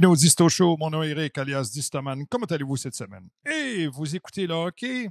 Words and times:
Bienvenue 0.00 0.16
Disto 0.16 0.48
Show. 0.48 0.78
Mon 0.78 0.88
nom 0.88 1.02
est 1.02 1.10
Eric, 1.10 1.36
alias 1.36 1.68
Distoman. 1.74 2.24
Comment 2.26 2.46
allez-vous 2.46 2.78
cette 2.78 2.94
semaine? 2.94 3.28
Et 3.44 3.86
vous 3.86 4.16
écoutez 4.16 4.46
le 4.46 4.54
hockey? 4.54 5.10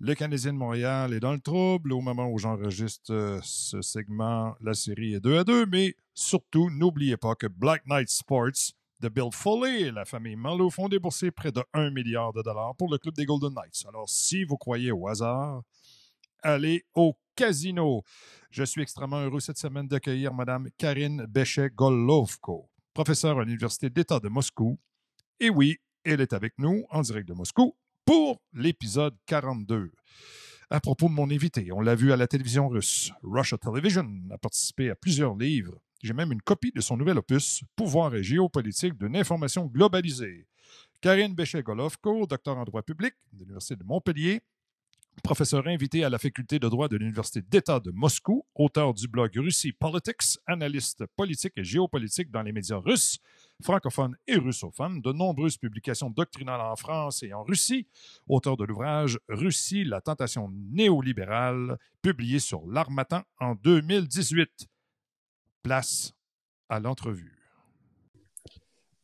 Le 0.00 0.14
Canadien 0.16 0.54
de 0.54 0.58
Montréal 0.58 1.14
est 1.14 1.20
dans 1.20 1.32
le 1.32 1.38
trouble 1.38 1.92
au 1.92 2.00
moment 2.00 2.26
où 2.26 2.36
j'enregistre 2.36 3.12
euh, 3.14 3.38
ce 3.44 3.80
segment. 3.80 4.56
La 4.60 4.74
série 4.74 5.14
est 5.14 5.20
2 5.20 5.38
à 5.38 5.44
2, 5.44 5.66
mais 5.66 5.94
surtout, 6.14 6.68
n'oubliez 6.68 7.16
pas 7.16 7.36
que 7.36 7.46
Black 7.46 7.86
Knight 7.86 8.08
Sports 8.08 8.74
de 8.98 9.08
Bill 9.08 9.30
Foley 9.32 9.82
et 9.82 9.92
la 9.92 10.04
famille 10.04 10.34
Marlowe 10.34 10.70
font 10.70 10.88
débourser 10.88 11.30
près 11.30 11.52
de 11.52 11.62
1 11.72 11.90
milliard 11.90 12.32
de 12.32 12.42
dollars 12.42 12.74
pour 12.74 12.90
le 12.90 12.98
club 12.98 13.14
des 13.14 13.24
Golden 13.24 13.54
Knights. 13.54 13.84
Alors, 13.88 14.08
si 14.08 14.42
vous 14.42 14.56
croyez 14.56 14.90
au 14.90 15.06
hasard, 15.06 15.62
allez 16.42 16.84
au 16.96 17.14
casino. 17.36 18.02
Je 18.50 18.64
suis 18.64 18.82
extrêmement 18.82 19.20
heureux 19.20 19.38
cette 19.38 19.58
semaine 19.58 19.86
d'accueillir 19.86 20.34
Mme 20.34 20.70
Karine 20.76 21.24
Béchet-Golovko, 21.26 22.68
professeure 22.92 23.38
à 23.38 23.44
l'Université 23.44 23.90
d'État 23.90 24.20
de 24.20 24.28
Moscou. 24.28 24.78
Et 25.40 25.50
oui, 25.50 25.78
elle 26.04 26.20
est 26.20 26.32
avec 26.32 26.54
nous 26.58 26.84
en 26.90 27.02
direct 27.02 27.28
de 27.28 27.34
Moscou 27.34 27.76
pour 28.04 28.42
l'épisode 28.52 29.16
42. 29.26 29.90
À 30.70 30.80
propos 30.80 31.08
de 31.08 31.12
mon 31.12 31.30
invité, 31.30 31.70
on 31.72 31.80
l'a 31.80 31.94
vu 31.94 32.12
à 32.12 32.16
la 32.16 32.26
télévision 32.26 32.68
russe. 32.68 33.12
Russia 33.22 33.58
Television 33.58 34.08
a 34.30 34.38
participé 34.38 34.90
à 34.90 34.94
plusieurs 34.94 35.36
livres. 35.36 35.78
J'ai 36.02 36.14
même 36.14 36.32
une 36.32 36.42
copie 36.42 36.72
de 36.72 36.80
son 36.80 36.96
nouvel 36.96 37.18
opus, 37.18 37.62
Pouvoir 37.76 38.14
et 38.14 38.22
géopolitique 38.22 38.98
d'une 38.98 39.16
information 39.16 39.66
globalisée. 39.66 40.46
Karine 41.00 41.34
Béchet-Golovko, 41.34 42.26
docteur 42.26 42.56
en 42.56 42.64
droit 42.64 42.82
public 42.82 43.14
de 43.32 43.40
l'Université 43.40 43.76
de 43.76 43.84
Montpellier, 43.84 44.40
professeur 45.22 45.66
invité 45.66 46.04
à 46.04 46.10
la 46.10 46.18
faculté 46.18 46.58
de 46.58 46.68
droit 46.68 46.88
de 46.88 46.96
l'Université 46.96 47.42
d'État 47.42 47.80
de 47.80 47.90
Moscou, 47.90 48.44
auteur 48.54 48.94
du 48.94 49.06
blog 49.08 49.30
Russie 49.36 49.72
Politics, 49.72 50.38
analyste 50.46 51.04
politique 51.16 51.52
et 51.56 51.64
géopolitique 51.64 52.30
dans 52.30 52.42
les 52.42 52.52
médias 52.52 52.78
russes, 52.78 53.18
francophones 53.62 54.16
et 54.26 54.36
russophones, 54.36 55.00
de 55.00 55.12
nombreuses 55.12 55.56
publications 55.56 56.10
doctrinales 56.10 56.60
en 56.60 56.76
France 56.76 57.22
et 57.22 57.32
en 57.32 57.44
Russie, 57.44 57.86
auteur 58.26 58.56
de 58.56 58.64
l'ouvrage 58.64 59.18
Russie, 59.28 59.84
la 59.84 60.00
tentation 60.00 60.50
néolibérale, 60.50 61.78
publié 62.00 62.38
sur 62.38 62.66
l'Armatan 62.66 63.22
en 63.38 63.54
2018. 63.54 64.66
Place 65.62 66.12
à 66.68 66.80
l'entrevue. 66.80 67.41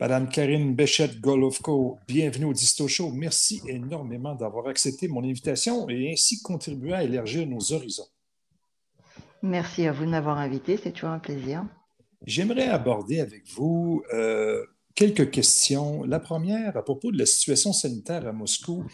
Madame 0.00 0.28
Karine 0.28 0.76
Béchette-Golovko, 0.76 1.98
bienvenue 2.06 2.44
au 2.44 2.52
Disto 2.52 2.86
Show. 2.86 3.10
Merci 3.10 3.60
énormément 3.66 4.36
d'avoir 4.36 4.68
accepté 4.68 5.08
mon 5.08 5.24
invitation 5.24 5.88
et 5.88 6.12
ainsi 6.12 6.40
contribué 6.40 6.92
à 6.92 7.02
élargir 7.02 7.48
nos 7.48 7.72
horizons. 7.72 8.06
Merci 9.42 9.88
à 9.88 9.92
vous 9.92 10.04
de 10.04 10.10
m'avoir 10.10 10.38
invité, 10.38 10.76
c'est 10.76 10.92
toujours 10.92 11.10
un 11.10 11.18
plaisir. 11.18 11.64
J'aimerais 12.24 12.68
aborder 12.68 13.18
avec 13.18 13.42
vous 13.48 14.04
euh, 14.14 14.64
quelques 14.94 15.32
questions. 15.32 16.04
La 16.04 16.20
première, 16.20 16.76
à 16.76 16.84
propos 16.84 17.10
de 17.10 17.18
la 17.18 17.26
situation 17.26 17.72
sanitaire 17.72 18.24
à 18.24 18.32
Moscou, 18.32 18.84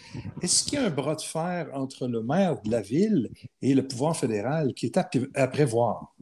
est-ce 0.41 0.65
qu'il 0.65 0.79
y 0.79 0.83
a 0.83 0.87
un 0.87 0.91
bras 0.91 1.17
de 1.17 1.21
fer 1.21 1.69
entre 1.75 2.09
le 2.09 2.23
maire 2.23 2.63
de 2.63 2.71
la 2.71 2.81
ville 2.81 3.29
et 3.61 3.75
le 3.75 3.87
pouvoir 3.87 4.17
fédéral 4.17 4.73
qui 4.73 4.87
est 4.87 4.97
à 4.97 5.49
prévoir? 5.49 6.15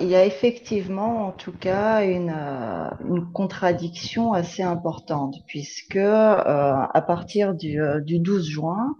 Il 0.00 0.08
y 0.08 0.14
a 0.14 0.24
effectivement, 0.24 1.28
en 1.28 1.32
tout 1.32 1.52
cas, 1.52 2.04
une, 2.04 2.34
euh, 2.36 3.20
contradiction 3.32 4.32
assez 4.32 4.62
importante, 4.62 5.36
puisque 5.46 5.96
euh, 5.96 6.74
à 6.92 7.02
partir 7.02 7.54
du, 7.54 7.80
euh, 7.80 8.00
du 8.00 8.18
12 8.18 8.46
juin, 8.46 8.96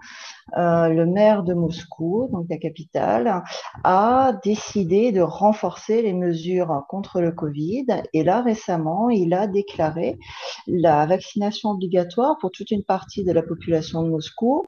euh, 0.56 0.88
le 0.88 1.06
maire 1.06 1.42
de 1.42 1.54
Moscou, 1.54 2.28
donc 2.32 2.46
la 2.48 2.58
capitale, 2.58 3.42
a 3.84 4.32
décidé 4.44 5.12
de 5.12 5.20
renforcer 5.20 6.02
les 6.02 6.14
mesures 6.14 6.84
contre 6.88 7.20
le 7.20 7.32
Covid. 7.32 7.86
Et 8.12 8.24
là, 8.24 8.42
récemment, 8.42 9.10
il 9.10 9.34
a 9.34 9.46
déclaré 9.46 10.18
la 10.66 11.06
vaccination 11.06 11.70
obligatoire 11.70 12.36
pour 12.40 12.50
toute 12.50 12.70
une 12.70 12.84
partie 12.84 13.24
de 13.24 13.32
la 13.32 13.42
population 13.42 14.02
de 14.02 14.10
Moscou 14.10 14.64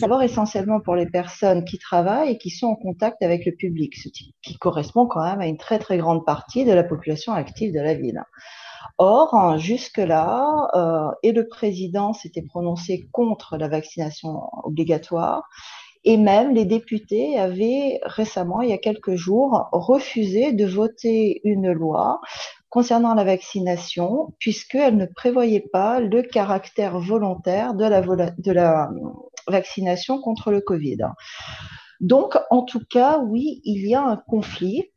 D'abord 0.00 0.22
essentiellement 0.22 0.80
pour 0.80 0.96
les 0.96 1.06
personnes 1.06 1.64
qui 1.64 1.78
travaillent 1.78 2.32
et 2.32 2.38
qui 2.38 2.50
sont 2.50 2.66
en 2.66 2.74
contact 2.74 3.22
avec 3.22 3.46
le 3.46 3.52
public, 3.52 3.94
ce 3.96 4.08
qui 4.08 4.58
correspond 4.58 5.06
quand 5.06 5.22
même 5.22 5.40
à 5.40 5.46
une 5.46 5.56
très 5.56 5.78
très 5.78 5.98
grande 5.98 6.24
partie 6.26 6.64
de 6.64 6.72
la 6.72 6.82
population 6.82 7.32
active 7.32 7.72
de 7.72 7.80
la 7.80 7.94
ville. 7.94 8.24
Or, 8.98 9.56
jusque-là, 9.58 10.68
euh, 10.74 11.10
et 11.22 11.30
le 11.30 11.46
président 11.46 12.12
s'était 12.12 12.42
prononcé 12.42 13.08
contre 13.12 13.56
la 13.56 13.68
vaccination 13.68 14.48
obligatoire, 14.64 15.48
et 16.04 16.16
même 16.16 16.54
les 16.54 16.64
députés 16.64 17.38
avaient 17.38 18.00
récemment, 18.02 18.62
il 18.62 18.70
y 18.70 18.74
a 18.74 18.78
quelques 18.78 19.14
jours, 19.14 19.68
refusé 19.72 20.52
de 20.52 20.66
voter 20.66 21.40
une 21.44 21.72
loi 21.72 22.20
concernant 22.68 23.14
la 23.14 23.24
vaccination, 23.24 24.34
puisqu'elle 24.40 24.96
ne 24.96 25.06
prévoyait 25.06 25.68
pas 25.72 26.00
le 26.00 26.22
caractère 26.22 26.98
volontaire 26.98 27.74
de 27.74 27.84
la, 27.84 28.00
de 28.00 28.52
la 28.52 28.90
vaccination 29.48 30.20
contre 30.20 30.50
le 30.50 30.60
Covid. 30.60 30.98
Donc, 32.00 32.36
en 32.50 32.62
tout 32.62 32.82
cas, 32.84 33.18
oui, 33.18 33.60
il 33.64 33.86
y 33.88 33.94
a 33.94 34.02
un 34.02 34.16
conflit, 34.16 34.90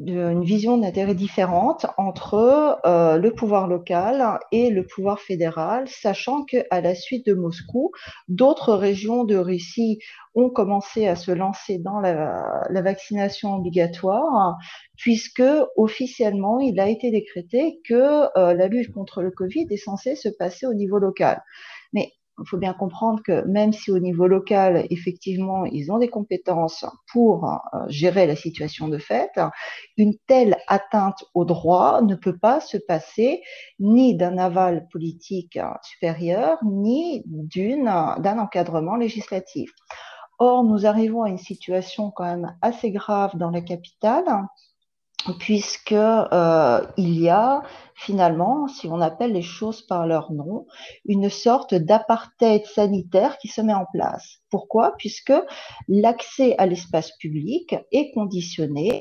une 0.00 0.44
vision 0.44 0.78
d'intérêt 0.78 1.14
différente 1.14 1.86
entre 1.98 2.80
euh, 2.84 3.16
le 3.18 3.32
pouvoir 3.32 3.68
local 3.68 4.38
et 4.50 4.70
le 4.70 4.86
pouvoir 4.86 5.20
fédéral, 5.20 5.88
sachant 5.88 6.44
qu'à 6.44 6.80
la 6.80 6.94
suite 6.94 7.26
de 7.26 7.34
Moscou, 7.34 7.92
d'autres 8.28 8.74
régions 8.74 9.24
de 9.24 9.36
Russie 9.36 9.98
ont 10.34 10.50
commencé 10.50 11.06
à 11.06 11.16
se 11.16 11.30
lancer 11.30 11.78
dans 11.78 12.00
la, 12.00 12.82
vaccination 12.82 13.54
obligatoire, 13.56 14.56
puisque 14.96 15.44
officiellement, 15.76 16.60
il 16.60 16.80
a 16.80 16.88
été 16.88 17.10
décrété 17.10 17.80
que 17.86 18.38
euh, 18.38 18.54
la 18.54 18.68
lutte 18.68 18.92
contre 18.92 19.22
le 19.22 19.30
Covid 19.30 19.66
est 19.70 19.76
censée 19.76 20.16
se 20.16 20.28
passer 20.28 20.66
au 20.66 20.74
niveau 20.74 20.98
local. 20.98 21.42
Mais 21.92 22.12
il 22.40 22.48
faut 22.48 22.58
bien 22.58 22.74
comprendre 22.74 23.22
que 23.22 23.44
même 23.46 23.72
si 23.72 23.90
au 23.90 23.98
niveau 23.98 24.26
local, 24.26 24.86
effectivement, 24.90 25.64
ils 25.66 25.92
ont 25.92 25.98
des 25.98 26.08
compétences 26.08 26.84
pour 27.12 27.44
euh, 27.44 27.78
gérer 27.88 28.26
la 28.26 28.36
situation 28.36 28.88
de 28.88 28.98
fait, 28.98 29.30
une 29.96 30.14
telle 30.26 30.56
atteinte 30.66 31.24
au 31.34 31.44
droit 31.44 32.02
ne 32.02 32.14
peut 32.14 32.36
pas 32.36 32.60
se 32.60 32.76
passer 32.76 33.42
ni 33.78 34.16
d'un 34.16 34.38
aval 34.38 34.88
politique 34.90 35.58
supérieur, 35.82 36.58
ni 36.64 37.22
d'un 37.24 38.38
encadrement 38.38 38.96
législatif. 38.96 39.70
Or, 40.38 40.64
nous 40.64 40.86
arrivons 40.86 41.22
à 41.22 41.28
une 41.28 41.38
situation 41.38 42.10
quand 42.10 42.24
même 42.24 42.56
assez 42.60 42.90
grave 42.90 43.36
dans 43.36 43.50
la 43.50 43.60
capitale, 43.60 44.24
puisque 45.38 45.92
euh, 45.92 46.86
il 46.96 47.20
y 47.20 47.28
a 47.28 47.62
finalement, 47.94 48.68
si 48.68 48.88
on 48.88 49.00
appelle 49.00 49.32
les 49.32 49.42
choses 49.42 49.82
par 49.82 50.06
leur 50.06 50.32
nom, 50.32 50.66
une 51.04 51.30
sorte 51.30 51.74
d'apartheid 51.74 52.64
sanitaire 52.66 53.38
qui 53.38 53.48
se 53.48 53.60
met 53.60 53.74
en 53.74 53.86
place. 53.92 54.38
Pourquoi? 54.50 54.94
Puisque 54.98 55.32
l'accès 55.88 56.56
à 56.58 56.66
l'espace 56.66 57.12
public 57.18 57.74
est 57.92 58.12
conditionné 58.12 59.00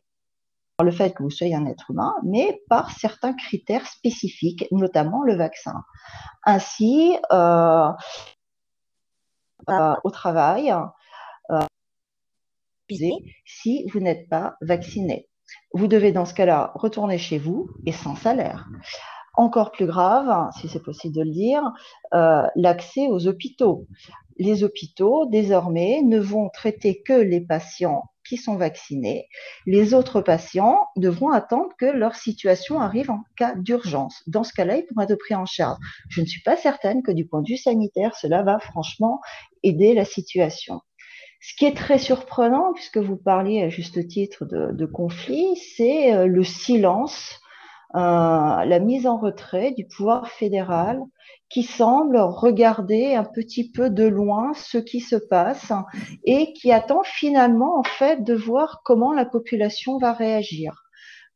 par 0.77 0.85
le 0.85 0.91
fait 0.91 1.13
que 1.13 1.23
vous 1.23 1.29
soyez 1.29 1.55
un 1.55 1.65
être 1.65 1.91
humain, 1.91 2.15
mais 2.23 2.61
par 2.69 2.91
certains 2.91 3.33
critères 3.33 3.87
spécifiques, 3.87 4.65
notamment 4.71 5.23
le 5.23 5.35
vaccin. 5.35 5.83
Ainsi, 6.43 7.17
euh, 7.31 7.89
euh, 9.69 9.95
au 10.03 10.11
travail, 10.11 10.73
si 13.45 13.85
vous 13.91 13.99
n'êtes 13.99 14.29
pas 14.29 14.55
vacciné. 14.61 15.27
Vous 15.73 15.87
devez 15.87 16.11
dans 16.11 16.25
ce 16.25 16.33
cas-là 16.33 16.71
retourner 16.75 17.17
chez 17.17 17.37
vous 17.37 17.69
et 17.85 17.91
sans 17.91 18.15
salaire. 18.15 18.67
Encore 19.35 19.71
plus 19.71 19.87
grave, 19.87 20.51
si 20.59 20.67
c'est 20.67 20.83
possible 20.83 21.15
de 21.15 21.23
le 21.23 21.31
dire, 21.31 21.63
euh, 22.13 22.43
l'accès 22.55 23.07
aux 23.07 23.27
hôpitaux. 23.27 23.87
Les 24.37 24.63
hôpitaux, 24.63 25.25
désormais, 25.25 26.01
ne 26.03 26.19
vont 26.19 26.49
traiter 26.49 27.01
que 27.01 27.13
les 27.13 27.41
patients 27.41 28.03
qui 28.27 28.37
sont 28.37 28.55
vaccinés. 28.55 29.27
Les 29.65 29.93
autres 29.93 30.21
patients 30.21 30.87
devront 30.95 31.29
attendre 31.29 31.69
que 31.77 31.85
leur 31.85 32.15
situation 32.15 32.79
arrive 32.79 33.11
en 33.11 33.21
cas 33.37 33.55
d'urgence. 33.55 34.23
Dans 34.27 34.43
ce 34.43 34.53
cas-là, 34.53 34.77
ils 34.77 34.85
pourront 34.85 35.01
être 35.01 35.15
pris 35.15 35.35
en 35.35 35.45
charge. 35.45 35.77
Je 36.09 36.21
ne 36.21 36.25
suis 36.25 36.41
pas 36.41 36.55
certaine 36.55 37.03
que 37.03 37.11
du 37.11 37.27
point 37.27 37.41
de 37.41 37.49
vue 37.49 37.57
sanitaire, 37.57 38.15
cela 38.15 38.43
va 38.43 38.59
franchement 38.59 39.19
aider 39.63 39.93
la 39.93 40.05
situation. 40.05 40.81
Ce 41.45 41.55
qui 41.55 41.65
est 41.65 41.75
très 41.75 41.97
surprenant, 41.97 42.71
puisque 42.71 42.99
vous 42.99 43.17
parliez 43.17 43.63
à 43.63 43.69
juste 43.69 44.07
titre 44.07 44.45
de, 44.45 44.85
conflit, 44.85 45.57
c'est 45.75 46.13
euh, 46.13 46.25
le 46.25 46.41
silence, 46.45 47.41
euh, 47.95 47.99
la 47.99 48.79
mise 48.79 49.05
en 49.05 49.17
retrait 49.17 49.71
du 49.71 49.85
pouvoir 49.85 50.29
fédéral 50.29 51.01
qui 51.49 51.63
semble 51.63 52.17
regarder 52.17 53.15
un 53.15 53.25
petit 53.25 53.69
peu 53.69 53.89
de 53.89 54.05
loin 54.05 54.53
ce 54.55 54.77
qui 54.77 55.01
se 55.01 55.17
passe 55.17 55.73
et 56.23 56.53
qui 56.53 56.71
attend 56.71 57.03
finalement 57.03 57.77
en 57.77 57.83
fait 57.83 58.23
de 58.23 58.33
voir 58.33 58.79
comment 58.85 59.11
la 59.11 59.25
population 59.25 59.97
va 59.97 60.13
réagir. 60.13 60.85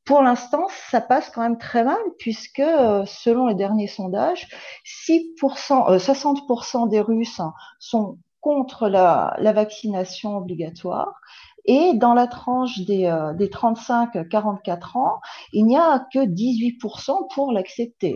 Pour 0.06 0.22
l'instant, 0.22 0.68
ça 0.90 1.02
passe 1.02 1.30
quand 1.32 1.42
même 1.42 1.58
très 1.58 1.84
mal 1.84 2.00
puisque 2.18 2.60
euh, 2.60 3.04
selon 3.06 3.48
les 3.48 3.56
derniers 3.56 3.88
sondages, 3.88 4.48
6%, 4.86 5.98
60% 5.98 6.88
des 6.88 7.02
Russes 7.02 7.42
sont 7.78 8.18
contre 8.48 8.88
la, 8.88 9.36
vaccination 9.54 10.38
obligatoire 10.38 11.20
Et 11.66 11.94
dans 11.96 12.14
la 12.14 12.28
tranche 12.28 12.80
des, 12.86 13.14
des 13.38 13.48
35-44 13.50 14.98
ans, 14.98 15.20
il 15.52 15.66
n'y 15.66 15.76
a 15.76 16.00
que 16.14 16.20
18% 16.20 17.28
pour 17.36 17.52
l'accepter. 17.52 18.16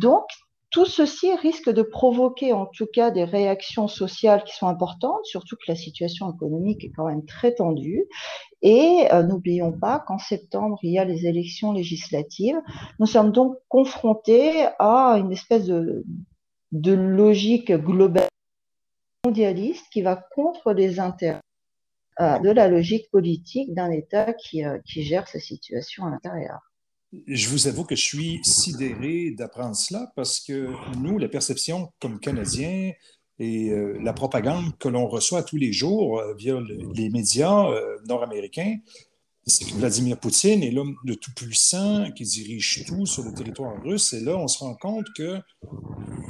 Donc, 0.00 0.24
tout 0.70 0.84
ceci 0.84 1.32
risque 1.36 1.70
de 1.70 1.82
provoquer 1.82 2.52
en 2.52 2.66
tout 2.66 2.88
cas 2.92 3.12
des 3.12 3.22
réactions 3.22 3.86
sociales 3.86 4.42
qui 4.42 4.56
sont 4.56 4.66
importantes, 4.66 5.24
surtout 5.24 5.54
que 5.54 5.68
la 5.68 5.76
situation 5.76 6.28
économique 6.34 6.84
est 6.84 6.90
quand 6.90 7.06
même 7.06 7.24
très 7.24 7.54
tendue. 7.54 8.04
Et 8.62 9.06
euh, 9.12 9.22
n'oublions 9.22 9.70
pas 9.70 10.00
qu'en 10.00 10.18
septembre, 10.18 10.76
il 10.82 10.90
y 10.90 10.98
a 10.98 11.04
les 11.04 11.26
élections 11.26 11.72
législatives. 11.72 12.60
Nous 12.98 13.06
sommes 13.06 13.30
donc 13.30 13.54
confrontés 13.68 14.66
à 14.80 15.18
une 15.18 15.30
espèce 15.30 15.66
de 15.66 16.04
logique 16.92 17.70
globale 17.70 18.28
mondialiste 19.28 19.84
qui 19.92 20.02
va 20.02 20.16
contre 20.16 20.72
les 20.72 21.00
intérêts 21.00 21.40
euh, 22.20 22.38
de 22.38 22.50
la 22.50 22.68
logique 22.68 23.10
politique 23.10 23.74
d'un 23.74 23.90
État 23.90 24.32
qui, 24.32 24.64
euh, 24.64 24.78
qui 24.86 25.02
gère 25.02 25.28
sa 25.28 25.38
situation 25.38 26.06
à 26.06 26.10
l'intérieur. 26.10 26.58
Je 27.26 27.48
vous 27.48 27.68
avoue 27.68 27.84
que 27.84 27.96
je 27.96 28.02
suis 28.02 28.40
sidéré 28.42 29.30
d'apprendre 29.30 29.76
cela 29.76 30.12
parce 30.16 30.40
que 30.40 30.68
nous, 30.98 31.18
la 31.18 31.28
perception 31.28 31.92
comme 32.00 32.18
Canadiens 32.20 32.92
et 33.38 33.70
euh, 33.70 33.98
la 34.02 34.12
propagande 34.12 34.76
que 34.78 34.88
l'on 34.88 35.06
reçoit 35.06 35.42
tous 35.42 35.56
les 35.56 35.72
jours 35.72 36.22
via 36.36 36.58
les 36.94 37.08
médias 37.08 37.66
nord-américains, 38.06 38.76
c'est 39.48 39.70
Vladimir 39.72 40.18
Poutine 40.18 40.62
est 40.62 40.70
l'homme 40.70 40.96
le 41.04 41.16
tout 41.16 41.32
puissant 41.34 42.10
qui 42.12 42.24
dirige 42.24 42.84
tout 42.86 43.06
sur 43.06 43.24
le 43.24 43.32
territoire 43.32 43.82
russe. 43.82 44.12
Et 44.12 44.20
là, 44.20 44.36
on 44.36 44.46
se 44.46 44.58
rend 44.58 44.74
compte 44.74 45.06
que 45.16 45.38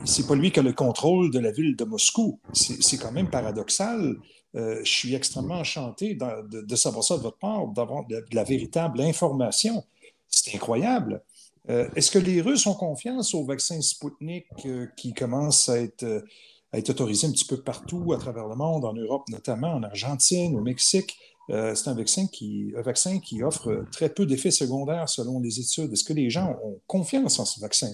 c'est 0.05 0.27
pas 0.27 0.35
lui 0.35 0.51
qui 0.51 0.61
a 0.61 0.63
le 0.63 0.73
contrôle 0.73 1.31
de 1.31 1.39
la 1.39 1.51
ville 1.51 1.77
de 1.77 1.85
Moscou. 1.85 2.41
C'est 2.53 2.99
quand 2.99 3.13
même 3.13 3.29
paradoxal. 3.29 4.17
je 4.55 4.81
suis 4.85 5.15
extrêmement 5.15 5.57
enchanté 5.57 6.17
de, 6.17 6.77
savoir 6.77 7.05
ça 7.05 7.17
de 7.19 7.23
votre 7.23 7.39
part, 7.39 7.67
d'avoir 7.69 8.07
de, 8.07 8.25
la 8.33 8.45
véritable 8.45 9.01
information. 9.01 9.85
C'est 10.29 10.55
incroyable. 10.55 11.23
Euh, 11.71 11.89
est-ce 11.97 12.11
que 12.11 12.19
les 12.19 12.41
Russes 12.41 12.67
ont 12.67 12.75
confiance 12.75 13.35
au 13.35 13.45
vaccin 13.45 13.81
Sputnik 13.81 14.47
euh, 14.65 14.87
qui 14.97 15.13
commence 15.13 15.69
à 15.69 15.79
être, 15.79 16.03
euh, 16.03 16.23
à 16.73 16.79
être, 16.79 16.91
autorisé 16.91 17.27
un 17.27 17.31
petit 17.31 17.45
peu 17.45 17.61
partout 17.61 18.13
à 18.15 18.19
travers 18.19 18.47
le 18.47 18.55
monde, 18.55 18.85
en 18.85 18.95
Europe 18.95 19.29
notamment, 19.29 19.75
en 19.75 19.83
Argentine, 19.83 20.57
au 20.57 20.63
Mexique? 20.63 21.19
C'est 21.49 21.89
un 21.89 21.95
vaccin, 21.95 22.27
qui, 22.27 22.73
un 22.77 22.83
vaccin 22.83 23.19
qui 23.19 23.43
offre 23.43 23.85
très 23.93 24.09
peu 24.09 24.27
d'effets 24.27 24.51
secondaires 24.51 25.09
selon 25.09 25.41
les 25.41 25.61
études. 25.61 25.93
Est-ce 25.93 26.05
que 26.05 26.13
les 26.13 26.31
gens 26.31 26.57
ont 26.65 26.79
confiance 26.87 27.39
en 27.39 27.45
ce 27.45 27.61
vaccin? 27.61 27.91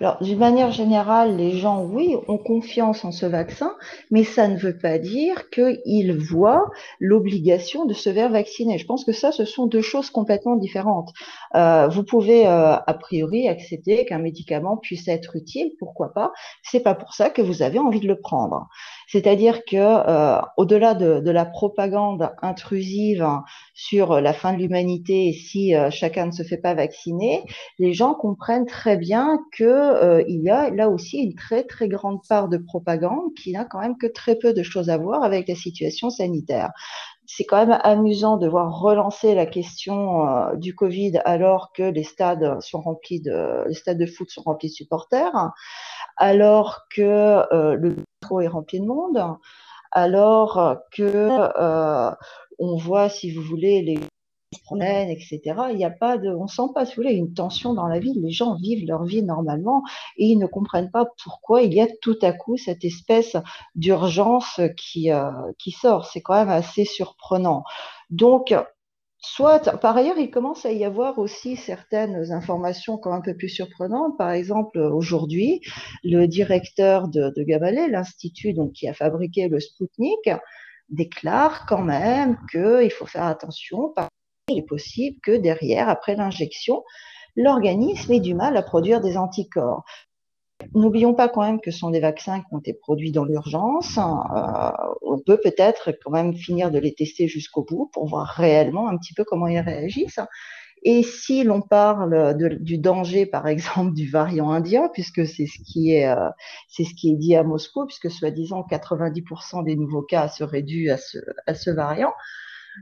Alors, 0.00 0.22
d'une 0.22 0.38
manière 0.38 0.70
générale, 0.70 1.36
les 1.36 1.58
gens, 1.58 1.82
oui, 1.82 2.14
ont 2.28 2.38
confiance 2.38 3.04
en 3.04 3.10
ce 3.10 3.26
vaccin, 3.26 3.74
mais 4.12 4.22
ça 4.22 4.46
ne 4.46 4.56
veut 4.56 4.78
pas 4.78 4.98
dire 4.98 5.50
qu'ils 5.50 6.16
voient 6.16 6.70
l'obligation 7.00 7.84
de 7.84 7.94
se 7.94 8.12
faire 8.12 8.30
vacciner. 8.30 8.78
Je 8.78 8.86
pense 8.86 9.04
que 9.04 9.12
ça, 9.12 9.32
ce 9.32 9.44
sont 9.44 9.66
deux 9.66 9.82
choses 9.82 10.10
complètement 10.10 10.54
différentes. 10.54 11.10
Euh, 11.56 11.88
vous 11.88 12.04
pouvez, 12.04 12.46
euh, 12.46 12.76
a 12.76 12.94
priori, 12.94 13.48
accepter 13.48 14.04
qu'un 14.04 14.20
médicament 14.20 14.76
puisse 14.76 15.08
être 15.08 15.34
utile, 15.34 15.72
pourquoi 15.80 16.12
pas? 16.14 16.30
C'est 16.62 16.80
pas 16.80 16.94
pour 16.94 17.12
ça 17.12 17.28
que 17.28 17.42
vous 17.42 17.62
avez 17.62 17.80
envie 17.80 18.00
de 18.00 18.06
le 18.06 18.20
prendre. 18.20 18.68
C'est-à-dire 19.10 19.64
que, 19.64 19.76
euh, 19.76 20.38
au-delà 20.58 20.94
de, 20.94 21.20
de, 21.20 21.30
la 21.30 21.46
propagande 21.46 22.30
intrusive 22.42 23.26
sur 23.72 24.20
la 24.20 24.34
fin 24.34 24.52
de 24.52 24.58
l'humanité 24.58 25.32
si 25.32 25.74
euh, 25.74 25.90
chacun 25.90 26.26
ne 26.26 26.30
se 26.30 26.42
fait 26.42 26.58
pas 26.58 26.74
vacciner, 26.74 27.42
les 27.78 27.94
gens 27.94 28.14
comprennent 28.14 28.66
très 28.66 28.98
bien 28.98 29.38
que 29.52 29.64
euh, 29.64 30.22
il 30.28 30.42
y 30.42 30.50
a 30.50 30.68
là 30.70 30.90
aussi 30.90 31.18
une 31.18 31.34
très 31.34 31.64
très 31.64 31.88
grande 31.88 32.20
part 32.28 32.48
de 32.48 32.58
propagande 32.58 33.32
qui 33.34 33.52
n'a 33.52 33.64
quand 33.64 33.80
même 33.80 33.96
que 33.96 34.06
très 34.06 34.36
peu 34.36 34.52
de 34.52 34.62
choses 34.62 34.90
à 34.90 34.98
voir 34.98 35.22
avec 35.24 35.48
la 35.48 35.54
situation 35.54 36.10
sanitaire. 36.10 36.70
C'est 37.26 37.44
quand 37.44 37.66
même 37.66 37.78
amusant 37.82 38.36
de 38.38 38.48
voir 38.48 38.78
relancer 38.78 39.34
la 39.34 39.46
question 39.46 40.26
euh, 40.26 40.56
du 40.56 40.74
Covid 40.74 41.18
alors 41.24 41.72
que 41.72 41.82
les 41.82 42.04
stades 42.04 42.60
sont 42.60 42.80
remplis 42.80 43.20
de 43.20 43.66
les 43.68 43.74
stades 43.74 43.98
de 43.98 44.06
foot 44.06 44.30
sont 44.30 44.42
remplis 44.42 44.68
de 44.68 44.74
supporters, 44.74 45.50
alors 46.16 46.86
que 46.90 47.02
euh, 47.02 47.74
le 47.74 47.96
métro 48.28 48.40
est 48.40 48.48
rempli 48.48 48.80
de 48.80 48.86
monde, 48.86 49.22
alors 49.90 50.76
que 50.92 51.02
euh, 51.02 52.10
on 52.58 52.76
voit, 52.76 53.08
si 53.08 53.30
vous 53.30 53.42
voulez, 53.42 53.82
les 53.82 53.98
promènent, 54.64 55.10
etc. 55.10 55.40
Il 55.70 55.76
n'y 55.76 55.84
a 55.84 55.90
pas 55.90 56.16
de, 56.16 56.30
on 56.30 56.46
sent 56.46 56.70
pas, 56.74 56.86
si 56.86 56.94
vous 56.94 57.02
voulez, 57.02 57.14
une 57.14 57.34
tension 57.34 57.74
dans 57.74 57.86
la 57.86 57.98
vie. 57.98 58.14
Les 58.14 58.30
gens 58.30 58.54
vivent 58.56 58.86
leur 58.86 59.04
vie 59.04 59.22
normalement 59.22 59.82
et 60.16 60.26
ils 60.26 60.38
ne 60.38 60.46
comprennent 60.46 60.90
pas 60.90 61.06
pourquoi 61.22 61.62
il 61.62 61.74
y 61.74 61.80
a 61.82 61.86
tout 62.00 62.16
à 62.22 62.32
coup 62.32 62.56
cette 62.56 62.84
espèce 62.84 63.36
d'urgence 63.74 64.60
qui, 64.76 65.12
euh, 65.12 65.30
qui 65.58 65.70
sort. 65.70 66.06
C'est 66.06 66.22
quand 66.22 66.34
même 66.34 66.48
assez 66.48 66.84
surprenant. 66.86 67.62
Donc, 68.10 68.54
Soit, 69.20 69.78
par 69.78 69.96
ailleurs, 69.96 70.18
il 70.18 70.30
commence 70.30 70.64
à 70.64 70.72
y 70.72 70.84
avoir 70.84 71.18
aussi 71.18 71.56
certaines 71.56 72.30
informations 72.32 72.98
quand 72.98 73.12
un 73.12 73.20
peu 73.20 73.36
plus 73.36 73.48
surprenantes. 73.48 74.16
Par 74.16 74.30
exemple, 74.30 74.78
aujourd'hui, 74.78 75.60
le 76.04 76.26
directeur 76.26 77.08
de, 77.08 77.32
de 77.34 77.90
l'institut 77.90 78.54
qui 78.74 78.88
a 78.88 78.94
fabriqué 78.94 79.48
le 79.48 79.58
Sputnik, 79.58 80.30
déclare 80.88 81.66
quand 81.66 81.82
même 81.82 82.38
qu'il 82.50 82.90
faut 82.90 83.06
faire 83.06 83.24
attention 83.24 83.92
il 84.50 84.58
est 84.58 84.66
possible 84.66 85.18
que 85.22 85.36
derrière, 85.36 85.88
après 85.88 86.16
l'injection, 86.16 86.82
l'organisme 87.36 88.12
ait 88.12 88.20
du 88.20 88.34
mal 88.34 88.56
à 88.56 88.62
produire 88.62 89.00
des 89.00 89.16
anticorps. 89.16 89.84
N'oublions 90.74 91.14
pas 91.14 91.28
quand 91.28 91.42
même 91.42 91.60
que 91.60 91.70
ce 91.70 91.78
sont 91.78 91.90
des 91.90 92.00
vaccins 92.00 92.40
qui 92.40 92.46
ont 92.52 92.58
été 92.58 92.72
produits 92.72 93.12
dans 93.12 93.24
l'urgence. 93.24 93.96
Euh, 93.98 94.70
on 95.02 95.18
peut 95.18 95.38
peut-être 95.42 95.92
quand 96.02 96.10
même 96.10 96.34
finir 96.34 96.70
de 96.70 96.78
les 96.78 96.94
tester 96.94 97.28
jusqu'au 97.28 97.64
bout 97.64 97.90
pour 97.92 98.06
voir 98.06 98.26
réellement 98.26 98.88
un 98.88 98.96
petit 98.96 99.14
peu 99.14 99.24
comment 99.24 99.46
ils 99.46 99.60
réagissent. 99.60 100.20
Et 100.82 101.02
si 101.02 101.42
l'on 101.44 101.60
parle 101.60 102.36
du 102.36 102.78
danger, 102.78 103.26
par 103.26 103.46
exemple, 103.48 103.94
du 103.94 104.08
variant 104.10 104.50
indien, 104.50 104.88
puisque 104.92 105.26
c'est 105.26 105.46
ce 105.46 105.58
qui 105.64 105.92
est, 105.92 106.08
euh, 106.08 106.28
dit 107.02 107.36
à 107.36 107.42
Moscou, 107.42 107.86
puisque 107.86 108.10
soi-disant 108.10 108.64
90% 108.68 109.64
des 109.64 109.76
nouveaux 109.76 110.02
cas 110.02 110.28
seraient 110.28 110.62
dus 110.62 110.90
à 110.90 111.54
ce 111.54 111.70
variant, 111.70 112.12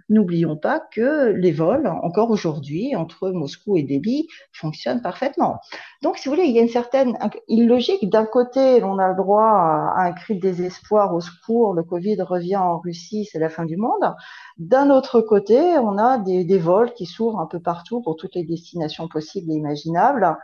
N'oublions 0.09 0.57
pas 0.57 0.81
que 0.81 1.31
les 1.31 1.53
vols, 1.53 1.87
encore 2.03 2.31
aujourd'hui, 2.31 2.95
entre 2.97 3.31
Moscou 3.31 3.77
et 3.77 3.83
Delhi, 3.83 4.29
fonctionnent 4.53 5.03
parfaitement. 5.03 5.61
Donc, 6.03 6.19
si 6.19 6.29
vous 6.29 6.35
voulez, 6.35 6.47
il 6.47 6.55
y 6.55 6.59
a 6.59 6.63
une 6.63 6.69
certaine 6.69 7.19
illogique. 7.49 8.09
D'un 8.09 8.27
côté, 8.27 8.83
on 8.83 8.99
a 8.99 9.09
le 9.09 9.17
droit 9.17 9.43
à 9.43 10.03
un 10.05 10.13
cri 10.13 10.37
de 10.37 10.41
désespoir 10.41 11.15
au 11.15 11.21
secours, 11.21 11.75
le 11.75 11.83
Covid 11.83 12.21
revient 12.23 12.57
en 12.57 12.79
Russie, 12.79 13.29
c'est 13.31 13.39
la 13.39 13.49
fin 13.49 13.65
du 13.65 13.77
monde. 13.77 14.15
D'un 14.59 14.91
autre 14.91 15.21
côté, 15.21 15.59
on 15.79 15.99
a 15.99 16.19
des, 16.19 16.45
des 16.45 16.59
vols 16.59 16.93
qui 16.93 17.07
s'ouvrent 17.07 17.41
un 17.41 17.47
peu 17.47 17.61
partout 17.61 18.01
pour 18.03 18.17
toutes 18.17 18.35
les 18.35 18.45
destinations 18.45 19.09
possibles 19.09 19.51
et 19.51 19.55
imaginables. 19.55 20.37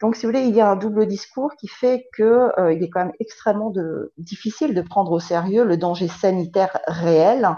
Donc, 0.00 0.14
si 0.14 0.26
vous 0.26 0.32
voulez, 0.32 0.46
il 0.46 0.54
y 0.54 0.60
a 0.60 0.70
un 0.70 0.76
double 0.76 1.06
discours 1.06 1.52
qui 1.56 1.66
fait 1.66 2.06
que 2.12 2.50
euh, 2.58 2.70
est 2.70 2.88
quand 2.88 3.04
même 3.06 3.14
extrêmement 3.18 3.72
difficile 4.16 4.74
de 4.74 4.82
prendre 4.82 5.10
au 5.10 5.20
sérieux 5.20 5.64
le 5.64 5.76
danger 5.76 6.08
sanitaire 6.08 6.78
réel 6.86 7.48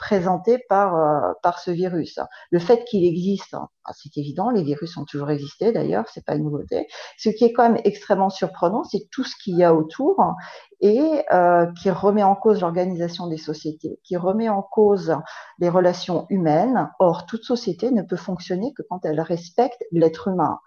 présenté 0.00 0.58
par, 0.68 0.96
euh, 0.96 1.32
par 1.42 1.58
ce 1.58 1.70
virus. 1.70 2.18
Le 2.50 2.58
fait 2.58 2.84
qu'il 2.84 3.04
existe, 3.04 3.52
hein, 3.52 3.68
c'est 3.92 4.16
évident, 4.16 4.48
les 4.48 4.62
virus 4.62 4.96
ont 4.96 5.04
toujours 5.04 5.30
existé 5.30 5.72
d'ailleurs, 5.72 6.06
c'est 6.08 6.24
pas 6.24 6.36
une 6.36 6.44
nouveauté. 6.44 6.86
Ce 7.18 7.28
qui 7.28 7.44
est 7.44 7.52
quand 7.52 7.68
même 7.68 7.80
extrêmement 7.84 8.30
surprenant, 8.30 8.82
c'est 8.82 9.08
tout 9.12 9.24
ce 9.24 9.34
qu'il 9.36 9.58
y 9.58 9.62
a 9.62 9.74
autour 9.74 10.16
et 10.80 11.22
euh, 11.32 11.66
qui 11.82 11.90
remet 11.90 12.22
en 12.22 12.34
cause 12.34 12.62
l'organisation 12.62 13.26
des 13.26 13.36
sociétés, 13.36 14.00
qui 14.02 14.16
remet 14.16 14.48
en 14.48 14.62
cause 14.62 15.14
les 15.58 15.68
relations 15.68 16.26
humaines. 16.30 16.90
Or, 16.98 17.26
toute 17.26 17.44
société 17.44 17.90
ne 17.90 18.00
peut 18.00 18.16
fonctionner 18.16 18.72
que 18.74 18.82
quand 18.88 19.04
elle 19.04 19.20
respecte 19.20 19.84
l'être 19.92 20.28
humain. 20.28 20.58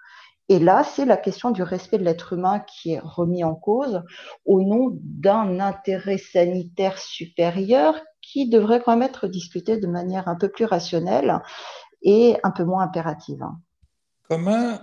Et 0.49 0.59
là, 0.59 0.83
c'est 0.83 1.05
la 1.05 1.17
question 1.17 1.51
du 1.51 1.63
respect 1.63 1.97
de 1.97 2.03
l'être 2.03 2.33
humain 2.33 2.59
qui 2.59 2.93
est 2.93 2.99
remis 2.99 3.43
en 3.43 3.55
cause 3.55 4.01
au 4.45 4.61
nom 4.61 4.89
d'un 5.01 5.59
intérêt 5.59 6.17
sanitaire 6.17 6.97
supérieur 6.97 7.95
qui 8.21 8.49
devrait 8.49 8.81
quand 8.83 8.97
même 8.97 9.09
être 9.09 9.27
discuté 9.27 9.77
de 9.77 9.87
manière 9.87 10.27
un 10.27 10.35
peu 10.35 10.49
plus 10.49 10.65
rationnelle 10.65 11.39
et 12.01 12.35
un 12.43 12.51
peu 12.51 12.65
moins 12.65 12.83
impérative. 12.83 13.43
Comment, 14.27 14.79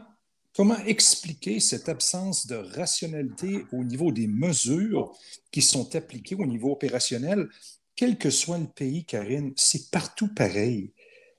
comment 0.56 0.78
expliquer 0.86 1.60
cette 1.60 1.88
absence 1.88 2.46
de 2.46 2.56
rationalité 2.56 3.66
au 3.72 3.84
niveau 3.84 4.12
des 4.12 4.26
mesures 4.26 5.12
qui 5.50 5.60
sont 5.60 5.94
appliquées 5.94 6.36
au 6.36 6.46
niveau 6.46 6.72
opérationnel, 6.72 7.48
quel 7.96 8.16
que 8.16 8.30
soit 8.30 8.58
le 8.58 8.66
pays, 8.66 9.04
Karine? 9.04 9.52
C'est 9.56 9.90
partout 9.90 10.32
pareil. 10.34 10.92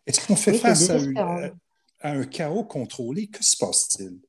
Est-ce 0.05 0.25
qu'on 0.25 0.35
fait 0.35 0.53
face 0.53 0.89
à, 0.89 0.97
une, 0.97 1.53
à 2.01 2.11
un 2.11 2.23
chaos 2.23 2.63
contrôlé, 2.63 3.27
que 3.27 3.43
se 3.43 3.57
passe-t-il? 3.57 4.19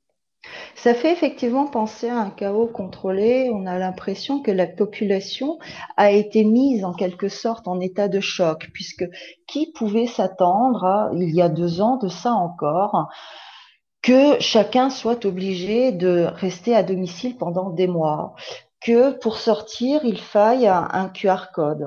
Ça 0.74 0.94
fait 0.94 1.12
effectivement 1.12 1.66
penser 1.66 2.08
à 2.08 2.18
un 2.18 2.30
chaos 2.30 2.66
contrôlé. 2.66 3.50
On 3.52 3.66
a 3.66 3.78
l'impression 3.78 4.42
que 4.42 4.50
la 4.50 4.66
population 4.66 5.58
a 5.96 6.10
été 6.10 6.44
mise 6.44 6.84
en 6.84 6.92
quelque 6.92 7.28
sorte 7.28 7.68
en 7.68 7.78
état 7.78 8.08
de 8.08 8.20
choc, 8.20 8.68
puisque 8.74 9.04
qui 9.46 9.70
pouvait 9.72 10.08
s'attendre, 10.08 11.10
il 11.14 11.34
y 11.34 11.40
a 11.40 11.48
deux 11.48 11.80
ans 11.80 11.96
de 11.96 12.08
ça 12.08 12.32
encore, 12.32 13.08
que 14.02 14.40
chacun 14.40 14.90
soit 14.90 15.24
obligé 15.24 15.92
de 15.92 16.26
rester 16.34 16.74
à 16.74 16.82
domicile 16.82 17.36
pendant 17.36 17.70
des 17.70 17.86
mois, 17.86 18.34
que 18.80 19.12
pour 19.12 19.36
sortir, 19.36 20.04
il 20.04 20.18
faille 20.18 20.66
un 20.66 21.08
QR 21.08 21.52
code, 21.54 21.86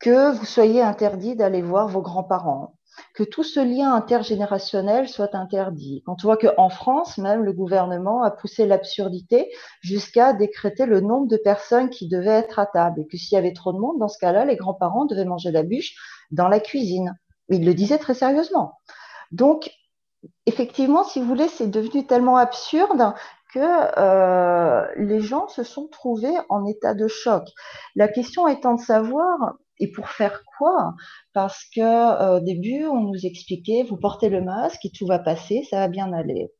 que 0.00 0.32
vous 0.32 0.44
soyez 0.44 0.82
interdit 0.82 1.36
d'aller 1.36 1.62
voir 1.62 1.86
vos 1.86 2.02
grands-parents, 2.02 2.77
que 3.14 3.22
tout 3.22 3.42
ce 3.42 3.60
lien 3.60 3.94
intergénérationnel 3.94 5.08
soit 5.08 5.34
interdit. 5.34 6.02
Quand 6.06 6.16
on 6.24 6.28
voit 6.28 6.36
qu'en 6.36 6.68
France, 6.68 7.18
même, 7.18 7.44
le 7.44 7.52
gouvernement 7.52 8.22
a 8.22 8.30
poussé 8.30 8.66
l'absurdité 8.66 9.50
jusqu'à 9.80 10.32
décréter 10.32 10.86
le 10.86 11.00
nombre 11.00 11.28
de 11.28 11.36
personnes 11.36 11.90
qui 11.90 12.08
devaient 12.08 12.30
être 12.30 12.58
à 12.58 12.66
table, 12.66 13.00
et 13.00 13.06
que 13.06 13.16
s'il 13.16 13.36
y 13.36 13.38
avait 13.38 13.52
trop 13.52 13.72
de 13.72 13.78
monde, 13.78 13.98
dans 13.98 14.08
ce 14.08 14.18
cas-là, 14.18 14.44
les 14.44 14.56
grands-parents 14.56 15.04
devaient 15.04 15.24
manger 15.24 15.50
la 15.50 15.62
bûche 15.62 15.94
dans 16.30 16.48
la 16.48 16.60
cuisine. 16.60 17.16
Il 17.48 17.64
le 17.64 17.74
disait 17.74 17.98
très 17.98 18.14
sérieusement. 18.14 18.74
Donc, 19.32 19.70
effectivement, 20.46 21.04
si 21.04 21.20
vous 21.20 21.26
voulez, 21.26 21.48
c'est 21.48 21.70
devenu 21.70 22.06
tellement 22.06 22.36
absurde 22.36 23.14
que 23.52 23.60
euh, 23.98 24.86
les 24.96 25.20
gens 25.20 25.48
se 25.48 25.62
sont 25.62 25.88
trouvés 25.88 26.36
en 26.48 26.66
état 26.66 26.94
de 26.94 27.08
choc. 27.08 27.44
La 27.96 28.08
question 28.08 28.46
étant 28.46 28.74
de 28.74 28.80
savoir, 28.80 29.54
et 29.80 29.90
pour 29.90 30.08
faire 30.08 30.42
quoi? 30.56 30.94
Parce 31.32 31.64
que 31.74 31.80
euh, 31.80 32.38
au 32.38 32.40
début, 32.40 32.86
on 32.86 33.00
nous 33.00 33.26
expliquait, 33.26 33.84
vous 33.88 33.96
portez 33.96 34.28
le 34.28 34.42
masque 34.42 34.84
et 34.84 34.90
tout 34.90 35.06
va 35.06 35.18
passer, 35.18 35.66
ça 35.70 35.78
va 35.78 35.88
bien 35.88 36.12
aller. 36.12 36.50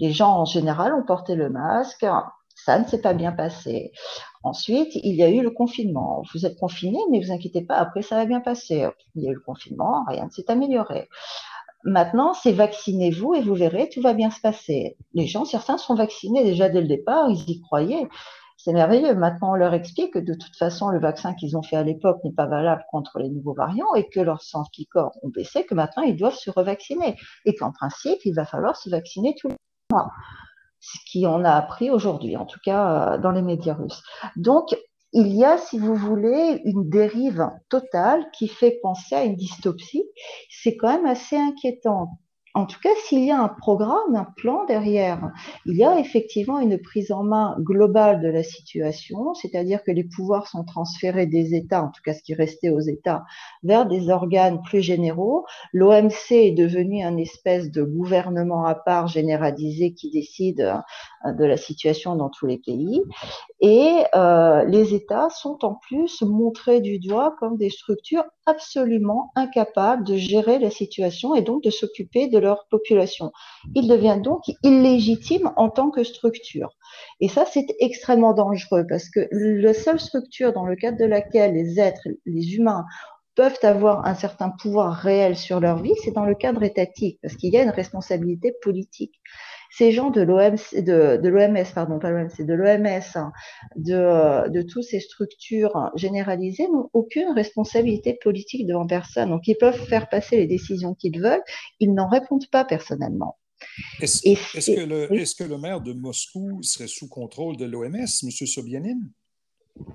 Les 0.00 0.12
gens 0.12 0.36
en 0.38 0.44
général 0.44 0.94
ont 0.94 1.04
porté 1.04 1.34
le 1.34 1.50
masque, 1.50 2.06
ça 2.54 2.78
ne 2.78 2.86
s'est 2.86 3.00
pas 3.00 3.14
bien 3.14 3.32
passé. 3.32 3.92
Ensuite, 4.42 4.94
il 4.94 5.14
y 5.14 5.22
a 5.22 5.30
eu 5.30 5.42
le 5.42 5.50
confinement. 5.50 6.22
Vous 6.32 6.46
êtes 6.46 6.58
confiné, 6.58 6.98
mais 7.10 7.20
vous 7.20 7.32
inquiétez 7.32 7.62
pas, 7.62 7.76
après 7.76 8.02
ça 8.02 8.16
va 8.16 8.26
bien 8.26 8.40
passer. 8.40 8.86
Il 9.14 9.22
y 9.22 9.28
a 9.28 9.30
eu 9.30 9.34
le 9.34 9.40
confinement, 9.40 10.04
rien 10.08 10.26
ne 10.26 10.30
s'est 10.30 10.50
amélioré. 10.50 11.08
Maintenant, 11.84 12.32
c'est 12.32 12.52
vaccinez-vous 12.52 13.34
et 13.34 13.40
vous 13.40 13.54
verrez, 13.54 13.88
tout 13.88 14.00
va 14.00 14.12
bien 14.12 14.30
se 14.30 14.40
passer. 14.40 14.96
Les 15.14 15.26
gens, 15.26 15.44
certains 15.44 15.78
sont 15.78 15.96
vaccinés 15.96 16.44
déjà 16.44 16.68
dès 16.68 16.80
le 16.80 16.86
départ, 16.86 17.28
ils 17.28 17.50
y 17.50 17.60
croyaient. 17.60 18.08
C'est 18.56 18.72
merveilleux. 18.72 19.14
Maintenant, 19.14 19.52
on 19.52 19.54
leur 19.54 19.74
explique 19.74 20.14
que 20.14 20.18
de 20.18 20.34
toute 20.34 20.56
façon, 20.56 20.88
le 20.88 21.00
vaccin 21.00 21.34
qu'ils 21.34 21.56
ont 21.56 21.62
fait 21.62 21.76
à 21.76 21.82
l'époque 21.82 22.22
n'est 22.24 22.32
pas 22.32 22.46
valable 22.46 22.84
contre 22.90 23.18
les 23.18 23.28
nouveaux 23.28 23.54
variants 23.54 23.94
et 23.94 24.08
que 24.08 24.20
leurs 24.20 24.42
anticorps 24.54 25.12
ont 25.22 25.28
baissé, 25.28 25.64
que 25.64 25.74
maintenant, 25.74 26.02
ils 26.02 26.16
doivent 26.16 26.34
se 26.34 26.50
revacciner. 26.50 27.16
Et 27.44 27.54
qu'en 27.54 27.72
principe, 27.72 28.18
il 28.24 28.34
va 28.34 28.44
falloir 28.44 28.76
se 28.76 28.90
vacciner 28.90 29.34
tous 29.40 29.48
les 29.48 29.56
mois. 29.90 30.10
Ce 30.80 30.98
qu'on 31.12 31.44
a 31.44 31.52
appris 31.52 31.90
aujourd'hui, 31.90 32.36
en 32.36 32.46
tout 32.46 32.58
cas 32.64 33.14
euh, 33.14 33.18
dans 33.18 33.30
les 33.30 33.42
médias 33.42 33.74
russes. 33.74 34.02
Donc, 34.36 34.74
il 35.12 35.28
y 35.28 35.44
a, 35.44 35.58
si 35.58 35.78
vous 35.78 35.94
voulez, 35.94 36.62
une 36.64 36.88
dérive 36.88 37.50
totale 37.68 38.30
qui 38.32 38.48
fait 38.48 38.78
penser 38.82 39.14
à 39.14 39.24
une 39.24 39.36
dystopie. 39.36 40.04
C'est 40.48 40.76
quand 40.76 40.88
même 40.88 41.06
assez 41.06 41.36
inquiétant 41.36 42.18
en 42.54 42.66
tout 42.66 42.78
cas, 42.80 42.90
s'il 43.06 43.24
y 43.24 43.30
a 43.30 43.40
un 43.40 43.48
programme, 43.48 44.14
un 44.14 44.26
plan 44.36 44.66
derrière, 44.66 45.32
il 45.64 45.74
y 45.74 45.84
a 45.84 45.98
effectivement 45.98 46.60
une 46.60 46.78
prise 46.78 47.10
en 47.10 47.22
main 47.22 47.56
globale 47.58 48.20
de 48.20 48.28
la 48.28 48.42
situation, 48.42 49.32
c'est-à-dire 49.34 49.82
que 49.82 49.90
les 49.90 50.04
pouvoirs 50.04 50.46
sont 50.46 50.62
transférés 50.62 51.26
des 51.26 51.54
États, 51.54 51.82
en 51.82 51.88
tout 51.88 52.02
cas 52.04 52.12
ce 52.12 52.22
qui 52.22 52.34
restait 52.34 52.68
aux 52.68 52.80
États, 52.80 53.24
vers 53.62 53.86
des 53.86 54.10
organes 54.10 54.60
plus 54.62 54.82
généraux. 54.82 55.46
L'OMC 55.72 56.32
est 56.32 56.52
devenu 56.52 57.02
un 57.02 57.16
espèce 57.16 57.70
de 57.70 57.82
gouvernement 57.82 58.66
à 58.66 58.74
part 58.74 59.08
généralisé 59.08 59.94
qui 59.94 60.10
décide 60.10 60.74
de 61.24 61.44
la 61.44 61.56
situation 61.56 62.16
dans 62.16 62.28
tous 62.28 62.46
les 62.46 62.58
pays. 62.58 63.02
Et 63.60 64.04
euh, 64.14 64.64
les 64.64 64.94
États 64.94 65.28
sont 65.30 65.64
en 65.64 65.74
plus 65.74 66.22
montrés 66.22 66.80
du 66.80 66.98
doigt 66.98 67.34
comme 67.38 67.56
des 67.56 67.70
structures 67.70 68.24
absolument 68.46 69.30
incapables 69.36 70.04
de 70.04 70.16
gérer 70.16 70.58
la 70.58 70.70
situation 70.70 71.34
et 71.34 71.42
donc 71.42 71.62
de 71.62 71.70
s'occuper 71.70 72.28
de 72.28 72.38
leur 72.38 72.66
population. 72.70 73.32
Il 73.74 73.88
devient 73.88 74.18
donc 74.22 74.42
illégitime 74.62 75.52
en 75.56 75.70
tant 75.70 75.90
que 75.90 76.02
structure. 76.02 76.70
Et 77.20 77.28
ça, 77.28 77.44
c'est 77.46 77.66
extrêmement 77.80 78.34
dangereux 78.34 78.84
parce 78.88 79.08
que 79.08 79.28
la 79.30 79.74
seule 79.74 80.00
structure 80.00 80.52
dans 80.52 80.66
le 80.66 80.76
cadre 80.76 80.98
de 80.98 81.04
laquelle 81.04 81.54
les 81.54 81.78
êtres, 81.78 82.08
les 82.26 82.56
humains, 82.56 82.84
peuvent 83.34 83.58
avoir 83.62 84.06
un 84.06 84.14
certain 84.14 84.50
pouvoir 84.50 84.94
réel 84.94 85.36
sur 85.36 85.60
leur 85.60 85.78
vie, 85.78 85.94
c'est 86.04 86.12
dans 86.12 86.24
le 86.24 86.34
cadre 86.34 86.62
étatique, 86.62 87.18
parce 87.22 87.34
qu'il 87.36 87.52
y 87.52 87.56
a 87.56 87.62
une 87.62 87.70
responsabilité 87.70 88.54
politique 88.60 89.14
ces 89.76 89.92
gens 89.92 90.10
de 90.10 90.20
l'OMS, 90.20 90.58
de, 90.74 91.16
de 91.16 91.28
l'OMS, 91.28 91.64
pardon, 91.74 91.98
pas 91.98 92.10
l'OMC, 92.10 92.42
de 92.42 92.52
l'OMS, 92.52 93.02
hein, 93.14 93.32
de, 93.76 94.50
de 94.50 94.62
toutes 94.62 94.84
ces 94.84 95.00
structures 95.00 95.90
généralisées 95.96 96.68
n'ont 96.68 96.90
aucune 96.92 97.30
responsabilité 97.34 98.18
politique 98.22 98.66
devant 98.66 98.86
personne. 98.86 99.30
Donc, 99.30 99.48
ils 99.48 99.56
peuvent 99.56 99.82
faire 99.86 100.08
passer 100.10 100.36
les 100.36 100.46
décisions 100.46 100.94
qu'ils 100.94 101.18
veulent, 101.18 101.42
ils 101.80 101.94
n'en 101.94 102.08
répondent 102.08 102.48
pas 102.50 102.64
personnellement. 102.64 103.38
Est-ce 104.00 104.28
est 104.28 104.74
que, 104.74 104.80
le, 104.80 105.12
est 105.14 105.38
que 105.38 105.44
le 105.44 105.56
maire 105.56 105.80
de 105.80 105.92
Moscou 105.92 106.62
serait 106.62 106.88
sous 106.88 107.08
contrôle 107.08 107.56
de 107.56 107.64
l'OMS, 107.64 107.94
M. 107.94 108.30
Sobyanin? 108.30 108.98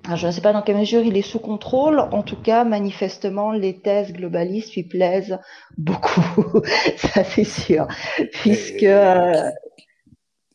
Ah, 0.08 0.16
je 0.16 0.26
ne 0.26 0.32
sais 0.32 0.42
pas 0.42 0.54
dans 0.54 0.64
quelle 0.64 0.78
mesure 0.78 1.04
il 1.04 1.16
est 1.18 1.22
sous 1.22 1.40
contrôle. 1.40 2.00
En 2.00 2.24
tout 2.24 2.42
cas, 2.42 2.64
manifestement, 2.64 3.52
les 3.52 3.80
thèses 3.80 4.12
globalistes 4.12 4.74
lui 4.74 4.84
plaisent 4.84 5.38
beaucoup. 5.78 6.62
Ça, 6.98 7.24
c'est 7.24 7.44
sûr. 7.44 7.88
Puisque. 8.32 8.84
Euh, 8.84 9.52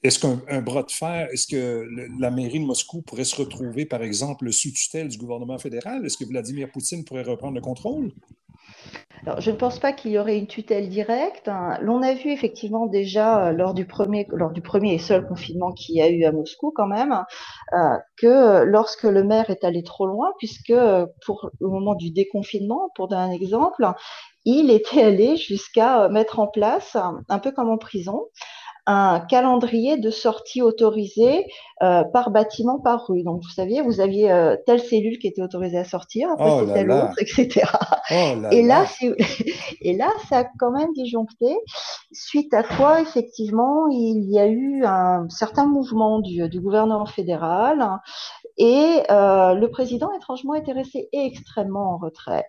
est-ce 0.02 0.18
qu'un 0.18 0.62
bras 0.62 0.82
de 0.82 0.90
fer, 0.90 1.28
est-ce 1.32 1.46
que 1.46 1.86
la 2.18 2.30
mairie 2.30 2.58
de 2.58 2.64
Moscou 2.64 3.02
pourrait 3.02 3.24
se 3.24 3.36
retrouver, 3.36 3.86
par 3.86 4.02
exemple, 4.02 4.52
sous 4.52 4.72
tutelle 4.72 5.08
du 5.08 5.16
gouvernement 5.16 5.58
fédéral? 5.58 6.04
Est-ce 6.04 6.16
que 6.16 6.24
Vladimir 6.24 6.70
Poutine 6.70 7.04
pourrait 7.04 7.22
reprendre 7.22 7.54
le 7.54 7.60
contrôle? 7.60 8.12
Alors, 9.24 9.40
je 9.40 9.52
ne 9.52 9.56
pense 9.56 9.78
pas 9.78 9.92
qu'il 9.92 10.10
y 10.10 10.18
aurait 10.18 10.36
une 10.36 10.48
tutelle 10.48 10.88
directe. 10.88 11.46
Hein. 11.46 11.78
L'on 11.80 12.02
a 12.02 12.14
vu 12.14 12.30
effectivement 12.30 12.86
déjà 12.86 13.46
euh, 13.46 13.52
lors 13.52 13.74
du 13.74 13.86
premier, 13.86 14.26
lors 14.32 14.50
du 14.50 14.60
premier 14.60 14.94
et 14.94 14.98
seul 14.98 15.24
confinement 15.24 15.70
qu'il 15.70 15.94
y 15.94 16.02
a 16.02 16.10
eu 16.10 16.24
à 16.24 16.32
Moscou 16.32 16.72
quand 16.74 16.88
même, 16.88 17.24
euh, 17.72 17.96
que 18.16 18.64
lorsque 18.64 19.04
le 19.04 19.22
maire 19.22 19.50
est 19.50 19.62
allé 19.62 19.84
trop 19.84 20.06
loin, 20.06 20.32
puisque 20.38 20.74
pour 21.24 21.50
le 21.60 21.68
moment 21.68 21.94
du 21.94 22.10
déconfinement, 22.10 22.90
pour 22.96 23.06
donner 23.06 23.22
un 23.22 23.30
exemple, 23.30 23.86
il 24.44 24.72
était 24.72 25.02
allé 25.02 25.36
jusqu'à 25.36 26.08
mettre 26.08 26.40
en 26.40 26.48
place, 26.48 26.96
un 26.96 27.38
peu 27.38 27.52
comme 27.52 27.70
en 27.70 27.78
prison, 27.78 28.24
un 28.86 29.20
calendrier 29.20 29.96
de 29.96 30.10
sortie 30.10 30.60
autorisée 30.60 31.46
euh, 31.82 32.02
par 32.04 32.30
bâtiment, 32.30 32.80
par 32.80 33.06
rue. 33.06 33.22
Donc, 33.22 33.42
vous 33.42 33.48
saviez, 33.48 33.80
vous 33.80 34.00
aviez 34.00 34.30
euh, 34.32 34.56
telle 34.66 34.80
cellule 34.80 35.18
qui 35.18 35.28
était 35.28 35.42
autorisée 35.42 35.78
à 35.78 35.84
sortir, 35.84 36.30
après 36.30 36.50
oh 36.50 36.72
telle 36.72 36.90
autre, 36.90 37.14
etc. 37.20 37.66
Oh 38.10 38.14
et, 38.50 38.62
là, 38.62 38.86
et 39.80 39.96
là, 39.96 40.10
ça 40.28 40.38
a 40.40 40.44
quand 40.58 40.72
même 40.72 40.92
disjoncté, 40.94 41.56
suite 42.12 42.52
à 42.54 42.64
quoi, 42.64 43.00
effectivement, 43.00 43.86
il 43.88 44.28
y 44.28 44.38
a 44.38 44.46
eu 44.46 44.84
un 44.84 45.28
certain 45.28 45.66
mouvement 45.66 46.18
du, 46.18 46.48
du 46.48 46.60
gouvernement 46.60 47.06
fédéral 47.06 48.00
et 48.58 49.02
euh, 49.10 49.54
le 49.54 49.70
président, 49.70 50.10
étrangement, 50.12 50.54
était 50.54 50.72
resté 50.72 51.08
extrêmement 51.12 51.94
en 51.94 51.98
retrait. 51.98 52.44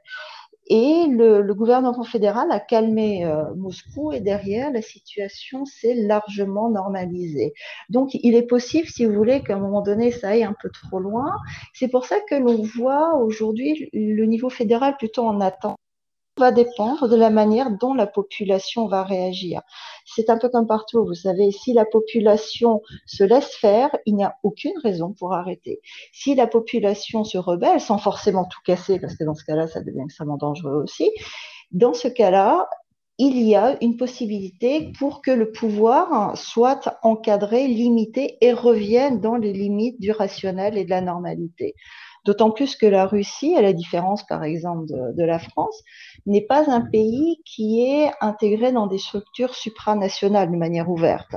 Et 0.68 1.08
le, 1.10 1.42
le, 1.42 1.54
gouvernement 1.54 2.04
fédéral 2.04 2.50
a 2.52 2.60
calmé 2.60 3.26
euh, 3.26 3.54
Moscou 3.56 4.14
et 4.14 4.22
derrière, 4.22 4.72
la 4.72 4.82
situation 4.82 5.66
s'est 5.66 5.94
largement 5.94 6.70
normalisée. 6.70 7.54
Donc, 7.90 8.14
il 8.14 8.36
est 8.36 8.48
possible, 8.48 8.88
si 8.88 9.06
vous 9.06 9.14
voulez, 9.14 9.44
qu'à 9.44 9.56
un 9.56 9.60
moment 9.60 9.82
donné, 9.82 10.12
ça 10.12 10.30
aille 10.30 10.44
un 10.44 10.56
peu 10.62 10.70
trop 10.70 11.00
loin. 11.00 11.32
C'est 11.74 11.90
pour 11.90 12.06
ça 12.06 12.18
que 12.30 12.36
l'on 12.36 12.62
voit 12.62 13.16
aujourd'hui 13.18 13.90
le 13.94 14.26
niveau 14.26 14.50
fédéral 14.50 14.96
plutôt 14.98 15.24
en 15.24 15.42
attente 15.42 15.78
va 16.38 16.52
dépendre 16.52 17.08
de 17.08 17.16
la 17.16 17.30
manière 17.30 17.70
dont 17.72 17.94
la 17.94 18.08
population 18.08 18.88
va 18.88 19.04
réagir. 19.04 19.62
C'est 20.06 20.30
un 20.30 20.38
peu 20.38 20.50
comme 20.50 20.68
partout, 20.68 21.06
vous 21.06 21.14
savez, 21.14 21.52
si 21.52 21.74
la 21.74 21.86
population 21.86 22.82
se 23.06 23.24
laisse 23.24 23.56
faire, 23.56 23.96
il 24.06 24.16
n'y 24.16 24.24
a 24.24 24.36
aucune 24.44 24.78
raison 24.84 25.14
pour 25.14 25.34
arrêter. 25.34 25.80
Si 26.12 26.34
la 26.36 26.48
population 26.48 27.24
se 27.24 27.38
rebelle, 27.38 27.80
sans 27.80 27.98
forcément 27.98 28.46
tout 28.46 28.60
casser, 28.66 29.00
parce 29.00 29.16
que 29.16 29.24
dans 29.24 29.36
ce 29.36 29.44
cas-là, 29.46 29.68
ça 29.68 29.82
devient 29.82 30.04
extrêmement 30.06 30.38
dangereux 30.38 30.82
aussi, 30.84 31.12
dans 31.72 31.94
ce 31.94 32.08
cas-là, 32.08 32.68
il 33.20 33.42
y 33.44 33.56
a 33.56 33.78
une 33.82 33.96
possibilité 33.96 34.92
pour 34.98 35.22
que 35.22 35.30
le 35.30 35.52
pouvoir 35.52 36.36
soit 36.36 36.98
encadré, 37.04 37.68
limité 37.68 38.38
et 38.42 38.54
revienne 38.54 39.22
dans 39.22 39.36
les 39.36 39.54
limites 39.54 40.00
du 40.00 40.12
rationnel 40.12 40.78
et 40.78 40.84
de 40.84 40.90
la 40.90 41.02
normalité. 41.02 41.76
D'autant 42.26 42.52
plus 42.52 42.76
que 42.76 42.86
la 42.86 43.06
Russie, 43.06 43.56
à 43.56 43.62
la 43.62 43.74
différence 43.74 44.26
par 44.26 44.44
exemple 44.44 44.86
de, 44.88 45.24
la 45.24 45.40
France, 45.40 45.84
n'est 46.26 46.46
pas 46.46 46.70
un 46.72 46.82
pays 46.82 47.42
qui 47.46 47.84
est 47.84 48.12
intégré 48.22 48.72
dans 48.72 48.88
des 48.88 48.98
structures 48.98 49.56
supranationales 49.56 50.52
de 50.52 50.56
manière 50.56 50.90
ouverte. 50.90 51.36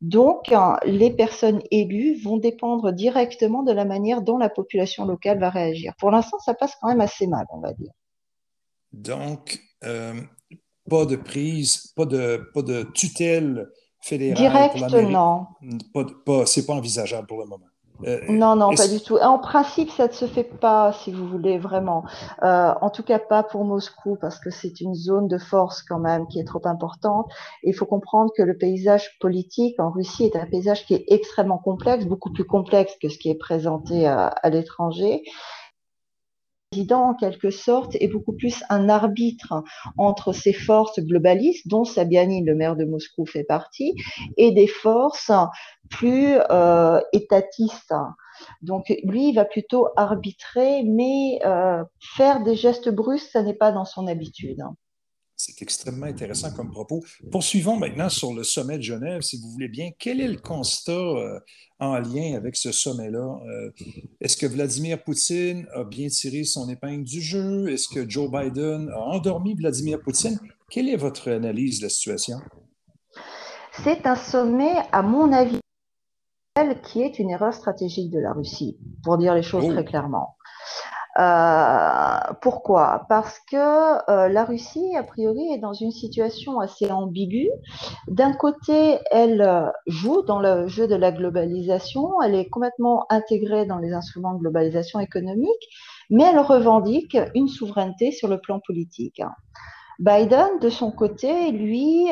Donc, 0.00 0.54
les 0.84 1.10
personnes 1.10 1.60
élues 1.70 2.20
vont 2.22 2.36
dépendre 2.36 2.92
directement 2.92 3.62
de 3.62 3.72
la 3.72 3.84
manière 3.84 4.22
dont 4.22 4.38
la 4.38 4.48
population 4.48 5.04
locale 5.04 5.40
va 5.40 5.50
réagir. 5.50 5.94
Pour 5.98 6.10
l'instant, 6.10 6.38
ça 6.38 6.54
passe 6.54 6.76
quand 6.80 6.88
même 6.88 7.00
assez 7.00 7.26
mal, 7.26 7.46
on 7.50 7.60
va 7.60 7.72
dire. 7.72 7.92
Donc, 8.92 9.60
euh, 9.84 10.14
pas 10.88 11.04
de 11.04 11.16
prise, 11.16 11.92
pas 11.96 12.06
de, 12.06 12.48
pas 12.54 12.62
de 12.62 12.82
tutelle 12.94 13.70
fédérale. 14.00 14.36
Direct, 14.36 15.10
non. 15.10 15.46
Pas, 15.92 16.46
c'est 16.46 16.66
pas 16.66 16.74
envisageable 16.74 17.26
pour 17.26 17.38
le 17.38 17.46
moment. 17.46 17.67
Euh, 18.06 18.20
non, 18.28 18.54
non, 18.56 18.74
pas 18.74 18.86
du 18.86 19.00
tout. 19.00 19.16
En 19.16 19.38
principe, 19.38 19.90
ça 19.90 20.06
ne 20.06 20.12
se 20.12 20.26
fait 20.26 20.44
pas, 20.44 20.92
si 20.92 21.10
vous 21.12 21.26
voulez, 21.26 21.58
vraiment. 21.58 22.04
Euh, 22.42 22.72
en 22.80 22.90
tout 22.90 23.02
cas, 23.02 23.18
pas 23.18 23.42
pour 23.42 23.64
Moscou, 23.64 24.16
parce 24.20 24.38
que 24.38 24.50
c'est 24.50 24.80
une 24.80 24.94
zone 24.94 25.26
de 25.28 25.38
force 25.38 25.82
quand 25.82 25.98
même 25.98 26.26
qui 26.28 26.38
est 26.38 26.44
trop 26.44 26.64
importante. 26.64 27.26
il 27.62 27.74
faut 27.74 27.86
comprendre 27.86 28.30
que 28.36 28.42
le 28.42 28.56
paysage 28.56 29.18
politique 29.18 29.78
en 29.80 29.90
Russie 29.90 30.24
est 30.24 30.36
un 30.36 30.46
paysage 30.46 30.86
qui 30.86 30.94
est 30.94 31.04
extrêmement 31.08 31.58
complexe, 31.58 32.04
beaucoup 32.06 32.32
plus 32.32 32.44
complexe 32.44 32.94
que 33.00 33.08
ce 33.08 33.18
qui 33.18 33.30
est 33.30 33.38
présenté 33.38 34.06
à, 34.06 34.26
à 34.26 34.50
l'étranger. 34.50 35.22
Président, 36.70 37.10
en 37.10 37.14
quelque 37.14 37.50
sorte, 37.50 37.96
est 37.96 38.08
beaucoup 38.08 38.34
plus 38.34 38.62
un 38.68 38.88
arbitre 38.88 39.64
entre 39.96 40.32
ces 40.32 40.52
forces 40.52 41.00
globalistes, 41.00 41.66
dont 41.66 41.84
Sabiani, 41.84 42.44
le 42.44 42.54
maire 42.54 42.76
de 42.76 42.84
Moscou, 42.84 43.24
fait 43.24 43.44
partie, 43.44 43.94
et 44.36 44.52
des 44.52 44.66
forces 44.66 45.32
plus 45.90 46.36
euh, 46.50 47.00
étatistes. 47.12 47.94
Donc 48.62 48.92
lui, 49.04 49.30
il 49.30 49.34
va 49.34 49.44
plutôt 49.44 49.88
arbitrer, 49.96 50.82
mais 50.84 51.40
euh, 51.44 51.82
faire 52.16 52.42
des 52.42 52.54
gestes 52.54 52.90
brusques, 52.90 53.30
ça 53.32 53.42
n'est 53.42 53.54
pas 53.54 53.72
dans 53.72 53.86
son 53.86 54.06
habitude. 54.06 54.62
C'est 55.40 55.62
extrêmement 55.62 56.06
intéressant 56.06 56.50
comme 56.52 56.72
propos. 56.72 57.04
Poursuivons 57.30 57.76
maintenant 57.76 58.08
sur 58.08 58.34
le 58.34 58.42
sommet 58.42 58.76
de 58.76 58.82
Genève, 58.82 59.20
si 59.20 59.40
vous 59.40 59.48
voulez 59.50 59.68
bien. 59.68 59.90
Quel 59.96 60.20
est 60.20 60.26
le 60.26 60.40
constat 60.40 60.90
euh, 60.90 61.38
en 61.78 61.96
lien 62.00 62.34
avec 62.34 62.56
ce 62.56 62.72
sommet-là? 62.72 63.38
Euh, 63.46 63.70
est-ce 64.20 64.36
que 64.36 64.46
Vladimir 64.46 65.00
Poutine 65.00 65.68
a 65.76 65.84
bien 65.84 66.08
tiré 66.08 66.42
son 66.42 66.68
épingle 66.68 67.04
du 67.04 67.20
jeu? 67.20 67.68
Est-ce 67.68 67.88
que 67.88 68.10
Joe 68.10 68.28
Biden 68.28 68.90
a 68.90 68.98
endormi 68.98 69.54
Vladimir 69.54 70.00
Poutine? 70.00 70.40
Quelle 70.68 70.88
est 70.88 70.96
votre 70.96 71.30
analyse 71.30 71.78
de 71.78 71.84
la 71.84 71.90
situation? 71.90 72.40
C'est 73.84 74.06
un 74.08 74.16
sommet, 74.16 74.74
à 74.90 75.02
mon 75.02 75.32
avis, 75.32 75.60
qui 76.82 77.00
est 77.00 77.20
une 77.20 77.30
erreur 77.30 77.54
stratégique 77.54 78.10
de 78.10 78.18
la 78.18 78.32
Russie, 78.32 78.76
pour 79.04 79.16
dire 79.18 79.36
les 79.36 79.44
choses 79.44 79.66
oh. 79.68 79.72
très 79.72 79.84
clairement. 79.84 80.34
Euh, 81.18 82.18
pourquoi? 82.42 83.06
Parce 83.08 83.40
que 83.50 83.56
euh, 84.10 84.28
la 84.28 84.44
Russie, 84.44 84.94
a 84.96 85.02
priori, 85.02 85.52
est 85.52 85.58
dans 85.58 85.72
une 85.72 85.90
situation 85.90 86.60
assez 86.60 86.90
ambiguë. 86.90 87.50
D'un 88.06 88.32
côté, 88.32 88.98
elle 89.10 89.42
euh, 89.42 89.68
joue 89.86 90.22
dans 90.22 90.38
le 90.38 90.68
jeu 90.68 90.86
de 90.86 90.94
la 90.94 91.10
globalisation, 91.10 92.22
elle 92.22 92.36
est 92.36 92.48
complètement 92.48 93.06
intégrée 93.10 93.66
dans 93.66 93.78
les 93.78 93.92
instruments 93.92 94.34
de 94.34 94.38
globalisation 94.38 95.00
économique, 95.00 95.68
mais 96.08 96.24
elle 96.24 96.38
revendique 96.38 97.16
une 97.34 97.48
souveraineté 97.48 98.12
sur 98.12 98.28
le 98.28 98.38
plan 98.38 98.60
politique. 98.64 99.20
Biden, 99.98 100.60
de 100.60 100.68
son 100.68 100.92
côté, 100.92 101.50
lui, 101.50 102.06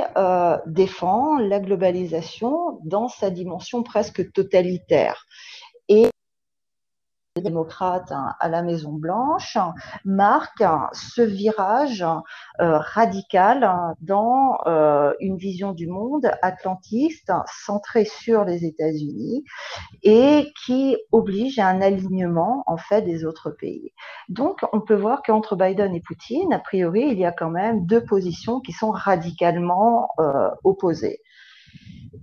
défend 0.67 1.39
la 1.39 1.61
globalisation 1.61 2.81
dans 2.85 3.07
sa 3.07 3.31
dimension 3.31 3.85
presque 3.85 4.33
totalitaire. 4.33 5.25
Et 5.89 6.09
démocrates 7.41 8.13
hein, 8.13 8.35
à 8.41 8.49
la 8.49 8.63
Maison 8.63 8.93
Blanche 8.93 9.59
marque 10.05 10.65
ce 10.93 11.23
virage 11.23 12.05
euh, 12.61 12.79
radical 12.79 13.69
dans 14.01 14.59
euh, 14.67 15.13
une 15.21 15.37
vision 15.37 15.73
du 15.73 15.87
monde 15.87 16.31
atlantiste 16.43 17.33
centrée 17.65 18.05
sur 18.05 18.45
les 18.45 18.65
États-Unis 18.65 19.45
et 20.03 20.53
qui 20.65 20.97
oblige 21.13 21.59
à 21.59 21.69
un 21.69 21.81
alignement 21.81 22.65
en 22.67 22.77
fait 22.77 23.03
des 23.03 23.25
autres 23.25 23.51
pays. 23.51 23.93
Donc 24.29 24.61
on 24.73 24.81
peut 24.81 24.95
voir 24.95 25.23
qu'entre 25.23 25.57
Biden 25.57 25.95
et 25.95 26.01
Poutine, 26.01 26.53
a 26.53 26.59
priori, 26.59 27.03
il 27.03 27.19
y 27.19 27.25
a 27.25 27.33
quand 27.33 27.51
même 27.51 27.87
deux 27.87 28.05
positions 28.05 28.61
qui 28.61 28.73
sont 28.73 28.91
radicalement 28.91 30.11
euh, 30.19 30.51
opposées. 30.65 31.21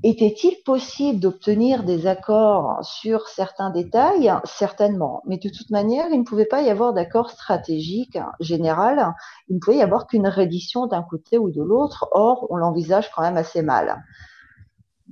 Était-il 0.06 0.62
possible 0.66 1.22
d'obtenir 1.22 1.86
des 1.86 2.08
accords 2.08 2.84
sur 2.84 3.30
certains 3.30 3.70
détails 3.70 4.34
Certainement. 4.44 5.22
Mais 5.26 5.38
de 5.38 5.48
toute 5.48 5.70
manière, 5.70 6.08
il 6.12 6.20
ne 6.20 6.26
pouvait 6.26 6.46
pas 6.46 6.62
y 6.62 6.70
avoir 6.70 6.92
d'accord 6.92 7.30
stratégique 7.30 8.18
général. 8.42 9.13
Il 9.48 9.56
ne 9.56 9.60
pouvait 9.62 9.78
y 9.78 9.82
avoir 9.82 10.08
qu'une 10.08 10.28
reddition 10.28 10.88
d'un 10.88 11.04
côté 11.04 11.38
ou 11.38 11.50
de 11.52 11.62
l'autre. 11.62 12.10
Or, 12.12 12.48
on 12.50 12.58
l'envisage 12.58 13.10
quand 13.16 13.22
même 13.22 13.38
assez 13.38 13.62
mal. 13.62 14.04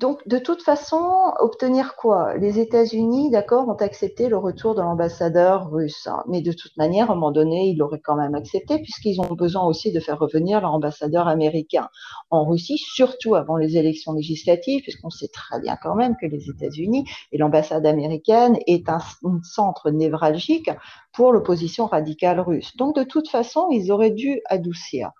Donc, 0.01 0.27
de 0.27 0.39
toute 0.39 0.63
façon, 0.63 1.31
obtenir 1.37 1.95
quoi? 1.95 2.35
Les 2.35 2.57
États-Unis, 2.57 3.29
d'accord, 3.29 3.69
ont 3.69 3.75
accepté 3.75 4.29
le 4.29 4.37
retour 4.37 4.73
de 4.73 4.81
l'ambassadeur 4.81 5.69
russe. 5.69 6.07
Hein. 6.07 6.23
Mais 6.27 6.41
de 6.41 6.51
toute 6.51 6.75
manière, 6.75 7.11
à 7.11 7.13
un 7.13 7.15
moment 7.15 7.29
donné, 7.29 7.67
ils 7.67 7.77
l'auraient 7.77 8.01
quand 8.03 8.15
même 8.15 8.33
accepté 8.33 8.79
puisqu'ils 8.79 9.21
ont 9.21 9.35
besoin 9.35 9.63
aussi 9.63 9.91
de 9.91 9.99
faire 9.99 10.17
revenir 10.17 10.59
leur 10.59 10.73
ambassadeur 10.73 11.27
américain 11.27 11.87
en 12.31 12.45
Russie, 12.45 12.79
surtout 12.79 13.35
avant 13.35 13.57
les 13.57 13.77
élections 13.77 14.13
législatives, 14.13 14.81
puisqu'on 14.81 15.11
sait 15.11 15.27
très 15.27 15.61
bien 15.61 15.77
quand 15.79 15.93
même 15.93 16.15
que 16.19 16.25
les 16.25 16.49
États-Unis 16.49 17.05
et 17.31 17.37
l'ambassade 17.37 17.85
américaine 17.85 18.57
est 18.65 18.89
un, 18.89 19.01
centre 19.43 19.91
névralgique 19.91 20.71
pour 21.13 21.31
l'opposition 21.31 21.85
radicale 21.85 22.39
russe. 22.39 22.75
Donc, 22.75 22.95
de 22.95 23.03
toute 23.03 23.29
façon, 23.29 23.67
ils 23.69 23.91
auraient 23.91 24.09
dû 24.09 24.41
adoucir. 24.49 25.11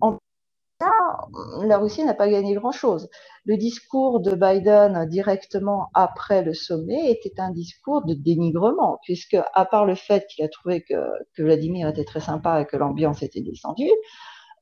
En 0.00 0.18
la 1.62 1.78
Russie 1.78 2.04
n'a 2.04 2.14
pas 2.14 2.28
gagné 2.28 2.54
grand-chose. 2.54 3.08
Le 3.44 3.56
discours 3.56 4.20
de 4.20 4.34
Biden 4.34 5.06
directement 5.08 5.90
après 5.94 6.42
le 6.42 6.54
sommet 6.54 7.10
était 7.10 7.40
un 7.40 7.50
discours 7.50 8.04
de 8.04 8.14
dénigrement, 8.14 8.98
puisque 9.02 9.36
à 9.52 9.64
part 9.64 9.84
le 9.84 9.94
fait 9.94 10.26
qu'il 10.26 10.44
a 10.44 10.48
trouvé 10.48 10.82
que, 10.82 10.94
que 11.34 11.42
Vladimir 11.42 11.88
était 11.88 12.04
très 12.04 12.20
sympa 12.20 12.60
et 12.60 12.66
que 12.66 12.76
l'ambiance 12.76 13.22
était 13.22 13.42
descendue, 13.42 13.90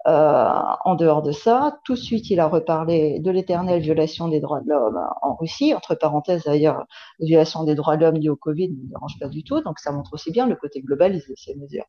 en 0.05 0.95
dehors 0.95 1.23
de 1.23 1.33
ça, 1.33 1.79
tout 1.85 1.95
de 1.95 1.99
suite, 1.99 2.31
il 2.31 2.41
a 2.41 2.49
reparlé 2.49 3.21
de 3.21 3.31
l'éternelle 3.31 3.81
violation 3.81 4.29
des 4.29 4.41
droits 4.41 4.61
de 4.61 4.69
l'homme 4.69 5.01
en 5.23 5.35
Russie. 5.35 5.75
Entre 5.75 5.95
parenthèses, 5.95 6.45
d'ailleurs, 6.45 6.85
la 7.19 7.27
violation 7.27 7.65
des 7.65 7.75
droits 7.75 7.97
de 7.97 8.05
l'homme 8.05 8.17
liée 8.17 8.29
au 8.29 8.37
Covid 8.37 8.71
ne 8.71 8.83
me 8.83 8.88
dérange 8.88 9.19
pas 9.21 9.29
du 9.29 9.45
tout, 9.45 9.61
donc 9.61 9.79
ça 9.79 9.93
montre 9.93 10.15
aussi 10.15 10.31
bien 10.31 10.47
le 10.47 10.57
côté 10.57 10.81
globalisé 10.81 11.33
de 11.33 11.38
ces 11.38 11.55
mesures. 11.55 11.85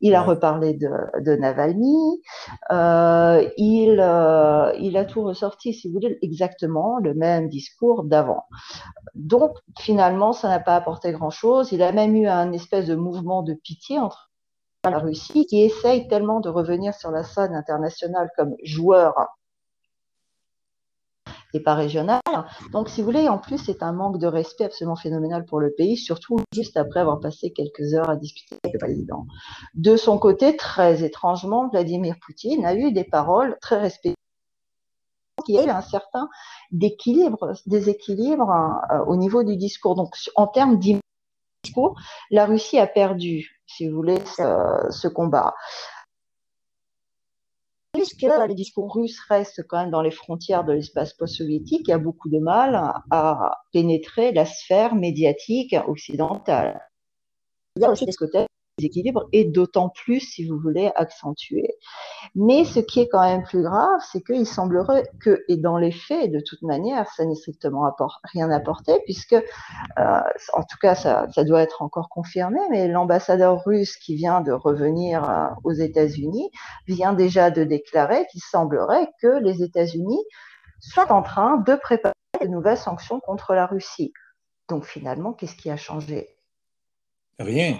Il 0.00 0.14
a 0.14 0.22
reparlé 0.22 0.74
de, 0.74 0.88
de 1.20 1.36
Navalny. 1.36 2.22
Euh, 2.70 3.46
il, 3.56 4.00
euh, 4.00 4.72
il 4.78 4.96
a 4.96 5.04
tout 5.04 5.22
ressorti, 5.22 5.74
si 5.74 5.88
vous 5.88 5.94
voulez, 5.94 6.18
exactement 6.22 6.98
le 7.02 7.14
même 7.14 7.48
discours 7.48 8.04
d'avant. 8.04 8.44
Donc, 9.14 9.52
finalement, 9.78 10.32
ça 10.32 10.48
n'a 10.48 10.60
pas 10.60 10.76
apporté 10.76 11.12
grand-chose. 11.12 11.72
Il 11.72 11.82
a 11.82 11.92
même 11.92 12.16
eu 12.16 12.26
un 12.26 12.52
espèce 12.52 12.86
de 12.86 12.94
mouvement 12.94 13.42
de 13.42 13.54
pitié 13.54 13.98
entre 13.98 14.29
la 14.88 14.98
Russie 14.98 15.46
qui 15.46 15.62
essaye 15.62 16.08
tellement 16.08 16.40
de 16.40 16.48
revenir 16.48 16.94
sur 16.94 17.10
la 17.10 17.22
scène 17.22 17.54
internationale 17.54 18.30
comme 18.36 18.54
joueur 18.62 19.14
et 21.52 21.60
pas 21.60 21.74
régional. 21.74 22.20
Donc, 22.72 22.88
si 22.88 23.00
vous 23.00 23.06
voulez, 23.06 23.28
en 23.28 23.38
plus, 23.38 23.58
c'est 23.58 23.82
un 23.82 23.92
manque 23.92 24.18
de 24.18 24.26
respect 24.26 24.64
absolument 24.64 24.96
phénoménal 24.96 25.44
pour 25.44 25.58
le 25.58 25.72
pays, 25.72 25.96
surtout 25.96 26.38
juste 26.54 26.76
après 26.76 27.00
avoir 27.00 27.18
passé 27.20 27.50
quelques 27.52 27.92
heures 27.92 28.08
à 28.08 28.16
discuter 28.16 28.56
avec 28.62 28.74
le 28.74 28.78
président. 28.78 29.26
De 29.74 29.96
son 29.96 30.16
côté, 30.18 30.56
très 30.56 31.02
étrangement, 31.02 31.68
Vladimir 31.68 32.14
Poutine 32.24 32.64
a 32.64 32.74
eu 32.74 32.92
des 32.92 33.04
paroles 33.04 33.58
très 33.60 33.78
respectueuses 33.78 34.14
qui 35.44 35.58
a 35.58 35.64
eu 35.64 35.70
un 35.70 35.80
certain 35.80 36.28
déséquilibre 36.70 37.42
euh, 38.92 39.04
au 39.06 39.16
niveau 39.16 39.42
du 39.42 39.56
discours. 39.56 39.96
Donc, 39.96 40.14
en 40.36 40.46
termes 40.46 40.78
discours, 40.78 41.98
la 42.30 42.46
Russie 42.46 42.78
a 42.78 42.86
perdu 42.86 43.59
si 43.76 43.88
vous 43.88 43.96
voulez, 43.96 44.18
ce, 44.26 45.08
combat. 45.08 45.54
Puisque 47.92 48.22
le 48.22 48.54
discours 48.54 48.94
russe 48.94 49.18
reste 49.28 49.66
quand 49.66 49.78
même 49.78 49.90
dans 49.90 50.02
les 50.02 50.10
frontières 50.10 50.64
de 50.64 50.72
l'espace 50.72 51.12
post-soviétique, 51.14 51.88
il 51.88 51.90
y 51.90 51.94
a 51.94 51.98
beaucoup 51.98 52.28
de 52.28 52.38
mal 52.38 52.94
à 53.10 53.62
pénétrer 53.72 54.32
la 54.32 54.44
sphère 54.44 54.94
médiatique 54.94 55.74
occidentale. 55.86 56.80
Il 57.76 57.82
y 57.82 57.84
a 57.84 57.90
aussi 57.90 58.06
déséquilibre 58.80 59.28
et 59.32 59.44
d'autant 59.44 59.90
plus, 59.90 60.20
si 60.20 60.46
vous 60.46 60.58
voulez, 60.58 60.90
accentuer. 60.96 61.74
Mais 62.34 62.64
ce 62.64 62.80
qui 62.80 63.00
est 63.00 63.08
quand 63.08 63.22
même 63.22 63.42
plus 63.42 63.62
grave, 63.62 64.00
c'est 64.10 64.22
qu'il 64.22 64.46
semblerait 64.46 65.04
que, 65.20 65.44
et 65.48 65.56
dans 65.56 65.76
les 65.76 65.92
faits, 65.92 66.32
de 66.32 66.40
toute 66.40 66.62
manière, 66.62 67.08
ça 67.10 67.24
n'est 67.24 67.34
strictement 67.34 67.90
rien 68.24 68.50
apporté, 68.50 68.92
puisque, 69.04 69.34
euh, 69.34 70.20
en 70.52 70.62
tout 70.62 70.78
cas, 70.80 70.94
ça, 70.94 71.26
ça, 71.34 71.44
doit 71.44 71.62
être 71.62 71.82
encore 71.82 72.08
confirmé, 72.08 72.58
mais 72.70 72.88
l'ambassadeur 72.88 73.62
russe 73.64 73.96
qui 73.96 74.14
vient 74.16 74.40
de 74.40 74.52
revenir 74.52 75.28
euh, 75.28 75.46
aux 75.64 75.72
États-Unis 75.72 76.50
vient 76.86 77.12
déjà 77.12 77.50
de 77.50 77.64
déclarer 77.64 78.26
qu'il 78.30 78.42
semblerait 78.42 79.08
que 79.20 79.42
les 79.42 79.62
États-Unis 79.62 80.24
soient 80.80 81.12
en 81.12 81.22
train 81.22 81.58
de 81.58 81.74
préparer 81.74 82.14
de 82.40 82.46
nouvelles 82.48 82.78
sanctions 82.78 83.20
contre 83.20 83.54
la 83.54 83.66
Russie. 83.66 84.12
Donc 84.68 84.84
finalement, 84.84 85.32
qu'est-ce 85.32 85.56
qui 85.56 85.70
a 85.70 85.76
changé? 85.76 86.28
Rien 87.38 87.78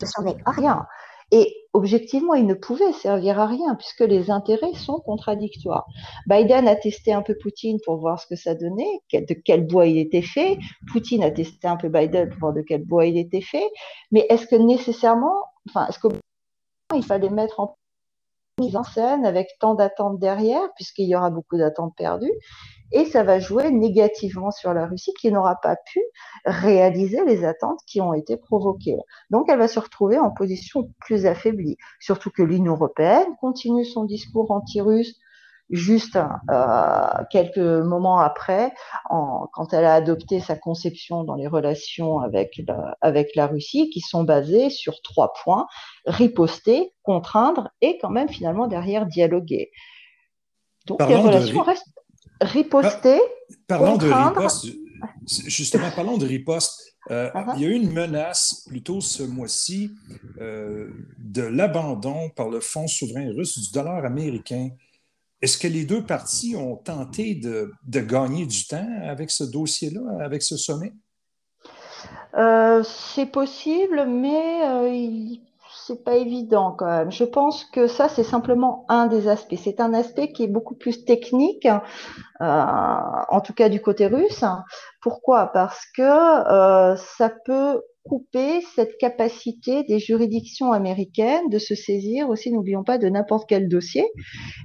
ne 0.00 0.06
servait 0.06 0.36
à 0.44 0.50
rien. 0.50 0.86
Et 1.32 1.52
objectivement, 1.72 2.34
il 2.34 2.46
ne 2.46 2.54
pouvait 2.54 2.92
servir 2.92 3.40
à 3.40 3.46
rien 3.46 3.74
puisque 3.74 4.00
les 4.00 4.30
intérêts 4.30 4.74
sont 4.74 5.00
contradictoires. 5.00 5.86
Biden 6.28 6.68
a 6.68 6.76
testé 6.76 7.12
un 7.12 7.22
peu 7.22 7.36
Poutine 7.36 7.78
pour 7.84 7.96
voir 7.96 8.20
ce 8.20 8.28
que 8.28 8.36
ça 8.36 8.54
donnait, 8.54 9.00
de 9.12 9.34
quel 9.44 9.66
bois 9.66 9.86
il 9.86 9.98
était 9.98 10.22
fait. 10.22 10.58
Poutine 10.92 11.24
a 11.24 11.30
testé 11.32 11.66
un 11.66 11.76
peu 11.76 11.88
Biden 11.88 12.28
pour 12.30 12.38
voir 12.38 12.52
de 12.52 12.62
quel 12.62 12.84
bois 12.84 13.06
il 13.06 13.18
était 13.18 13.40
fait. 13.40 13.68
Mais 14.12 14.24
est-ce 14.30 14.46
que 14.46 14.54
nécessairement, 14.54 15.42
enfin, 15.68 15.88
est-ce 15.88 15.98
qu'il 15.98 17.02
fallait 17.04 17.30
mettre 17.30 17.58
en 17.58 17.76
mise 18.58 18.76
en 18.76 18.84
scène 18.84 19.26
avec 19.26 19.50
tant 19.60 19.74
d'attentes 19.74 20.18
derrière, 20.18 20.72
puisqu'il 20.76 21.06
y 21.06 21.14
aura 21.14 21.28
beaucoup 21.28 21.58
d'attentes 21.58 21.94
perdues, 21.94 22.32
et 22.92 23.04
ça 23.04 23.22
va 23.22 23.38
jouer 23.38 23.70
négativement 23.70 24.50
sur 24.50 24.72
la 24.72 24.86
Russie 24.86 25.12
qui 25.20 25.30
n'aura 25.30 25.56
pas 25.56 25.76
pu 25.76 26.00
réaliser 26.46 27.22
les 27.26 27.44
attentes 27.44 27.80
qui 27.86 28.00
ont 28.00 28.14
été 28.14 28.36
provoquées. 28.36 28.96
Donc 29.30 29.50
elle 29.50 29.58
va 29.58 29.68
se 29.68 29.78
retrouver 29.78 30.18
en 30.18 30.30
position 30.30 30.88
plus 31.00 31.26
affaiblie, 31.26 31.76
surtout 32.00 32.30
que 32.30 32.42
l'Union 32.42 32.72
européenne 32.72 33.28
continue 33.40 33.84
son 33.84 34.04
discours 34.04 34.50
anti-russe 34.50 35.18
juste 35.70 36.16
euh, 36.50 37.24
quelques 37.30 37.58
moments 37.58 38.18
après, 38.18 38.72
en, 39.10 39.48
quand 39.52 39.72
elle 39.72 39.84
a 39.84 39.94
adopté 39.94 40.40
sa 40.40 40.56
conception 40.56 41.24
dans 41.24 41.34
les 41.34 41.46
relations 41.46 42.20
avec 42.20 42.60
la, 42.66 42.96
avec 43.00 43.34
la 43.34 43.46
Russie, 43.46 43.90
qui 43.90 44.00
sont 44.00 44.24
basées 44.24 44.70
sur 44.70 45.02
trois 45.02 45.32
points 45.42 45.66
riposter, 46.06 46.92
contraindre 47.02 47.70
et 47.80 47.98
quand 47.98 48.10
même 48.10 48.28
finalement 48.28 48.66
derrière 48.66 49.06
dialoguer. 49.06 49.70
Donc 50.86 51.06
les 51.06 51.16
relations 51.16 51.62
restent 51.62 51.86
riposter. 52.40 53.20
parlons 53.66 53.96
de 53.96 54.10
riposte. 54.10 54.66
Justement, 55.26 55.90
parlons 55.94 56.16
de 56.16 56.26
riposte. 56.26 56.96
Euh. 57.10 57.30
Il 57.56 57.62
y 57.62 57.66
a 57.66 57.68
eu 57.68 57.74
une 57.74 57.92
menace, 57.92 58.64
plutôt 58.68 59.00
ce 59.00 59.22
mois-ci, 59.22 59.92
euh, 60.40 60.90
de 61.18 61.42
l'abandon 61.42 62.30
par 62.30 62.48
le 62.48 62.60
Fonds 62.60 62.88
souverain 62.88 63.30
russe 63.32 63.58
du 63.58 63.72
dollar 63.72 64.04
américain. 64.04 64.70
Est-ce 65.42 65.58
que 65.58 65.68
les 65.68 65.84
deux 65.84 66.04
parties 66.04 66.56
ont 66.56 66.76
tenté 66.76 67.34
de, 67.34 67.72
gagner 67.86 68.46
du 68.46 68.66
temps 68.66 68.88
avec 69.02 69.30
ce 69.30 69.44
dossier-là, 69.44 70.24
avec 70.24 70.42
ce 70.42 70.56
sommet? 70.56 70.92
Euh, 72.34 72.82
c'est 72.82 73.26
possible, 73.26 74.06
mais 74.06 74.92
il 74.94 75.40
c'est 75.86 76.02
pas 76.02 76.16
évident 76.16 76.72
quand 76.72 76.86
même. 76.86 77.12
Je 77.12 77.24
pense 77.24 77.64
que 77.64 77.86
ça, 77.86 78.08
c'est 78.08 78.24
simplement 78.24 78.84
un 78.88 79.06
des 79.06 79.28
aspects. 79.28 79.54
C'est 79.56 79.80
un 79.80 79.94
aspect 79.94 80.32
qui 80.32 80.42
est 80.42 80.48
beaucoup 80.48 80.74
plus 80.74 81.04
technique, 81.04 81.66
euh, 81.66 81.76
en 82.40 83.40
tout 83.40 83.52
cas 83.54 83.68
du 83.68 83.80
côté 83.80 84.06
russe. 84.06 84.44
Pourquoi? 85.00 85.46
Parce 85.52 85.84
que 85.96 86.02
euh, 86.02 86.96
ça 86.96 87.30
peut 87.44 87.82
couper 88.08 88.60
cette 88.74 88.96
capacité 88.98 89.82
des 89.84 89.98
juridictions 89.98 90.72
américaines 90.72 91.48
de 91.48 91.58
se 91.58 91.74
saisir 91.74 92.28
aussi, 92.28 92.52
n'oublions 92.52 92.84
pas, 92.84 92.98
de 92.98 93.08
n'importe 93.08 93.48
quel 93.48 93.68
dossier, 93.68 94.04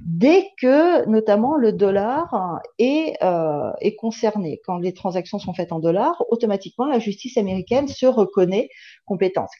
dès 0.04 0.48
que 0.60 1.08
notamment 1.08 1.56
le 1.56 1.72
dollar 1.72 2.60
est, 2.78 3.22
euh, 3.22 3.72
est 3.80 3.96
concerné. 3.96 4.60
Quand 4.64 4.78
les 4.78 4.92
transactions 4.92 5.38
sont 5.38 5.54
faites 5.54 5.72
en 5.72 5.80
dollars, 5.80 6.22
automatiquement 6.30 6.86
la 6.86 6.98
justice 6.98 7.36
américaine 7.36 7.88
se 7.88 8.06
reconnaît 8.06 8.68
compétente 9.04 9.50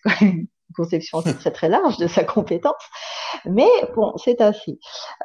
conception 0.73 1.23
très 1.23 1.51
très 1.51 1.69
large 1.69 1.99
de 1.99 2.07
sa 2.07 2.25
compétence, 2.25 2.83
mais 3.45 3.71
bon, 3.95 4.13
c'est 4.17 4.41
ainsi. 4.41 4.79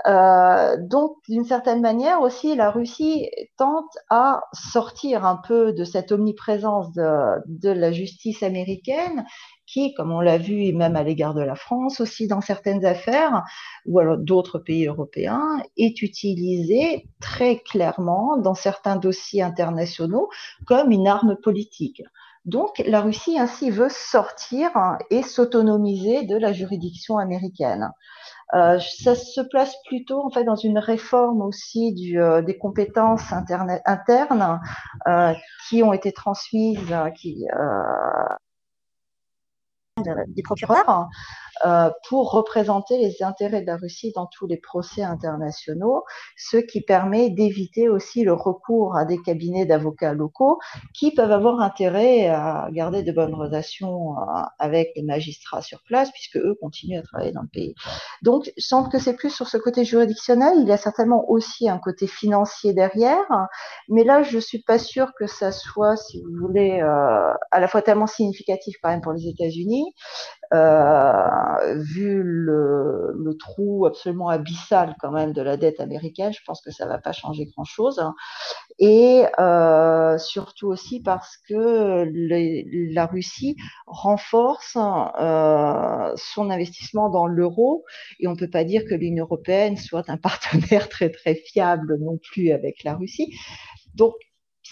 Euh, 0.08 0.76
donc, 0.80 1.18
d'une 1.28 1.46
certaine 1.46 1.82
manière 1.82 2.22
aussi, 2.22 2.56
la 2.56 2.72
Russie 2.72 3.30
tente 3.58 3.98
à 4.10 4.42
sortir 4.54 5.26
un 5.26 5.38
peu 5.38 5.74
de 5.74 5.84
cette 5.84 6.12
omniprésence 6.12 6.92
de, 6.94 7.40
de 7.48 7.70
la 7.70 7.92
justice 7.92 8.44
américaine 8.44 9.26
qui, 9.68 9.94
comme 9.94 10.12
on 10.12 10.22
l'a 10.22 10.38
vu, 10.38 10.74
même 10.74 10.96
à 10.96 11.04
l'égard 11.04 11.34
de 11.34 11.42
la 11.42 11.56
France 11.56 12.00
aussi 12.00 12.28
dans 12.28 12.42
certaines 12.42 12.86
affaires, 12.86 13.44
ou 13.86 14.00
alors 14.00 14.18
d'autres 14.18 14.60
pays 14.60 14.88
européens, 14.88 15.62
est 15.76 16.02
utilisée 16.02 17.08
très 17.20 17.60
clairement 17.60 18.38
dans 18.38 18.56
certains 18.56 18.96
dossiers 18.96 19.44
internationaux 19.44 20.30
comme 20.66 20.92
une 20.92 21.08
arme 21.08 21.36
politique. 21.36 22.02
Donc 22.48 22.82
la 22.86 23.02
Russie 23.02 23.38
ainsi 23.38 23.70
veut 23.70 23.90
sortir 23.90 24.72
et 25.10 25.22
s'autonomiser 25.22 26.24
de 26.24 26.38
la 26.38 26.54
juridiction 26.54 27.18
américaine. 27.18 27.92
Euh, 28.54 28.80
ça 28.80 29.16
se 29.16 29.42
place 29.42 29.76
plutôt 29.86 30.26
en 30.26 30.30
fait 30.30 30.46
dans 30.46 30.56
une 30.56 30.80
réforme 30.80 31.42
aussi 31.42 31.94
du, 31.94 32.22
euh, 32.22 32.42
des 32.42 32.58
compétences 32.58 33.34
internes 33.34 34.62
euh, 35.08 35.34
qui 35.68 35.84
ont 35.84 35.92
été 35.92 36.14
transmises, 36.14 36.96
qui 37.18 37.46
euh, 37.54 38.36
des 40.28 40.44
procureurs 40.44 41.10
euh, 41.66 41.90
pour 42.08 42.32
représenter 42.32 42.98
les 42.98 43.24
intérêts 43.24 43.62
de 43.62 43.68
la 43.68 43.78
Russie 43.78 44.12
dans 44.16 44.28
tous 44.28 44.48
les 44.48 44.58
procès 44.58 45.04
internationaux, 45.04 46.04
ce 46.36 46.58
qui 46.58 46.82
permet 46.82 47.30
d'éviter 47.30 47.90
aussi 47.90 48.24
le 48.24 48.34
recours 48.34 48.96
à 48.96 49.06
des 49.06 49.22
cabinets 49.22 49.66
d'avocats 49.66 50.14
locaux 50.14 50.60
qui 50.94 51.12
peuvent 51.14 51.32
avoir 51.32 51.60
intérêt 51.62 52.28
à 52.28 52.68
garder 52.72 53.04
de 53.04 53.12
bonnes 53.12 53.34
relations 53.34 54.18
euh, 54.18 54.42
avec 54.60 54.92
les 54.96 55.04
magistrats 55.04 55.62
sur 55.62 55.82
place 55.84 56.12
puisque 56.12 56.38
eux 56.38 56.56
continuent 56.62 57.00
à 57.00 57.04
travailler 57.04 57.32
dans 57.32 57.42
le 57.42 57.48
pays. 57.48 57.76
Donc, 58.22 58.52
je 58.58 58.64
sens 58.64 58.90
que 58.90 59.00
c'est 59.00 59.16
plus 59.16 59.30
sur 59.30 59.48
ce 59.48 59.58
côté 59.58 59.86
juridictionnel. 59.86 60.54
Il 60.60 60.68
y 60.68 60.72
a 60.72 60.78
certainement 60.78 61.30
aussi 61.30 61.70
un 61.70 61.80
côté 61.80 62.08
financier 62.08 62.74
derrière, 62.74 63.26
mais 63.90 64.04
là, 64.04 64.24
je 64.24 64.38
suis 64.40 64.62
pas 64.62 64.80
sûre 64.80 65.12
que 65.18 65.28
ça 65.28 65.52
soit, 65.52 65.96
si 65.96 66.22
vous 66.22 66.48
voulez, 66.48 66.82
euh, 66.82 67.34
à 67.52 67.60
la 67.60 67.68
fois 67.68 67.82
tellement 67.82 68.08
significatif 68.08 68.76
quand 68.82 68.90
même 68.90 69.02
pour 69.02 69.14
les 69.14 69.28
États-Unis 69.28 69.94
euh, 70.54 71.76
vu 71.76 72.22
le, 72.24 73.36
trou 73.40 73.86
absolument 73.86 74.30
abyssal 74.30 74.96
quand 75.00 75.12
même 75.12 75.32
de 75.32 75.42
la 75.42 75.58
dette 75.58 75.80
américaine, 75.80 76.34
je 76.34 76.40
pense 76.46 76.62
que 76.62 76.72
ça 76.72 76.88
va 76.88 76.98
pas 76.98 77.12
changer 77.12 77.46
grand-chose. 77.46 78.02
Et 78.80 79.26
euh, 79.40 80.18
surtout 80.18 80.68
aussi 80.68 81.02
parce 81.02 81.38
que 81.48 82.10
la 82.94 83.06
Russie 83.06 83.58
renforce 83.86 84.78
euh, 84.78 86.14
son 86.16 86.50
investissement 86.50 87.10
dans 87.10 87.28
l'euro 87.28 87.86
et 88.20 88.28
on 88.28 88.36
peut 88.36 88.50
pas 88.50 88.64
dire 88.64 88.86
que 88.86 88.96
l'Union 88.96 89.26
européenne 89.26 89.78
soit 89.78 90.10
un 90.10 90.18
partenaire 90.28 90.90
très 90.90 91.10
très 91.10 91.36
fiable 91.36 91.98
non 92.00 92.18
plus 92.18 92.52
avec 92.52 92.84
la 92.84 92.96
Russie. 92.96 93.34
Donc 93.94 94.14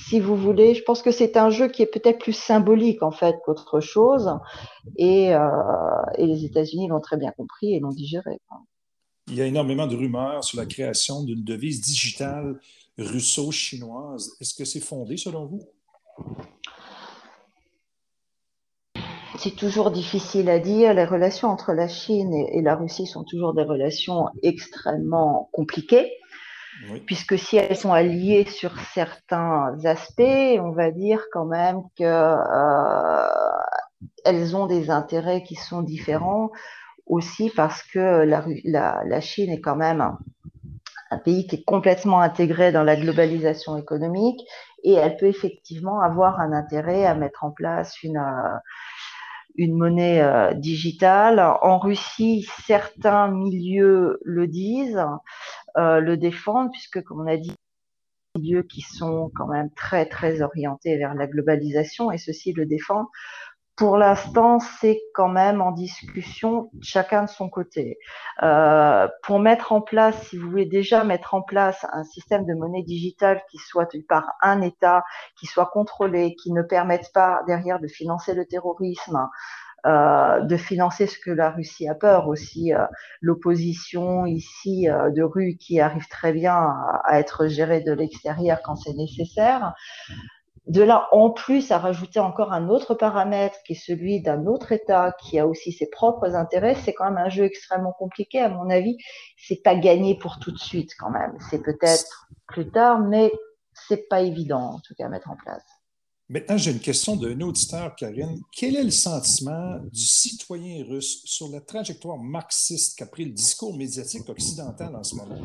si 0.03 0.19
vous 0.19 0.35
voulez. 0.35 0.75
Je 0.75 0.83
pense 0.83 1.01
que 1.01 1.11
c'est 1.11 1.37
un 1.37 1.49
jeu 1.49 1.67
qui 1.67 1.81
est 1.81 1.87
peut-être 1.87 2.19
plus 2.19 2.33
symbolique 2.33 3.01
en 3.01 3.11
fait 3.11 3.35
qu'autre 3.45 3.79
chose. 3.79 4.31
Et, 4.97 5.33
euh, 5.33 5.41
et 6.17 6.25
les 6.25 6.45
États-Unis 6.45 6.87
l'ont 6.87 7.01
très 7.01 7.17
bien 7.17 7.31
compris 7.31 7.73
et 7.73 7.79
l'ont 7.79 7.91
digéré. 7.91 8.39
Il 9.27 9.35
y 9.35 9.41
a 9.41 9.45
énormément 9.45 9.87
de 9.87 9.95
rumeurs 9.95 10.43
sur 10.43 10.59
la 10.59 10.65
création 10.65 11.23
d'une 11.23 11.43
devise 11.43 11.81
digitale 11.81 12.59
russo-chinoise. 12.97 14.37
Est-ce 14.39 14.53
que 14.53 14.65
c'est 14.65 14.79
fondé 14.79 15.17
selon 15.17 15.45
vous? 15.45 15.61
C'est 19.39 19.55
toujours 19.55 19.91
difficile 19.91 20.49
à 20.49 20.59
dire. 20.59 20.93
Les 20.93 21.05
relations 21.05 21.49
entre 21.49 21.73
la 21.73 21.87
Chine 21.87 22.33
et 22.33 22.61
la 22.61 22.75
Russie 22.75 23.05
sont 23.05 23.23
toujours 23.23 23.53
des 23.53 23.63
relations 23.63 24.27
extrêmement 24.43 25.49
compliquées 25.51 26.11
puisque 27.05 27.37
si 27.37 27.57
elles 27.57 27.75
sont 27.75 27.93
alliées 27.93 28.45
sur 28.45 28.77
certains 28.93 29.75
aspects, 29.85 30.59
on 30.59 30.71
va 30.71 30.91
dire 30.91 31.21
quand 31.31 31.45
même 31.45 31.81
que 31.97 32.03
euh, 32.03 33.27
elles 34.23 34.55
ont 34.55 34.65
des 34.65 34.89
intérêts 34.89 35.43
qui 35.43 35.55
sont 35.55 35.81
différents 35.81 36.51
aussi 37.05 37.51
parce 37.55 37.83
que 37.83 38.23
la, 38.23 38.43
la, 39.05 39.21
Chine 39.21 39.51
est 39.51 39.61
quand 39.61 39.75
même 39.75 40.01
un, 41.11 41.17
pays 41.19 41.47
qui 41.47 41.57
est 41.57 41.63
complètement 41.63 42.19
intégré 42.19 42.71
dans 42.71 42.83
la 42.83 42.95
globalisation 42.95 43.77
économique 43.77 44.41
et 44.83 44.93
elle 44.93 45.15
peut 45.17 45.27
effectivement 45.27 46.01
avoir 46.01 46.39
un 46.39 46.51
intérêt 46.51 47.05
à 47.05 47.15
mettre 47.15 47.43
en 47.43 47.51
place 47.51 48.03
une, 48.03 48.17
euh, 48.17 48.57
une 49.55 49.77
monnaie 49.77 50.21
euh, 50.21 50.53
digitale. 50.53 51.39
En 51.39 51.79
Russie, 51.79 52.47
certains 52.65 53.29
milieux 53.29 54.19
le 54.23 54.47
disent, 54.47 55.05
le 55.75 56.15
défendent, 56.15 56.71
puisque, 56.71 57.03
comme 57.03 57.21
on 57.21 57.27
a 57.27 57.37
dit, 57.37 57.53
milieux 58.35 58.63
qui 58.63 58.81
sont 58.81 59.31
quand 59.35 59.47
même 59.47 59.69
très, 59.71 60.05
très 60.05 60.41
orientés 60.41 60.97
vers 60.97 61.13
la 61.15 61.27
globalisation, 61.27 62.11
et 62.11 62.17
ceux-ci 62.17 62.53
le 62.53 62.65
défendent. 62.65 63.07
Pour 63.75 63.97
l'instant, 63.97 64.59
c'est 64.59 65.01
quand 65.13 65.27
même 65.27 65.59
en 65.61 65.73
discussion, 65.73 66.71
chacun 66.81 67.23
de 67.23 67.29
son 67.29 67.49
côté. 67.49 67.97
Euh, 68.41 69.09
pour 69.23 69.39
mettre 69.39 69.73
en 69.73 69.81
place, 69.81 70.15
si 70.29 70.37
vous 70.37 70.49
voulez 70.49 70.65
déjà 70.65 71.03
mettre 71.03 71.33
en 71.33 71.41
place 71.41 71.85
un 71.91 72.05
système 72.05 72.45
de 72.45 72.53
monnaie 72.53 72.83
digitale 72.83 73.41
qui 73.51 73.57
soit 73.57 73.89
par 74.07 74.31
un 74.41 74.61
État, 74.61 75.03
qui 75.37 75.45
soit 75.45 75.65
contrôlé, 75.65 76.35
qui 76.35 76.53
ne 76.53 76.61
permette 76.61 77.11
pas 77.13 77.41
derrière 77.47 77.81
de 77.81 77.87
financer 77.87 78.33
le 78.33 78.45
terrorisme, 78.45 79.27
euh, 79.85 80.39
de 80.41 80.57
financer 80.57 81.05
ce 81.05 81.19
que 81.19 81.31
la 81.31 81.51
Russie 81.51 81.87
a 81.87 81.95
peur 81.95 82.27
aussi, 82.27 82.73
euh, 82.73 82.85
l'opposition 83.21 84.25
ici 84.25 84.89
euh, 84.89 85.11
de 85.11 85.21
rue 85.21 85.57
qui 85.57 85.79
arrive 85.79 86.07
très 86.09 86.33
bien 86.33 86.55
à, 86.55 87.01
à 87.05 87.19
être 87.19 87.47
gérée 87.47 87.81
de 87.81 87.91
l'extérieur 87.91 88.61
quand 88.63 88.75
c'est 88.75 88.93
nécessaire. 88.93 89.73
De 90.67 90.81
là, 90.81 91.07
en 91.11 91.29
plus, 91.29 91.71
à 91.71 91.77
rajouter 91.77 92.19
encore 92.19 92.51
un 92.51 92.69
autre 92.69 92.95
paramètre 92.95 93.57
qui 93.63 93.73
est 93.73 93.75
celui 93.75 94.21
d'un 94.21 94.47
autre 94.47 94.71
État 94.71 95.15
qui 95.21 95.37
a 95.37 95.45
aussi 95.45 95.71
ses 95.71 95.87
propres 95.87 96.33
intérêts, 96.33 96.73
c'est 96.73 96.93
quand 96.93 97.05
même 97.05 97.23
un 97.23 97.29
jeu 97.29 97.43
extrêmement 97.43 97.93
compliqué. 97.93 98.39
À 98.39 98.49
mon 98.49 98.71
avis, 98.71 98.97
c'est 99.37 99.61
pas 99.63 99.75
gagné 99.75 100.17
pour 100.17 100.39
tout 100.39 100.51
de 100.51 100.57
suite 100.57 100.93
quand 100.97 101.11
même. 101.11 101.37
C'est 101.51 101.61
peut-être 101.61 102.27
plus 102.47 102.71
tard, 102.71 102.99
mais 102.99 103.31
c'est 103.73 104.07
pas 104.09 104.21
évident 104.21 104.61
en 104.61 104.79
tout 104.79 104.95
cas 104.97 105.05
à 105.05 105.09
mettre 105.09 105.29
en 105.29 105.35
place. 105.35 105.74
Maintenant, 106.27 106.57
j'ai 106.57 106.71
une 106.71 106.79
question 106.79 107.15
d'un 107.15 107.39
auditeur, 107.41 107.95
Karine. 107.95 108.41
Quel 108.51 108.75
est 108.75 108.83
le 108.83 108.89
sentiment 108.89 109.77
du 109.93 110.05
citoyen 110.07 110.83
russe 110.83 111.21
sur 111.25 111.49
la 111.49 111.61
trajectoire 111.61 112.17
marxiste 112.17 112.97
qu'a 112.97 113.05
pris 113.05 113.25
le 113.25 113.31
discours 113.31 113.77
médiatique 113.77 114.27
occidental 114.27 114.95
en 114.95 115.03
ce 115.03 115.15
moment 115.15 115.37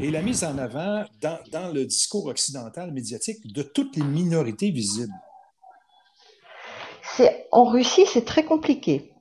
et 0.00 0.10
la 0.10 0.22
mise 0.22 0.42
en 0.42 0.58
avant 0.58 1.04
dans, 1.20 1.72
le 1.72 1.84
discours 1.84 2.26
occidental 2.26 2.92
médiatique 2.92 3.52
de 3.52 3.62
toutes 3.62 3.94
les 3.94 4.02
minorités 4.02 4.72
visibles? 4.72 5.14
En 7.52 7.66
Russie, 7.66 8.06
c'est 8.06 8.24
très 8.24 8.44
compliqué. 8.44 9.12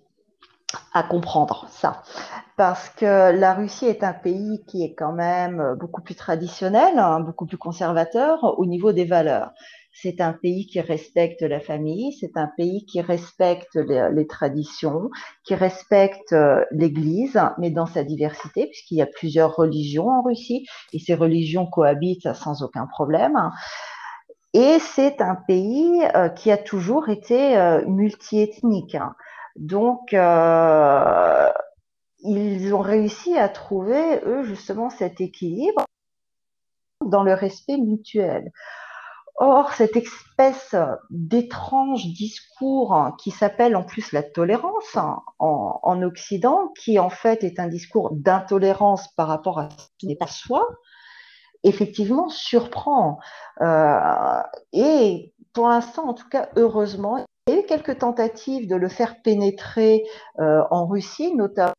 à 0.92 1.04
comprendre 1.04 1.68
ça. 1.70 2.02
Parce 2.58 2.90
que 2.90 3.32
la 3.32 3.54
Russie 3.54 3.86
est 3.86 4.04
un 4.04 4.14
pays 4.14 4.64
qui 4.66 4.84
est 4.84 4.96
quand 4.96 5.14
même 5.14 5.76
beaucoup 5.80 6.02
plus 6.02 6.16
traditionnel, 6.16 6.98
hein, 6.98 7.20
beaucoup 7.20 7.46
plus 7.46 7.58
conservateur 7.58 8.58
au 8.58 8.66
niveau 8.66 8.92
des 8.92 9.06
valeurs. 9.06 9.54
C'est 9.98 10.20
un 10.20 10.34
pays 10.34 10.68
qui 10.68 10.82
respecte 10.82 11.42
la 11.42 11.62
famille, 11.62 12.12
c'est 12.20 12.36
un 12.36 12.50
pays 12.58 12.86
qui 12.86 13.00
respecte 13.00 13.76
les, 13.76 14.28
traditions, 14.28 15.10
qui 15.46 15.56
respecte 15.56 16.34
euh, 16.34 16.66
l'Église, 16.72 17.42
mais 17.60 17.70
dans 17.70 17.86
sa 17.86 18.04
diversité, 18.04 18.68
puisqu'il 18.68 18.98
y 18.98 19.02
a 19.02 19.06
plusieurs 19.06 19.56
religions 19.56 20.10
en 20.10 20.22
Russie, 20.22 20.68
et 20.92 21.00
ces 21.00 21.16
religions 21.16 21.66
cohabitent 21.66 22.34
sans 22.34 22.62
aucun 22.62 22.88
problème. 22.88 23.40
Et 24.54 24.80
c'est 24.80 25.22
un 25.22 25.36
pays 25.48 26.04
euh, 26.14 26.28
qui 26.28 26.52
a 26.52 26.58
toujours 26.58 27.08
été 27.08 27.58
euh, 27.58 27.86
multiethnique. 27.86 28.98
Donc, 29.56 30.12
ils 32.20 32.74
ont 32.74 32.82
réussi 32.82 33.38
à 33.38 33.48
trouver, 33.48 34.20
eux, 34.26 34.44
justement, 34.44 34.90
cet 34.90 35.22
équilibre 35.22 35.86
dans 37.06 37.24
le 37.24 37.34
respect 37.34 37.78
mutuel. 37.78 38.52
Or, 39.38 39.74
cette 39.74 39.98
espèce 39.98 40.76
d'étrange 41.10 42.06
discours 42.14 43.16
qui 43.22 43.32
s'appelle 43.32 43.76
en 43.76 43.84
plus 43.84 44.14
la 44.14 44.24
tolérance 44.24 44.98
en, 45.40 46.02
Occident, 46.04 46.70
qui 46.80 47.00
en 47.00 47.10
fait 47.10 47.44
est 47.44 47.60
un 47.60 47.68
discours 47.68 48.12
d'intolérance 48.14 49.10
par 49.16 49.28
rapport 49.28 49.60
à 49.60 49.70
ce 49.70 49.88
qui 49.98 50.08
n'est 50.08 50.16
pas 50.16 50.28
soi, 50.28 50.66
effectivement 51.64 52.30
surprend. 52.30 53.20
Euh, 53.62 54.42
et 54.72 55.34
pour 55.54 55.68
l'instant, 55.68 56.08
en 56.10 56.14
tout 56.14 56.30
cas, 56.30 56.50
heureusement, 56.56 57.18
il 57.48 57.54
y 57.54 57.58
a 57.58 57.60
eu 57.60 57.66
quelques 57.66 58.00
tentatives 58.00 58.68
de 58.70 58.76
le 58.76 58.88
faire 58.88 59.22
pénétrer 59.22 60.06
euh, 60.40 60.64
en 60.72 60.88
Russie, 60.88 61.36
notamment 61.36 61.74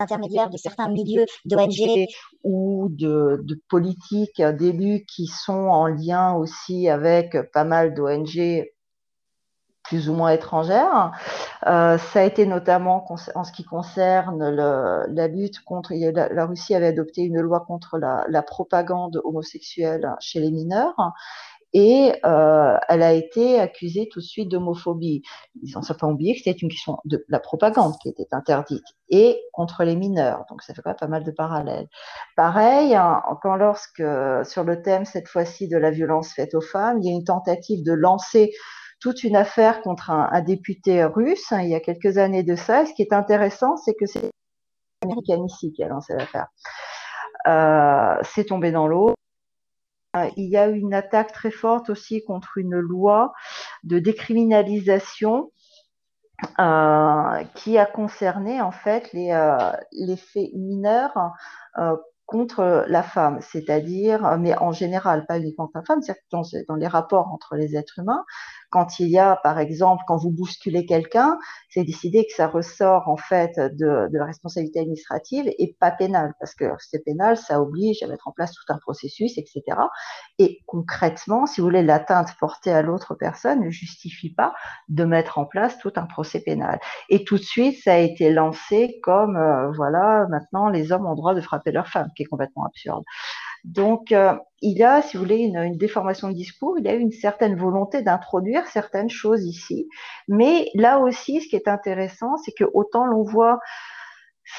intermédiaire 0.00 0.50
de 0.50 0.56
certains 0.56 0.88
milieux 0.88 1.26
d'ONG 1.44 2.06
ou 2.44 2.88
de, 2.90 3.44
politiques 3.68 4.42
d'élus 4.42 5.04
qui 5.06 5.26
sont 5.26 5.52
en 5.52 5.86
lien 5.86 6.34
aussi 6.34 6.88
avec 6.88 7.36
pas 7.52 7.64
mal 7.64 7.94
d'ONG 7.94 8.64
plus 9.84 10.08
ou 10.08 10.14
moins 10.14 10.30
étrangères. 10.30 11.12
Euh, 11.66 11.96
ça 11.96 12.20
a 12.20 12.22
été 12.24 12.44
notamment 12.44 13.06
en 13.34 13.44
ce 13.44 13.52
qui 13.52 13.62
concerne 13.62 14.50
la 14.50 15.28
lutte 15.28 15.60
contre. 15.64 15.92
La, 15.94 16.46
Russie 16.46 16.74
avait 16.74 16.88
adopté 16.88 17.22
une 17.22 17.40
loi 17.40 17.60
contre 17.60 17.98
la 17.98 18.42
propagande 18.42 19.20
homosexuelle 19.24 20.12
chez 20.20 20.40
les 20.40 20.50
mineurs 20.50 20.96
et 21.78 22.14
euh, 22.24 22.78
elle 22.88 23.02
a 23.02 23.12
été 23.12 23.60
accusée 23.60 24.08
tout 24.10 24.20
de 24.20 24.24
suite 24.24 24.48
d'homophobie. 24.48 25.20
Ils 25.62 25.74
n'ont 25.74 25.82
pas 25.82 26.06
oublié 26.06 26.32
que 26.32 26.38
c'était 26.42 26.58
une 26.58 26.70
question 26.70 26.96
de 27.04 27.22
la 27.28 27.38
propagande 27.38 27.92
qui 28.00 28.08
était 28.08 28.28
interdite 28.32 28.82
et 29.10 29.38
contre 29.52 29.84
les 29.84 29.94
mineurs. 29.94 30.46
Donc 30.48 30.62
ça 30.62 30.72
fait 30.72 30.80
quand 30.80 30.88
même 30.88 30.96
pas 30.96 31.06
mal 31.06 31.22
de 31.22 31.30
parallèles. 31.30 31.86
Pareil, 32.34 32.94
hein, 32.94 33.22
quand 33.42 33.56
lorsque 33.56 34.02
sur 34.44 34.64
le 34.64 34.80
thème 34.80 35.04
cette 35.04 35.28
fois-ci 35.28 35.68
de 35.68 35.76
la 35.76 35.90
violence 35.90 36.32
faite 36.32 36.54
aux 36.54 36.62
femmes, 36.62 36.98
il 37.02 37.10
y 37.10 37.12
a 37.12 37.14
une 37.14 37.24
tentative 37.24 37.84
de 37.84 37.92
lancer 37.92 38.54
toute 38.98 39.22
une 39.22 39.36
affaire 39.36 39.82
contre 39.82 40.10
un, 40.10 40.40
député 40.40 41.04
russe 41.04 41.52
hein, 41.52 41.60
il 41.60 41.68
y 41.68 41.74
a 41.74 41.80
quelques 41.80 42.16
années 42.16 42.42
de 42.42 42.56
ça. 42.56 42.84
Et 42.84 42.86
ce 42.86 42.94
qui 42.94 43.02
est 43.02 43.12
intéressant, 43.12 43.76
c'est 43.76 43.92
que 43.92 44.06
c'est 44.06 44.30
américaine 45.02 45.44
ici 45.44 45.72
qui 45.72 45.82
a 45.82 45.88
lancé 45.88 46.14
l'affaire. 46.14 46.46
Euh, 47.46 48.16
c'est 48.22 48.44
tombé 48.44 48.72
dans 48.72 48.88
l'eau. 48.88 49.15
Euh, 50.16 50.28
il 50.36 50.48
y 50.48 50.56
a 50.56 50.68
eu 50.68 50.78
une 50.78 50.94
attaque 50.94 51.32
très 51.32 51.50
forte 51.50 51.90
aussi 51.90 52.24
contre 52.24 52.58
une 52.58 52.76
loi 52.76 53.32
de 53.84 53.98
décriminalisation 53.98 55.52
euh, 56.58 57.44
qui 57.54 57.78
a 57.78 57.86
concerné 57.86 58.60
en 58.60 58.72
fait 58.72 59.12
les, 59.12 59.32
euh, 59.32 60.16
faits 60.16 60.50
mineurs 60.54 61.32
contre 62.26 62.84
la 62.88 63.04
femme, 63.04 63.38
c'est-à-dire, 63.40 64.36
mais 64.38 64.56
en 64.58 64.72
général, 64.72 65.26
pas 65.26 65.38
uniquement 65.38 65.66
contre 65.66 65.78
la 65.78 65.84
femme, 65.84 66.02
c'est 66.02 66.16
dans, 66.32 66.42
dans 66.68 66.74
les 66.74 66.88
rapports 66.88 67.28
entre 67.32 67.54
les 67.54 67.76
êtres 67.76 68.00
humains, 68.00 68.24
quand 68.70 68.98
il 68.98 69.08
y 69.08 69.18
a, 69.18 69.36
par 69.36 69.58
exemple, 69.58 70.02
quand 70.06 70.16
vous 70.16 70.30
bousculez 70.30 70.86
quelqu'un, 70.86 71.38
c'est 71.70 71.84
décidé 71.84 72.26
que 72.26 72.34
ça 72.34 72.48
ressort 72.48 73.08
en 73.08 73.16
fait 73.16 73.58
de, 73.58 74.08
la 74.12 74.24
responsabilité 74.24 74.80
administrative 74.80 75.52
et 75.58 75.76
pas 75.78 75.90
pénale, 75.90 76.34
parce 76.40 76.54
que 76.54 76.64
c'est 76.78 77.04
pénal, 77.04 77.36
ça 77.36 77.60
oblige 77.60 78.02
à 78.02 78.06
mettre 78.06 78.28
en 78.28 78.32
place 78.32 78.52
tout 78.52 78.72
un 78.72 78.78
processus, 78.78 79.38
etc. 79.38 79.62
Et 80.38 80.60
concrètement, 80.66 81.46
si 81.46 81.60
vous 81.60 81.66
voulez, 81.66 81.82
l'atteinte 81.82 82.34
portée 82.38 82.72
à 82.72 82.82
l'autre 82.82 83.14
personne 83.14 83.60
ne 83.64 83.70
justifie 83.70 84.30
pas 84.30 84.54
de 84.88 85.04
mettre 85.04 85.38
en 85.38 85.44
place 85.44 85.78
tout 85.78 85.92
un 85.96 86.06
procès 86.06 86.40
pénal. 86.40 86.78
Et 87.08 87.24
tout 87.24 87.36
de 87.36 87.42
suite, 87.42 87.82
ça 87.82 87.94
a 87.94 87.98
été 87.98 88.30
lancé 88.30 89.00
comme, 89.02 89.36
euh, 89.36 89.70
voilà, 89.72 90.26
maintenant 90.28 90.68
les 90.68 90.92
hommes 90.92 91.06
ont 91.06 91.14
droit 91.14 91.34
de 91.34 91.40
frapper 91.40 91.72
leurs 91.72 91.88
femmes, 91.88 92.10
qui 92.16 92.22
est 92.22 92.26
complètement 92.26 92.64
absurde. 92.64 93.04
Donc, 93.66 94.12
euh, 94.12 94.32
il 94.62 94.78
y 94.78 94.84
a, 94.84 95.02
si 95.02 95.16
vous 95.16 95.24
voulez, 95.24 95.38
une, 95.38 95.76
déformation 95.76 96.28
de 96.28 96.34
discours, 96.34 96.78
il 96.78 96.84
y 96.84 96.88
a 96.88 96.94
une 96.94 97.10
certaine 97.10 97.56
volonté 97.56 98.00
d'introduire 98.00 98.66
certaines 98.68 99.10
choses 99.10 99.44
ici. 99.44 99.88
Mais 100.28 100.70
là 100.74 101.00
aussi, 101.00 101.40
ce 101.40 101.48
qui 101.48 101.56
est 101.56 101.66
intéressant, 101.66 102.36
c'est 102.36 102.52
que 102.52 102.64
autant 102.74 103.06
l'on 103.06 103.22
voit 103.22 103.58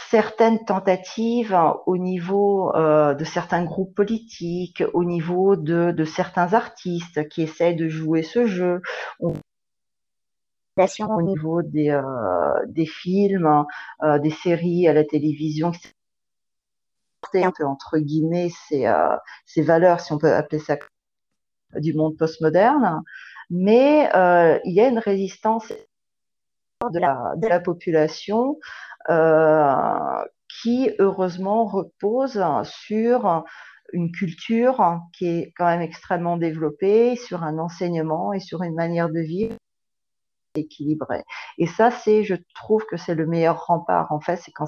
certaines 0.10 0.66
tentatives 0.66 1.58
au 1.86 1.98
niveau 1.98 2.76
euh, 2.76 3.14
de 3.14 3.24
certains 3.24 3.64
groupes 3.64 3.96
politiques, 3.96 4.84
au 4.94 5.06
niveau 5.06 5.56
de, 5.56 6.04
certains 6.04 6.54
artistes 6.54 7.30
qui 7.30 7.44
essaient 7.44 7.74
de 7.74 7.88
jouer 7.88 8.24
ce 8.24 8.46
jeu, 8.46 8.82
au 9.22 9.32
niveau 11.22 11.62
des, 11.62 11.92
euh, 11.92 12.02
des 12.68 12.86
films, 12.86 13.66
des 14.22 14.32
séries 14.32 14.88
à 14.90 14.94
la 14.94 15.06
télévision, 15.06 15.72
un 17.36 17.52
peu 17.52 17.66
entre 17.66 17.98
guillemets 17.98 18.50
ces, 18.68 18.88
euh, 18.88 19.16
ces 19.46 19.62
valeurs, 19.62 20.00
si 20.00 20.14
on 20.14 20.18
peut 20.18 20.34
appeler 20.34 20.60
ça 20.60 20.78
du 21.76 21.94
monde 21.94 22.18
postmoderne, 22.18 23.04
mais 23.50 24.10
euh, 24.16 24.60
il 24.66 24.74
y 24.74 24.82
a 24.82 24.88
une 24.88 25.00
résistance 25.00 25.72
de 26.92 27.00
la, 27.48 27.60
population 27.60 28.58
euh, 29.10 30.24
qui 30.62 30.92
heureusement 31.00 31.66
repose 31.66 32.44
sur 32.64 33.44
une 33.94 34.12
culture 34.12 35.00
qui 35.14 35.28
est 35.28 35.54
quand 35.56 35.66
même 35.66 35.82
extrêmement 35.82 36.38
développée, 36.38 37.16
sur 37.16 37.44
un 37.44 37.58
enseignement 37.58 38.34
et 38.34 38.40
sur 38.40 38.64
une 38.64 38.76
manière 38.76 39.10
de 39.10 39.20
vivre 39.20 39.56
équilibrée. 40.56 41.24
Et 41.58 41.68
ça, 41.68 41.92
c'est, 41.92 42.24
je 42.24 42.36
trouve 42.56 42.86
que 42.86 42.98
c'est 42.98 43.16
le 43.16 43.26
meilleur 43.26 43.66
rempart. 43.66 44.12
En 44.12 44.20
fait, 44.20 44.38
c'est 44.38 44.52
quand 44.52 44.68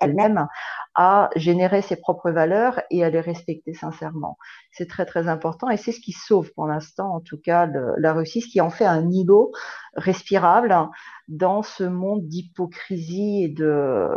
elle-même 0.00 0.46
à 0.94 1.30
générer 1.36 1.82
ses 1.82 1.96
propres 1.96 2.30
valeurs 2.30 2.80
et 2.90 3.02
à 3.04 3.10
les 3.10 3.20
respecter 3.20 3.74
sincèrement. 3.74 4.36
C'est 4.72 4.88
très 4.88 5.06
très 5.06 5.28
important 5.28 5.70
et 5.70 5.76
c'est 5.76 5.92
ce 5.92 6.00
qui 6.00 6.12
sauve 6.12 6.52
pour 6.54 6.66
l'instant 6.66 7.14
en 7.14 7.20
tout 7.20 7.38
cas 7.38 7.68
la 7.98 8.12
Russie, 8.12 8.42
ce 8.42 8.48
qui 8.48 8.60
en 8.60 8.70
fait 8.70 8.84
un 8.84 9.10
îlot 9.10 9.52
respirable 9.94 10.74
dans 11.28 11.62
ce 11.62 11.84
monde 11.84 12.26
d'hypocrisie 12.28 13.44
et 13.44 13.48
de, 13.48 14.08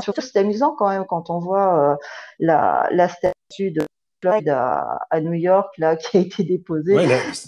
Surtout, 0.00 0.20
c'est 0.22 0.38
amusant 0.38 0.74
quand 0.74 0.88
même 0.88 1.04
quand 1.06 1.28
on 1.28 1.38
voit 1.38 1.92
euh, 1.92 1.96
la, 2.38 2.88
la, 2.92 3.08
statue 3.08 3.72
de 3.72 3.82
Floyd 4.22 4.48
à, 4.48 5.20
New 5.20 5.34
York 5.34 5.76
là 5.78 5.96
qui 5.96 6.16
a 6.16 6.20
été 6.20 6.44
déposée, 6.44 6.96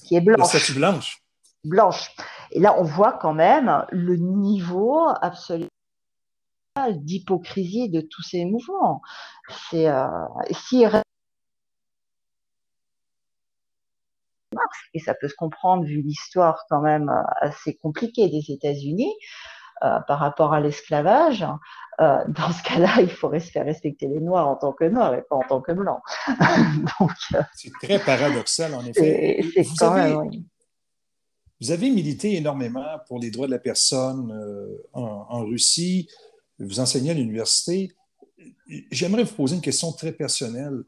qui 0.05 0.16
est 0.16 0.20
blanche. 0.20 0.38
La 0.38 0.44
statue 0.44 0.74
blanche. 0.74 1.22
Blanche. 1.64 2.14
Et 2.50 2.61
là, 2.61 2.74
on 2.79 2.83
voit 2.83 3.12
quand 3.12 3.33
même 3.33 3.87
le 3.90 4.16
niveau 4.16 5.00
absolument 5.22 5.68
d'hypocrisie 6.90 7.88
de 7.88 8.00
tous 8.00 8.22
ces 8.22 8.44
mouvements. 8.44 9.00
C'est 9.70 9.88
euh, 9.88 10.08
si 10.50 10.84
et 14.92 15.00
ça 15.00 15.14
peut 15.14 15.28
se 15.28 15.34
comprendre 15.34 15.84
vu 15.84 16.02
l'histoire 16.02 16.64
quand 16.68 16.80
même 16.80 17.08
euh, 17.08 17.22
assez 17.40 17.74
compliquée 17.74 18.28
des 18.28 18.52
États-Unis 18.52 19.12
euh, 19.82 19.98
par 20.06 20.18
rapport 20.18 20.52
à 20.52 20.60
l'esclavage. 20.60 21.44
Euh, 22.00 22.24
dans 22.28 22.52
ce 22.52 22.62
cas-là, 22.62 23.00
il 23.00 23.10
faudrait 23.10 23.40
se 23.40 23.50
faire 23.50 23.64
respecter 23.64 24.06
les 24.06 24.20
Noirs 24.20 24.48
en 24.48 24.56
tant 24.56 24.72
que 24.72 24.84
Noirs 24.84 25.14
et 25.14 25.22
pas 25.22 25.37
en 25.37 25.42
tant 25.42 25.60
que 25.60 25.72
Blancs. 25.72 26.00
c'est 27.54 27.72
très 27.82 27.98
paradoxal, 27.98 28.74
en 28.74 28.84
effet. 28.84 29.40
vous, 29.42 29.84
avez, 29.84 30.14
vous, 31.60 31.70
avez, 31.70 31.90
milité 31.90 32.37
énormément 32.37 32.98
pour 33.06 33.18
les 33.18 33.30
droits 33.30 33.46
de 33.46 33.52
la 33.52 33.58
personne 33.58 34.32
en, 34.92 35.26
en 35.28 35.44
Russie 35.44 36.08
vous 36.58 36.80
enseignez 36.80 37.10
à 37.10 37.14
l'université. 37.14 37.92
J'aimerais 38.90 39.24
vous 39.24 39.34
poser 39.34 39.56
une 39.56 39.62
question 39.62 39.92
très 39.92 40.12
personnelle. 40.12 40.84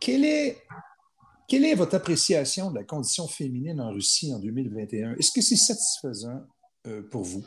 Quelle 0.00 0.24
est, 0.24 1.74
votre 1.74 1.96
appréciation 1.96 2.70
de 2.70 2.76
la 2.76 2.84
condition 2.84 3.26
féminine 3.26 3.80
en 3.80 3.90
Russie 3.90 4.32
en 4.34 4.38
2021? 4.38 5.14
Est-ce 5.18 5.32
que 5.32 5.40
c'est 5.40 5.56
satisfaisant 5.56 6.42
euh, 6.86 7.02
pour 7.10 7.22
vous? 7.22 7.44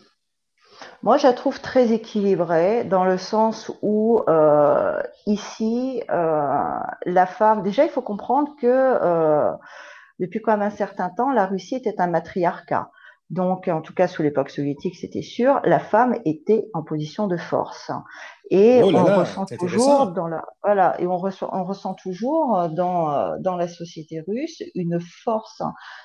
Moi, 1.03 1.17
je 1.17 1.27
la 1.27 1.33
trouve 1.33 1.61
très 1.61 1.91
équilibrée 1.91 2.83
dans 2.83 3.05
le 3.05 3.17
sens 3.17 3.71
où 3.83 4.21
euh, 4.27 4.99
ici, 5.27 6.01
euh, 6.09 6.79
la 7.05 7.25
femme, 7.27 7.61
déjà, 7.61 7.85
il 7.85 7.91
faut 7.91 8.01
comprendre 8.01 8.55
que 8.59 9.57
depuis 10.19 10.41
quand 10.41 10.57
même 10.57 10.67
un 10.67 10.75
certain 10.75 11.09
temps, 11.09 11.31
la 11.31 11.45
Russie 11.45 11.75
était 11.75 11.99
un 11.99 12.07
matriarcat. 12.07 12.91
Donc, 13.32 13.70
en 13.70 13.80
tout 13.82 13.94
cas, 13.94 14.10
sous 14.10 14.24
l'époque 14.24 14.50
soviétique, 14.50 14.98
c'était 14.98 15.22
sûr, 15.22 15.62
la 15.63 15.80
femme 15.80 16.17
était 16.26 16.70
en 16.74 16.84
position 16.84 17.28
de 17.28 17.38
force. 17.38 17.89
Et 18.50 18.82
Oh 18.84 18.91
là 18.91 19.04
on 19.04 19.06
là, 19.06 19.15
ressent 19.20 19.46
toujours 19.46 20.08
dans 20.08 20.28
la, 20.28 20.44
voilà, 20.62 21.00
et 21.00 21.08
on 21.08 21.17
ressent, 21.17 21.50
on 21.54 21.63
ressent 21.63 21.94
toujours 21.94 22.67
dans, 22.70 23.10
euh, 23.10 23.38
dans 23.39 23.56
la 23.56 23.70
société 23.70 24.20
russe 24.20 24.62
une 24.76 25.00
force 25.00 25.62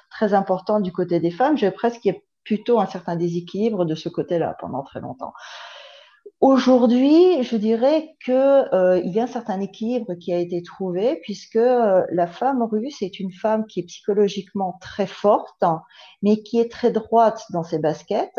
très 0.08 0.34
importante 0.34 0.84
du 0.84 0.92
côté 0.92 1.18
des 1.18 1.32
femmes. 1.32 1.56
J'ai 1.58 1.72
presque 1.72 2.00
qu'il 2.00 2.14
y 2.14 2.16
ait 2.16 2.24
plutôt 2.44 2.78
un 2.78 2.86
certain 2.86 3.16
déséquilibre 3.16 3.84
de 3.84 3.96
ce 3.96 4.08
côté-là 4.08 4.56
pendant 4.60 4.84
très 4.84 5.00
longtemps. 5.00 5.32
Aujourd'hui, 6.40 7.42
je 7.42 7.56
dirais 7.56 8.14
que 8.24 8.74
euh, 8.74 9.00
il 9.02 9.10
y 9.10 9.20
a 9.20 9.22
un 9.22 9.26
certain 9.26 9.58
équilibre 9.60 10.14
qui 10.14 10.34
a 10.34 10.38
été 10.38 10.62
trouvé 10.62 11.18
puisque 11.22 11.56
euh, 11.56 12.04
la 12.12 12.26
femme 12.26 12.62
russe 12.62 13.00
est 13.00 13.18
une 13.18 13.32
femme 13.32 13.64
qui 13.66 13.80
est 13.80 13.84
psychologiquement 13.84 14.76
très 14.82 15.06
forte, 15.06 15.64
mais 16.22 16.42
qui 16.42 16.60
est 16.60 16.70
très 16.70 16.90
droite 16.90 17.42
dans 17.54 17.62
ses 17.62 17.78
baskets 17.78 18.38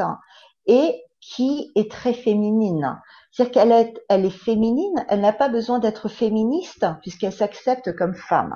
et 0.67 1.03
qui 1.21 1.71
est 1.75 1.89
très 1.89 2.13
féminine. 2.13 3.01
C'est-à-dire 3.31 3.53
qu'elle 3.53 3.71
est, 3.71 3.93
elle 4.10 4.25
est 4.25 4.29
féminine, 4.29 5.03
elle 5.10 5.21
n'a 5.21 5.33
pas 5.33 5.49
besoin 5.49 5.79
d'être 5.79 6.07
féministe 6.07 6.86
puisqu'elle 7.01 7.33
s'accepte 7.33 7.95
comme 7.95 8.13
femme. 8.13 8.55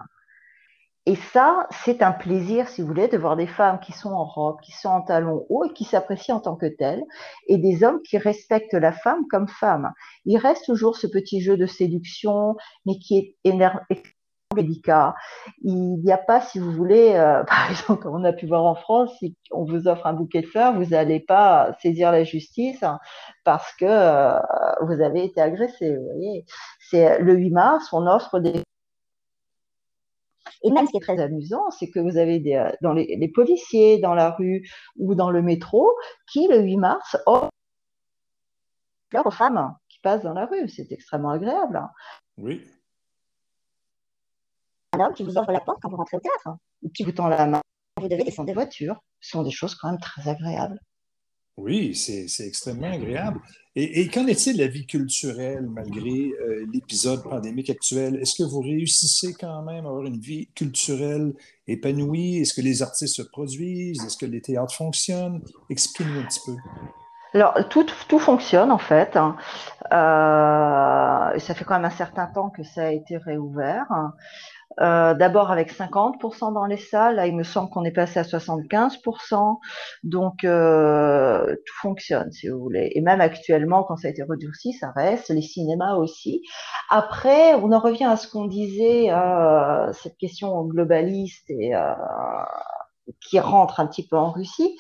Et 1.08 1.16
ça, 1.16 1.68
c'est 1.84 2.04
un 2.04 2.12
plaisir, 2.12 2.68
si 2.68 2.82
vous 2.82 2.88
voulez, 2.88 3.08
de 3.08 3.18
voir 3.18 3.36
des 3.36 3.48
femmes 3.48 3.80
qui 3.80 3.92
sont 3.92 4.12
en 4.12 4.24
robe, 4.24 4.62
qui 4.62 4.72
sont 4.72 4.90
en 4.90 5.02
talons 5.02 5.48
hauts 5.50 5.66
et 5.66 5.74
qui 5.74 5.84
s'apprécient 5.84 6.38
en 6.38 6.42
tant 6.42 6.56
que 6.56 6.68
telles, 6.68 7.04
et 7.48 7.58
des 7.58 7.84
hommes 7.84 8.02
qui 8.04 8.20
respectent 8.20 8.76
la 8.76 8.92
femme 8.92 9.26
comme 9.28 9.48
femme. 9.48 9.92
Il 10.26 10.38
reste 10.38 10.66
toujours 10.66 10.98
ce 10.98 11.08
petit 11.08 11.42
jeu 11.42 11.58
de 11.58 11.66
séduction, 11.66 12.56
mais 12.86 13.00
qui 13.00 13.18
est 13.18 13.36
extrêmement 13.44 13.82
délicat. 14.56 15.16
Il 15.64 16.02
n'y 16.04 16.12
a 16.12 16.20
pas, 16.20 16.40
si 16.40 16.60
vous 16.60 16.72
voulez, 16.72 17.14
euh, 17.16 17.44
par 17.48 17.72
exemple, 17.72 18.04
comme 18.04 18.16
on 18.16 18.24
a 18.24 18.34
pu 18.34 18.46
voir 18.46 18.64
en 18.64 18.76
France, 18.76 19.12
si 19.18 19.36
on 19.50 19.66
vous 19.66 19.88
offre 19.88 20.06
un 20.06 20.14
bouquet 20.14 20.42
de 20.42 20.48
fleurs, 20.48 20.76
vous 20.76 20.88
n'allez 20.88 21.20
pas 21.20 21.76
saisir 21.82 22.12
la 22.12 22.24
justice 22.24 22.84
parce 23.44 23.74
que 23.76 23.86
euh, 23.86 24.40
vous 24.84 25.02
avez 25.02 25.24
été 25.24 25.42
agressé. 25.42 25.98
Vous 25.98 26.06
voyez, 26.14 26.46
c'est 26.80 27.18
le 27.20 27.34
8 27.34 27.50
mars, 27.50 27.90
on 27.92 28.06
offre 28.06 28.40
des 28.40 28.62
et 30.64 30.72
même 30.72 30.86
ce 30.86 30.92
qui 30.92 30.98
est 30.98 31.02
très 31.02 31.20
amusant, 31.20 31.70
c'est 31.72 31.90
que 31.90 32.00
vous 32.00 32.18
avez 32.18 32.40
des, 32.40 32.56
euh, 32.56 32.70
dans 32.82 32.94
les, 32.94 33.16
les 33.18 33.28
policiers 33.28 34.00
dans 34.00 34.14
la 34.14 34.32
rue 34.32 34.68
ou 34.98 35.16
dans 35.16 35.32
le 35.32 35.42
métro 35.42 35.92
qui, 36.32 36.48
le 36.48 36.60
8 36.62 36.78
mars, 36.78 37.18
offrent 37.26 37.50
aux 39.26 39.32
femmes 39.32 39.76
qui 39.90 40.00
passent 40.00 40.24
dans 40.24 40.34
la 40.34 40.46
rue. 40.46 40.70
C'est 40.70 40.92
extrêmement 40.92 41.32
agréable. 41.32 41.78
hein. 41.78 41.90
Oui. 42.38 42.62
Un 44.94 45.00
homme 45.00 45.14
qui 45.14 45.24
vous 45.24 45.38
ouvre 45.38 45.52
la 45.52 45.62
porte 45.62 45.80
quand 45.82 45.90
vous 45.90 45.98
rentrez 45.98 46.18
au 46.18 46.20
théâtre. 46.20 46.58
Ou 46.84 46.90
qui 46.90 47.04
vous 47.04 47.12
tend 47.12 47.28
la 47.28 47.46
main, 47.48 47.62
Vous 48.00 48.08
devez 48.08 48.24
descendre 48.24 48.48
des 48.48 48.54
voitures. 48.54 49.02
Ce 49.20 49.32
sont 49.32 49.44
des 49.44 49.52
choses 49.52 49.76
quand 49.76 49.90
même 49.90 50.00
très 50.00 50.28
agréables. 50.30 50.80
Oui, 51.58 51.96
c'est 51.96 52.48
extrêmement 52.48 52.92
agréable. 52.92 53.40
Et, 53.76 54.02
et 54.02 54.08
qu'en 54.08 54.26
est-il 54.28 54.54
de 54.58 54.64
la 54.64 54.68
vie 54.68 54.86
culturelle 54.86 55.68
malgré 55.70 56.10
euh, 56.10 56.66
l'épisode 56.74 57.24
pandémique 57.24 57.70
actuel? 57.70 58.16
Est-ce 58.16 58.36
que 58.36 58.44
vous 58.44 58.62
réussissez 58.62 59.34
quand 59.34 59.62
même 59.64 59.86
à 59.86 59.90
avoir 59.90 60.06
une 60.06 60.20
vie 60.20 60.48
culturelle 60.56 61.34
épanouie? 61.68 62.38
Est-ce 62.38 62.54
que 62.54 62.62
les 62.62 62.82
artistes 62.82 63.16
se 63.16 63.22
produisent? 63.22 64.04
Est-ce 64.04 64.18
que 64.18 64.26
les 64.26 64.42
théâtres 64.42 64.76
fonctionnent? 64.76 65.42
Expliquez-nous 65.70 66.20
un 66.20 66.26
petit 66.26 66.42
peu. 66.46 66.56
Alors, 67.34 67.54
tout, 67.70 67.86
tout 68.10 68.20
fonctionne 68.20 68.72
en 68.72 68.78
fait. 68.78 69.16
hein. 69.16 69.36
Euh, 69.94 71.40
ça 71.40 71.54
fait 71.54 71.64
quand 71.66 71.76
même 71.76 71.86
un 71.86 71.90
certain 71.90 72.28
temps 72.28 72.50
que 72.50 72.64
ça 72.64 72.84
a 72.84 72.90
été 72.92 73.18
réouvert. 73.18 73.86
Euh, 74.80 75.14
D'abord 75.14 75.52
avec 75.52 75.72
50% 75.72 76.54
dans 76.54 76.66
les 76.66 76.78
salles, 76.78 77.16
là 77.16 77.28
il 77.28 77.36
me 77.36 77.44
semble 77.44 77.70
qu'on 77.70 77.84
est 77.84 77.92
passé 77.92 78.20
à 78.20 78.24
75%, 78.24 79.60
donc 80.04 80.44
euh, 80.46 81.56
tout 81.66 81.74
fonctionne 81.82 82.32
si 82.32 82.48
vous 82.50 82.60
voulez. 82.60 82.92
Et 82.96 83.02
même 83.02 83.22
actuellement, 83.22 83.84
quand 83.84 83.98
ça 83.98 84.08
a 84.08 84.12
été 84.12 84.24
redurci, 84.24 84.74
ça 84.74 84.92
reste, 84.96 85.30
les 85.30 85.42
cinémas 85.42 85.96
aussi. 85.96 86.42
Après, 86.90 87.54
on 87.56 87.72
en 87.74 87.80
revient 87.80 88.06
à 88.06 88.16
ce 88.18 88.28
qu'on 88.30 88.46
disait, 88.46 89.12
euh, 89.12 89.92
cette 89.94 90.18
question 90.18 90.64
globaliste 90.64 91.50
et 91.50 91.76
euh, 91.76 91.94
qui 93.22 93.40
rentre 93.40 93.80
un 93.80 93.88
petit 93.88 94.08
peu 94.08 94.18
en 94.18 94.32
Russie. 94.32 94.78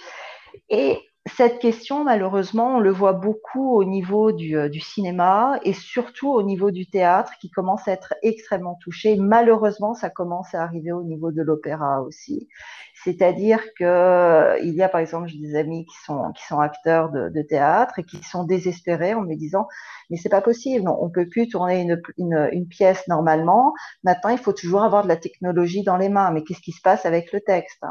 Et 0.70 1.00
cette 1.36 1.60
question, 1.60 2.04
malheureusement, 2.04 2.78
on 2.78 2.80
le 2.80 2.92
voit 2.92 3.14
beaucoup 3.14 3.76
au 3.76 3.84
niveau 3.84 4.32
du, 4.32 4.58
euh, 4.58 4.70
du 4.70 4.80
cinéma 4.80 5.60
et 5.64 5.74
surtout 5.74 6.32
au 6.32 6.44
niveau 6.44 6.72
du 6.72 6.88
théâtre 6.88 7.34
qui 7.40 7.50
commence 7.50 7.88
à 7.88 7.94
être 7.94 8.14
extrêmement 8.22 8.78
touché. 8.82 9.16
Malheureusement, 9.18 9.94
ça 9.94 10.10
commence 10.10 10.54
à 10.54 10.64
arriver 10.64 10.92
au 10.92 11.04
niveau 11.04 11.32
de 11.32 11.42
l'opéra 11.42 12.02
aussi. 12.02 12.48
C'est-à-dire 13.04 13.60
que 13.78 13.84
euh, 13.84 14.60
il 14.60 14.74
y 14.76 14.84
a 14.84 14.90
par 14.90 15.02
exemple 15.02 15.30
des 15.32 15.56
amis 15.56 15.86
qui 15.86 15.98
sont 16.06 16.60
acteurs 16.60 17.10
de, 17.12 17.42
théâtre 17.42 18.00
et 18.00 18.04
qui 18.04 18.24
sont 18.24 18.44
désespérés 18.44 19.14
en 19.14 19.22
me 19.22 19.36
disant 19.36 19.68
mais 20.10 20.18
c'est 20.18 20.30
pas 20.30 20.42
possible, 20.42 20.88
on 20.88 21.10
peut 21.10 21.28
plus 21.28 21.48
tourner 21.48 21.88
une, 22.18 22.68
pièce 22.68 23.08
normalement. 23.08 23.74
Maintenant, 24.04 24.30
il 24.30 24.38
faut 24.38 24.54
toujours 24.54 24.84
avoir 24.84 25.04
de 25.04 25.08
la 25.08 25.16
technologie 25.16 25.84
dans 25.84 25.98
les 25.98 26.10
mains. 26.10 26.32
Mais 26.32 26.44
qu'est-ce 26.44 26.62
qui 26.62 26.74
se 26.74 26.82
passe 26.82 27.06
avec 27.06 27.32
le 27.32 27.40
texte 27.40 27.84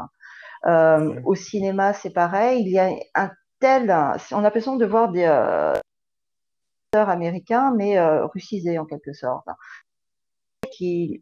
euh, 0.65 1.09
Ouais. 1.09 1.21
au 1.25 1.35
cinéma, 1.35 1.93
c'est 1.93 2.11
pareil. 2.11 2.61
Il 2.61 2.71
y 2.71 2.79
a 2.79 2.89
un 3.15 3.31
tel, 3.59 3.91
on 4.31 4.39
a 4.39 4.41
l'impression 4.41 4.75
de 4.75 4.85
voir 4.85 5.11
des 5.11 5.23
euh, 5.23 5.73
acteurs 6.93 7.09
américains, 7.09 7.73
mais 7.75 7.97
euh, 7.97 8.25
russisés 8.27 8.79
en 8.79 8.85
quelque 8.85 9.13
sorte. 9.13 9.47
Qui, 10.71 11.21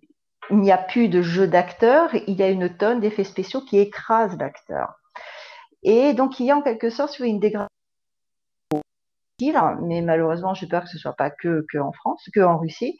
il 0.49 0.57
n'y 0.57 0.71
a 0.71 0.77
plus 0.77 1.09
de 1.09 1.21
jeu 1.21 1.47
d'acteurs, 1.47 2.13
il 2.27 2.35
y 2.35 2.43
a 2.43 2.49
une 2.49 2.75
tonne 2.75 2.99
d'effets 2.99 3.23
spéciaux 3.23 3.61
qui 3.61 3.77
écrasent 3.79 4.37
l'acteur. 4.37 4.99
Et 5.83 6.13
donc, 6.13 6.39
il 6.39 6.47
y 6.47 6.51
a 6.51 6.57
en 6.57 6.61
quelque 6.61 6.89
sorte 6.89 7.19
une 7.19 7.39
dégradation 7.39 7.69
mais 9.81 10.01
malheureusement, 10.01 10.53
j'ai 10.53 10.67
peur 10.67 10.83
que 10.83 10.89
ce 10.89 10.97
soit 10.97 11.13
pas 11.13 11.29
que, 11.29 11.65
que 11.71 11.77
en 11.77 11.91
France, 11.91 12.29
que 12.33 12.39
en 12.41 12.57
Russie, 12.57 12.97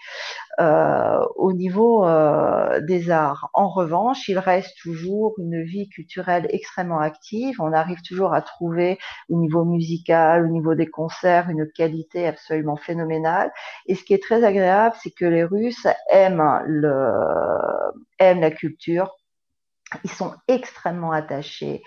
euh, 0.59 1.19
au 1.35 1.53
niveau 1.53 2.05
euh, 2.05 2.79
des 2.81 3.11
arts. 3.11 3.49
En 3.53 3.69
revanche, 3.69 4.27
il 4.29 4.39
reste 4.39 4.77
toujours 4.81 5.35
une 5.37 5.63
vie 5.63 5.89
culturelle 5.89 6.47
extrêmement 6.49 6.99
active. 6.99 7.55
On 7.59 7.73
arrive 7.73 8.01
toujours 8.01 8.33
à 8.33 8.41
trouver 8.41 8.99
au 9.29 9.35
niveau 9.37 9.65
musical, 9.65 10.45
au 10.45 10.49
niveau 10.49 10.75
des 10.75 10.87
concerts, 10.87 11.49
une 11.49 11.69
qualité 11.69 12.27
absolument 12.27 12.77
phénoménale. 12.77 13.51
Et 13.87 13.95
ce 13.95 14.03
qui 14.03 14.13
est 14.13 14.23
très 14.23 14.43
agréable, 14.43 14.95
c'est 15.01 15.11
que 15.11 15.25
les 15.25 15.43
Russes 15.43 15.87
aiment 16.09 16.61
le, 16.65 17.11
aiment 18.19 18.41
la 18.41 18.51
culture. 18.51 19.15
Ils 20.03 20.11
sont 20.11 20.33
extrêmement 20.47 21.11
attachés 21.11 21.81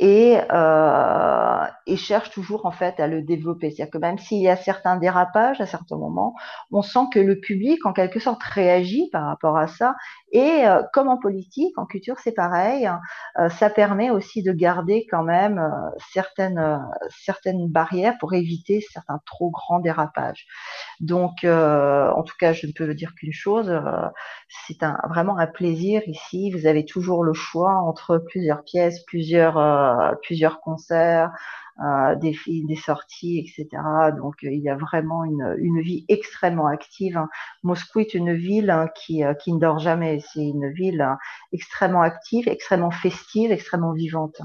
et, 0.00 0.38
euh, 0.50 1.66
cherche 1.96 2.30
toujours 2.30 2.64
en 2.64 2.70
fait 2.70 2.98
à 2.98 3.06
le 3.06 3.20
développer. 3.20 3.70
C'est-à-dire 3.70 3.90
que 3.90 3.98
même 3.98 4.16
s'il 4.16 4.40
y 4.40 4.48
a 4.48 4.56
certains 4.56 4.96
dérapages 4.96 5.60
à 5.60 5.66
certains 5.66 5.98
moments, 5.98 6.34
on 6.70 6.82
sent 6.82 7.06
que 7.12 7.18
le 7.18 7.38
public 7.38 7.84
en 7.84 7.92
quelque 7.92 8.18
sorte 8.20 8.42
réagit 8.42 9.10
par 9.12 9.26
rapport 9.26 9.58
à 9.58 9.66
ça. 9.66 9.96
Et 10.32 10.66
euh, 10.66 10.82
comme 10.94 11.08
en 11.08 11.18
politique, 11.18 11.76
en 11.76 11.84
culture 11.84 12.16
c'est 12.22 12.32
pareil, 12.32 12.88
euh, 13.38 13.50
ça 13.50 13.68
permet 13.68 14.10
aussi 14.10 14.42
de 14.42 14.52
garder 14.52 15.06
quand 15.10 15.24
même 15.24 15.60
certaines 16.12 16.80
certaines 17.10 17.68
barrières 17.68 18.16
pour 18.18 18.32
éviter 18.32 18.80
certains 18.92 19.20
trop 19.26 19.50
grands 19.50 19.80
dérapages. 19.80 20.46
Donc 21.00 21.44
en 21.44 22.22
tout 22.22 22.36
cas, 22.38 22.52
je 22.52 22.66
ne 22.66 22.72
peux 22.72 22.94
dire 22.94 23.14
qu'une 23.14 23.32
chose, 23.32 23.70
c'est 24.66 24.78
vraiment 25.08 25.36
un 25.38 25.46
plaisir 25.46 26.02
ici. 26.06 26.50
Vous 26.52 26.66
avez 26.66 26.84
toujours 26.86 27.24
le 27.24 27.34
choix 27.34 27.74
entre 27.74 28.18
plusieurs 28.18 28.62
pièces, 28.64 29.04
plusieurs 29.04 29.58
euh, 29.98 30.14
plusieurs 30.22 30.60
concerts, 30.60 31.32
euh, 31.82 32.14
des 32.16 32.76
sorties, 32.76 33.38
etc. 33.38 33.66
Donc 34.16 34.44
euh, 34.44 34.52
il 34.52 34.60
y 34.60 34.68
a 34.68 34.76
vraiment 34.76 35.24
une, 35.24 35.80
vie 35.80 36.04
extrêmement 36.08 36.66
active. 36.66 37.18
Moscou 37.62 38.00
est 38.00 38.12
une 38.14 38.34
ville 38.34 38.70
hein, 38.70 38.88
qui, 38.94 39.22
qui 39.42 39.52
ne 39.52 39.58
dort 39.58 39.78
jamais. 39.78 40.20
C'est 40.32 40.44
une 40.44 40.70
ville 40.72 41.00
hein, 41.00 41.16
extrêmement 41.52 42.02
active, 42.02 42.48
extrêmement 42.48 42.90
festive, 42.90 43.50
extrêmement 43.50 43.92
vivante. 43.92 44.40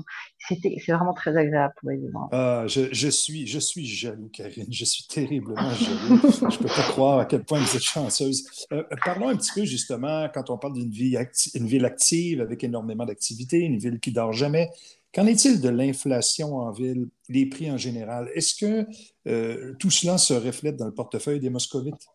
C'est 0.48 0.94
vraiment 0.94 1.14
très 1.14 1.36
agréable 1.36 1.74
pour 1.82 1.92
y 1.92 1.98
vivre. 1.98 2.30
Ah, 2.32 2.66
je, 2.68 3.10
suis, 3.10 3.48
je 3.48 3.60
suis 3.60 3.86
jaloux, 3.86 4.30
Karine. 4.32 4.72
Je 4.72 4.86
suis 4.86 5.06
terriblement 5.08 5.72
jaloux. 5.72 6.22
je 6.52 6.58
peux 6.58 6.66
pas 6.66 6.88
croire 6.90 7.20
à 7.20 7.26
quel 7.26 7.44
point 7.44 7.60
vous 7.60 7.76
êtes 7.76 7.84
chanceuse. 7.84 8.48
Euh, 8.72 8.84
parlons 9.04 9.30
un 9.30 9.36
petit 9.36 9.52
peu 9.54 9.66
justement 9.66 10.30
quand 10.34 10.50
on 10.50 10.58
parle 10.58 10.74
d'une 10.74 11.16
acti- 11.18 11.52
ville 11.66 11.86
active 11.86 12.42
avec 12.42 12.64
énormément 12.64 13.06
d'activités, 13.06 13.60
une 13.60 13.78
ville 13.78 14.00
qui 14.00 14.12
dort 14.12 14.34
jamais. 14.34 14.70
Qu'en 15.16 15.28
est-il 15.28 15.62
de 15.62 15.70
l'inflation 15.70 16.58
en 16.58 16.72
ville, 16.72 17.08
les 17.30 17.46
prix 17.46 17.72
en 17.72 17.78
général? 17.78 18.30
Est-ce 18.36 18.54
que 18.54 18.86
euh, 19.30 19.74
tout 19.80 19.90
cela 19.90 20.18
se 20.18 20.34
reflète 20.34 20.76
dans 20.76 20.86
le 20.86 20.94
portefeuille 20.94 21.40
des 21.40 21.50
Moscovites? 21.50 22.06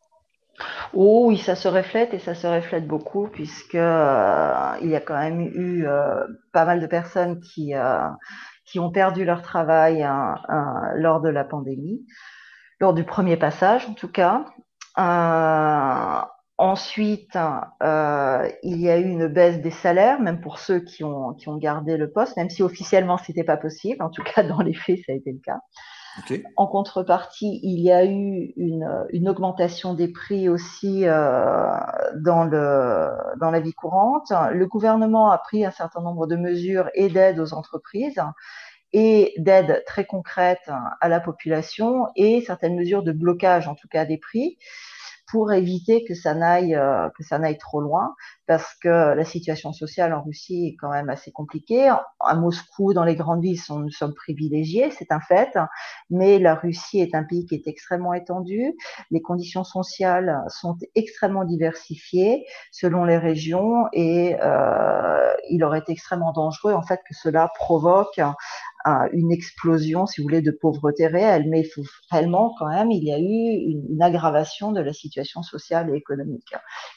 Oh 0.93 1.25
oui, 1.29 1.39
ça 1.39 1.55
se 1.55 1.69
reflète 1.69 2.13
et 2.13 2.19
ça 2.19 2.35
se 2.35 2.47
reflète 2.47 2.87
beaucoup 2.87 3.29
puisque 3.29 3.75
euh, 3.75 4.73
il 4.83 4.91
y 4.91 4.97
a 4.97 5.01
quand 5.01 5.19
même 5.19 5.41
eu 5.41 5.87
euh, 5.87 6.27
pas 6.53 6.67
mal 6.67 6.81
de 6.81 6.87
personnes 6.87 7.41
qui 7.41 7.75
euh, 7.75 8.09
qui 8.67 8.79
ont 8.79 8.91
perdu 8.91 9.25
leur 9.25 9.41
travail 9.41 10.03
hein, 10.03 10.35
hein, 10.49 10.91
lors 10.97 11.23
de 11.23 11.31
la 11.31 11.45
pandémie, 11.45 12.05
lors 12.81 12.93
du 12.93 13.05
premier 13.05 13.37
passage 13.39 13.89
en 13.89 13.95
tout 13.95 14.11
cas. 14.11 14.45
Ensuite, 16.61 17.39
euh, 17.83 18.49
il 18.63 18.83
y 18.83 18.91
a 18.91 18.99
eu 18.99 19.09
une 19.09 19.29
baisse 19.29 19.63
des 19.63 19.71
salaires, 19.71 20.21
même 20.21 20.43
pour 20.43 20.59
ceux 20.59 20.81
qui 20.81 21.03
ont, 21.05 21.33
qui 21.33 21.49
ont 21.49 21.57
gardé 21.57 21.97
le 21.97 22.11
poste, 22.11 22.37
même 22.37 22.51
si 22.51 22.63
officiellement 22.63 23.17
ce 23.17 23.31
n'était 23.31 23.45
pas 23.45 23.57
possible. 23.57 24.03
En 24.03 24.11
tout 24.11 24.23
cas, 24.23 24.43
dans 24.43 24.61
les 24.61 24.75
faits, 24.75 24.99
ça 25.07 25.13
a 25.13 25.15
été 25.15 25.33
le 25.33 25.39
cas. 25.39 25.61
En 26.57 26.67
contrepartie, 26.67 27.61
il 27.63 27.81
y 27.81 27.91
a 27.91 28.05
eu 28.05 28.53
une, 28.59 29.07
une 29.09 29.31
augmentation 29.31 29.95
des 29.95 30.09
prix 30.09 30.51
aussi 30.51 31.07
euh, 31.07 31.71
dans, 32.17 32.45
le, 32.45 33.09
dans 33.41 33.51
la 33.51 33.61
vie 33.61 33.73
courante. 33.73 34.31
Le 34.53 34.67
gouvernement 34.67 35.31
a 35.31 35.39
pris 35.39 35.65
un 35.65 35.71
certain 35.71 36.03
nombre 36.03 36.27
de 36.27 36.37
mesures 36.37 36.91
et 36.93 37.09
d'aides 37.09 37.41
aux 37.41 37.55
entreprises 37.55 38.21
et 38.93 39.33
d'aides 39.39 39.83
très 39.87 40.05
concrètes 40.05 40.71
à 41.01 41.09
la 41.09 41.21
population 41.21 42.09
et 42.17 42.43
certaines 42.43 42.77
mesures 42.77 43.03
de 43.03 43.13
blocage, 43.13 43.67
en 43.67 43.75
tout 43.75 43.89
cas 43.89 44.05
des 44.05 44.19
prix 44.19 44.59
pour 45.31 45.53
éviter 45.53 46.05
que 46.05 46.15
ça 46.15 46.35
n'aille 46.35 46.75
euh, 46.75 47.09
que 47.17 47.23
ça 47.23 47.39
n'aille 47.39 47.59
trop 47.59 47.81
loin 47.81 48.15
parce 48.51 48.75
que 48.83 49.15
la 49.15 49.25
situation 49.25 49.73
sociale 49.73 50.13
en 50.13 50.23
Russie 50.23 50.67
est 50.67 50.77
quand 50.77 50.91
même 50.91 51.09
assez 51.09 51.31
compliquée. 51.31 51.89
À 52.19 52.35
Moscou, 52.35 52.93
dans 52.93 53.05
les 53.05 53.15
grandes 53.15 53.43
villes, 53.43 53.61
nous 53.69 53.93
sommes 53.93 54.13
privilégiés, 54.13 54.91
c'est 54.91 55.13
un 55.13 55.21
fait, 55.21 55.57
mais 56.11 56.41
la 56.41 56.57
Russie 56.57 56.99
est 56.99 57.15
un 57.15 57.23
pays 57.23 57.47
qui 57.47 57.55
est 57.55 57.69
extrêmement 57.69 58.13
étendu. 58.13 58.75
Les 59.13 59.23
conditions 59.23 59.63
sociales 59.63 60.43
sont 60.49 60.77
extrêmement 60.97 61.45
diversifiées 61.45 62.45
selon 62.73 63.05
les 63.05 63.19
régions 63.19 63.85
et 63.93 64.35
euh, 64.43 65.33
il 65.49 65.63
aurait 65.63 65.79
été 65.79 65.93
extrêmement 65.93 66.33
dangereux 66.33 66.73
en 66.73 66.83
fait 66.83 66.99
que 67.09 67.15
cela 67.15 67.53
provoque 67.55 68.19
une 69.13 69.33
explosion, 69.33 70.07
si 70.07 70.21
vous 70.21 70.27
voulez, 70.27 70.43
de 70.43 70.51
pauvreté 70.51 71.07
réelle. 71.07 71.49
Mais 71.49 71.65
réellement, 72.11 72.55
quand 72.59 72.69
même, 72.69 72.91
il 72.91 73.05
y 73.05 73.13
a 73.13 73.19
eu 73.19 73.23
une, 73.91 74.03
aggravation 74.03 74.73
de 74.73 74.81
la 74.81 74.95
situation 74.95 75.43
sociale 75.43 75.91
et 75.91 75.97
économique 75.97 76.55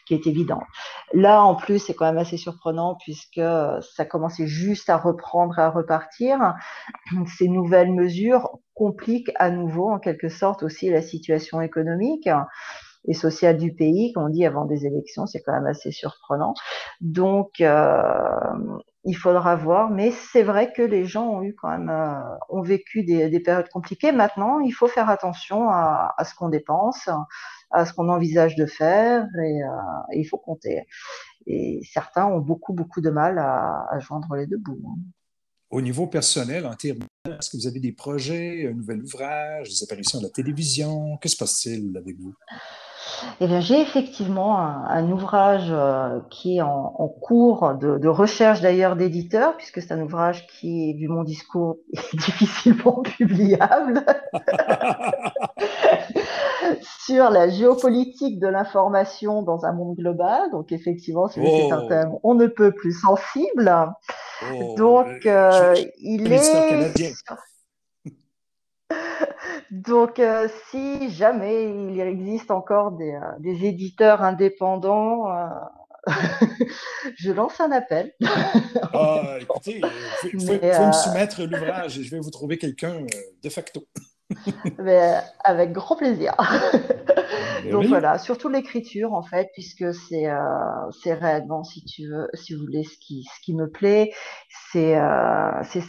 qui 0.07 0.13
est 0.13 0.25
évidente. 0.25 0.63
Là, 1.13 1.42
en 1.43 1.55
plus, 1.55 1.79
c'est 1.79 1.93
quand 1.93 2.05
même 2.05 2.17
assez 2.17 2.37
surprenant 2.37 2.95
puisque 2.95 3.41
ça 3.95 4.05
commençait 4.05 4.47
juste 4.47 4.89
à 4.89 4.97
reprendre, 4.97 5.57
à 5.59 5.69
repartir. 5.69 6.55
Ces 7.37 7.47
nouvelles 7.47 7.93
mesures 7.93 8.59
compliquent 8.73 9.31
à 9.35 9.49
nouveau, 9.49 9.89
en 9.89 9.99
quelque 9.99 10.29
sorte, 10.29 10.63
aussi 10.63 10.89
la 10.89 11.01
situation 11.01 11.61
économique 11.61 12.27
et 13.05 13.13
sociale 13.13 13.57
du 13.57 13.73
pays, 13.73 14.13
comme 14.13 14.25
on 14.25 14.29
dit 14.29 14.45
avant 14.45 14.65
des 14.65 14.85
élections, 14.85 15.25
c'est 15.25 15.41
quand 15.41 15.53
même 15.53 15.65
assez 15.65 15.91
surprenant. 15.91 16.53
Donc, 17.01 17.59
euh, 17.61 18.13
il 19.03 19.15
faudra 19.15 19.55
voir, 19.55 19.89
mais 19.89 20.11
c'est 20.11 20.43
vrai 20.43 20.71
que 20.71 20.81
les 20.81 21.05
gens 21.05 21.27
ont 21.27 21.43
eu 21.43 21.53
quand 21.55 21.69
même 21.69 21.89
euh, 21.89 22.19
ont 22.49 22.61
vécu 22.61 23.03
des, 23.03 23.29
des, 23.29 23.39
périodes 23.41 23.69
compliquées. 23.69 24.13
Maintenant, 24.13 24.59
il 24.59 24.71
faut 24.71 24.87
faire 24.87 25.09
attention 25.09 25.69
à, 25.69 26.15
ce 26.23 26.33
qu'on 26.35 26.49
dépense, 26.49 27.09
à 27.71 27.85
ce 27.85 27.93
qu'on 27.93 28.07
envisage 28.07 28.55
de 28.55 28.65
faire, 28.65 29.25
et, 29.43 29.63
euh, 29.63 29.67
il 30.13 30.23
faut 30.23 30.37
compter. 30.37 30.83
Et 31.45 31.81
certains 31.83 32.25
ont 32.25 32.39
beaucoup 32.39 32.71
beaucoup 32.73 33.01
de 33.01 33.09
mal 33.09 33.37
à, 33.37 33.85
à 33.89 33.99
joindre 33.99 34.35
les 34.35 34.47
deux 34.47 34.57
bouts. 34.57 34.81
Hein. 34.87 34.99
Au 35.73 35.81
niveau 35.81 36.05
personnel, 36.05 36.67
en 36.67 36.75
termes, 36.75 36.99
est-ce 37.25 37.49
que 37.49 37.57
vous 37.57 37.65
avez 37.65 37.79
des 37.79 37.93
projets, 37.93 38.67
un 38.67 38.73
nouvel 38.73 39.01
ouvrage, 39.01 39.69
des 39.69 39.83
apparitions 39.83 40.19
à 40.19 40.21
la 40.21 40.29
télévision? 40.29 41.17
Que 41.17 41.27
se 41.27 41.35
passe-t-il 41.35 41.97
avec 41.97 42.15
vous? 42.19 42.35
Eh 43.39 43.47
bien, 43.47 43.59
j'ai 43.59 43.81
effectivement 43.81 44.59
un, 44.59 45.11
ouvrage 45.11 45.67
euh, 45.69 46.19
qui 46.29 46.57
est 46.57 46.61
en, 46.61 47.07
cours 47.21 47.73
de, 47.75 48.07
recherche 48.07 48.61
d'ailleurs 48.61 48.95
d'éditeur, 48.95 49.57
puisque 49.57 49.81
c'est 49.81 49.93
un 49.93 50.01
ouvrage 50.01 50.47
qui, 50.47 50.93
vu 50.93 51.07
mon 51.07 51.23
discours, 51.23 51.77
est 51.93 52.15
difficilement 52.15 53.01
publiable, 53.17 54.05
sur 57.05 57.29
la 57.29 57.49
géopolitique 57.49 58.39
de 58.39 58.47
l'information 58.47 59.41
dans 59.41 59.65
un 59.65 59.73
monde 59.73 59.95
global. 59.95 60.51
Donc, 60.51 60.71
effectivement, 60.71 61.27
c'est 61.27 61.71
un 61.71 61.83
oh. 61.83 61.87
thème 61.87 62.11
on 62.23 62.35
ne 62.35 62.47
peut 62.47 62.71
plus 62.71 62.93
sensible. 62.93 63.71
Oh, 64.53 64.75
Donc, 64.77 65.25
euh, 65.25 65.75
il 65.97 66.31
est... 66.31 67.13
Donc, 69.73 70.19
euh, 70.19 70.47
si 70.69 71.09
jamais 71.09 71.65
il 71.65 71.99
existe 71.99 72.51
encore 72.51 72.91
des, 72.91 73.13
euh, 73.13 73.65
éditeurs 73.65 74.21
indépendants, 74.21 75.31
euh, 75.31 75.47
je 77.17 77.31
lance 77.31 77.59
un 77.59 77.71
appel. 77.71 78.13
ah, 78.93 79.37
écoutez, 79.41 79.81
il 80.31 80.39
faut, 80.39 80.53
me 80.53 80.91
soumettre 80.91 81.43
l'ouvrage 81.43 81.97
et 81.97 82.03
je 82.03 82.11
vais 82.11 82.19
vous 82.19 82.29
trouver 82.29 82.57
quelqu'un 82.57 83.05
de 83.43 83.49
facto. 83.49 83.83
avec 85.43 85.71
grand 85.71 85.95
plaisir. 85.95 86.35
Donc 87.71 87.85
voilà, 87.85 88.19
surtout 88.19 88.49
l'écriture 88.49 89.13
en 89.13 89.23
fait, 89.23 89.49
puisque 89.53 89.93
c'est 89.93 90.27
réellement, 91.13 91.63
si 91.63 91.83
tu 91.83 92.09
veux, 92.09 92.27
si 92.33 92.53
vous 92.53 92.61
voulez, 92.61 92.83
ce 92.83 92.97
qui, 92.99 93.23
ce 93.23 93.41
qui 93.43 93.55
me 93.55 93.69
plaît, 93.69 94.11
c'est 94.71 94.99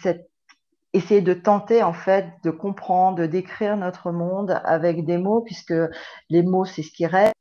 cette 0.01 0.31
essayer 0.95 1.21
de 1.21 1.35
tenter 1.35 1.83
en 1.83 1.93
fait 1.93 2.27
de 2.45 2.51
comprendre, 2.51 3.19
de 3.19 3.27
décrire 3.27 3.77
notre 3.77 4.13
monde 4.13 4.61
avec 4.65 5.05
des 5.05 5.19
mots, 5.19 5.43
puisque 5.43 5.75
les 6.31 6.43
mots 6.43 6.65
c'est 6.65 6.83
ce 6.83 6.93
qui 6.93 7.07
reste, 7.07 7.35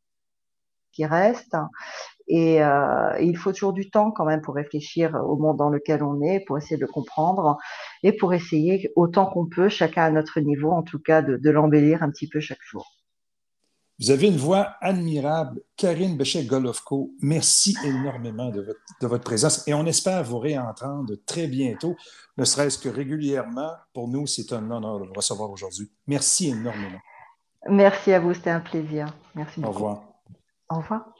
qui 0.91 1.06
reste. 1.06 1.56
Et 2.28 2.64
euh, 2.64 3.18
il 3.20 3.38
faut 3.38 3.51
toujours 3.51 3.74
du 3.74 3.89
temps 3.89 4.12
quand 4.12 4.26
même 4.26 4.41
pour 4.41 4.56
réfléchir 4.56 5.16
au 5.16 5.38
monde 5.38 5.58
dans 5.58 5.70
lequel 5.70 6.04
on 6.04 6.22
est, 6.22 6.39
pour 6.45 6.58
essayer 6.58 6.78
de 6.78 6.82
le 6.82 6.88
comprendre 6.88 7.58
et 8.01 8.14
pour 8.14 8.34
essayer 8.34 8.91
autant 8.95 9.26
qu'on 9.28 9.47
peut, 9.47 9.70
chacun 9.70 10.04
à 10.04 10.12
notre 10.12 10.39
niveau, 10.39 10.72
en 10.72 10.84
tout 10.84 10.99
cas, 10.99 11.22
de, 11.22 11.38
de 11.38 11.49
l'embellir 11.49 12.04
un 12.04 12.10
petit 12.10 12.30
peu 12.30 12.39
chaque 12.39 12.64
jour. 12.64 13.03
Vous 14.04 14.12
avez 14.12 14.28
une 14.28 14.36
voix 14.36 14.76
admirable. 14.82 15.62
Karine 15.78 16.18
Béchet-Golovko, 16.18 17.12
merci 17.22 17.74
énormément 17.86 18.49
de 18.49 18.60
votre, 18.60 18.80
de 18.99 19.08
votre, 19.08 19.24
présence 19.24 19.66
et 19.66 19.74
on 19.74 19.86
espère 19.86 20.26
vous 20.26 20.39
réentendre 20.39 21.14
très 21.26 21.47
bientôt, 21.47 21.95
ne 22.36 22.43
serait-ce 22.43 22.78
que 22.78 22.89
régulièrement. 22.89 23.72
Pour 23.93 24.10
nous, 24.10 24.28
c'est 24.28 24.51
un 24.51 24.70
honneur 24.70 24.99
de 24.99 25.06
vous 25.06 25.14
recevoir 25.14 25.49
aujourd'hui. 25.49 25.89
Merci 26.06 26.49
énormément. 26.49 26.99
Merci 27.70 28.12
à 28.12 28.20
vous, 28.20 28.34
c'était 28.34 28.49
un 28.49 28.60
plaisir. 28.60 29.08
Merci 29.36 29.62
beaucoup. 29.62 29.72
Au 29.72 29.74
revoir. 29.74 30.04
Au 30.70 30.76
revoir. 30.76 31.14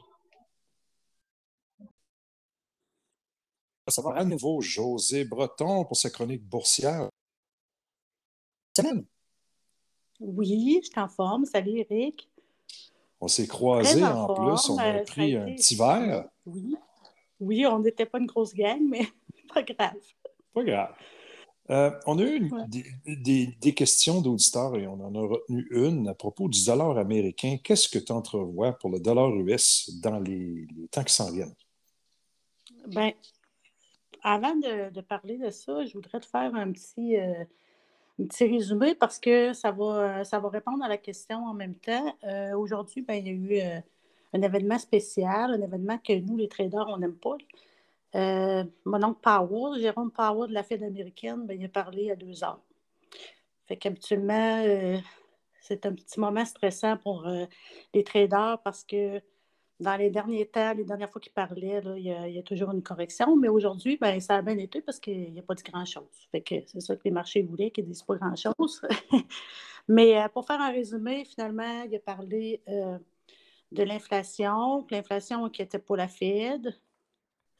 Ça 3.88 4.02
va 4.02 4.16
à 4.16 4.26
nouveau 4.26 4.60
José 4.60 5.24
Breton 5.24 5.86
pour 5.86 5.96
sa 5.96 6.10
chronique 6.10 6.44
boursière. 6.44 7.08
Oui, 10.20 10.82
je 10.84 10.90
t'informe. 10.90 11.46
Salut 11.46 11.86
Eric. 11.90 12.30
On 13.24 13.30
s'est 13.30 13.48
croisés 13.48 14.04
en, 14.04 14.34
plus, 14.34 14.70
on 14.70 14.78
a 14.78 15.00
pris 15.00 15.38
un 15.38 15.46
petit 15.54 15.78
verre. 15.78 16.26
Oui, 16.46 16.76
oui 17.40 17.66
on 17.66 17.80
n'était 17.80 18.06
pas 18.06 18.20
une 18.20 18.26
grosse 18.26 18.54
gang, 18.54 18.82
mais 18.86 19.08
pas 19.54 19.64
grave. 19.64 19.94
Pas 20.54 20.64
grave. 20.66 20.94
Euh, 21.70 21.92
on 22.06 22.20
a 22.20 22.24
eu 22.24 22.52
des, 23.06 23.74
questions 23.74 24.20
d'auditeurs 24.20 24.76
et 24.76 24.88
on 24.88 24.96
en 24.96 25.16
a 25.16 25.22
retenu 25.22 25.66
une 25.72 26.10
à 26.10 26.14
propos 26.14 26.50
du 26.50 26.66
dollar 26.66 26.98
américain. 26.98 27.56
Qu'est-ce 27.64 27.88
que 27.88 27.98
tu 27.98 28.12
entrevois 28.12 28.74
pour 28.74 28.90
le 28.90 29.00
dollar 29.00 29.30
US 29.30 29.90
dans 30.02 30.20
les, 30.20 30.68
temps 30.92 31.06
qui 31.06 31.14
s'en 31.14 31.32
viennent? 31.32 31.56
Bien, 32.88 33.14
avant 34.22 34.58
de, 34.58 35.00
parler 35.00 35.38
de 35.38 35.50
ça, 35.50 35.86
je 35.86 35.94
voudrais 35.94 36.20
te 36.20 36.26
faire 36.26 36.54
un 36.54 36.74
petit, 36.74 37.16
euh, 37.16 37.46
un 38.20 38.26
petit 38.26 38.46
résumé 38.46 38.96
parce 38.96 39.20
que 39.20 39.54
ça 39.54 39.72
va, 39.72 40.24
ça 40.24 40.40
va 40.40 40.50
répondre 40.50 40.84
à 40.84 40.88
la 40.88 40.98
question 40.98 41.46
en 41.46 41.54
même 41.54 41.76
temps. 41.76 42.16
Euh, 42.24 42.56
aujourd'hui, 42.56 43.02
ben, 43.02 43.16
il 43.16 43.28
y 43.28 43.30
a 43.30 43.34
eu 43.34 43.62
euh, 43.62 43.80
un 44.34 44.42
événement 44.42 44.78
spécial, 44.78 45.52
un 45.52 45.62
événement 45.62 45.98
que 45.98 46.14
nous, 46.14 46.38
les 46.38 46.48
traders, 46.48 46.88
on 46.90 46.98
n'aime 46.98 47.16
pas. 47.16 47.38
Euh, 48.16 48.64
mon 48.86 49.04
oncle 49.04 49.20
Powell, 49.22 49.82
Jérôme 49.82 50.12
Powell 50.12 50.50
de 50.50 50.54
la 50.54 50.64
Fed 50.64 50.84
américaine, 50.84 51.48
ben, 51.48 51.60
il 51.60 51.66
a 51.66 51.70
parlé 51.70 52.12
à 52.12 52.16
deux 52.16 52.44
heures. 52.44 52.62
Fait 53.68 53.78
qu'habituellement, 53.78 54.62
c'est 55.62 55.86
un 55.86 55.94
petit 55.94 56.20
moment 56.20 56.44
stressant 56.44 56.98
pour 56.98 57.26
les 57.94 58.04
traders 58.04 58.60
parce 58.62 58.84
que 58.84 59.22
dans 59.80 59.96
les 59.96 60.10
derniers 60.10 60.46
temps, 60.46 60.74
les 60.74 60.84
dernières 60.84 61.10
fois 61.10 61.22
qu'il 61.22 61.34
parlait, 61.34 61.82
il, 61.98 62.04
y 62.04 62.40
a, 62.40 62.44
toujours 62.44 62.72
une 62.72 62.84
correction. 62.84 63.36
Mais 63.36 63.50
aujourd'hui, 63.50 63.98
ben, 63.98 64.20
ça 64.20 64.36
a 64.36 64.42
bien 64.42 64.58
été 64.58 64.82
parce 64.82 65.00
qu'il 65.00 65.32
n'y 65.34 65.40
a 65.40 65.44
pas 65.44 65.56
dit 65.56 65.64
grand-chose. 65.64 66.30
c'est 66.32 66.80
ça 66.80 66.96
que 66.96 67.02
les 67.06 67.12
marchés 67.12 67.42
voulaient, 67.42 67.72
qu'ils 67.72 67.86
ne 67.86 67.90
disent 67.90 68.04
pas 68.04 68.16
grand-chose. 68.16 68.82
mais 69.88 70.18
euh, 70.22 70.28
pour 70.30 70.46
faire 70.46 70.62
un 70.62 70.72
résumé, 70.72 71.26
finalement, 71.26 71.84
il 71.84 71.96
a 71.96 72.00
parlé 72.00 72.62
euh, 72.70 72.98
de 73.72 73.84
l'inflation, 73.84 74.84
que 74.84 74.96
l'inflation 74.96 75.46
inquiétait 75.46 75.80
pas 75.80 75.98
la 75.98 76.08
Fed. 76.08 76.80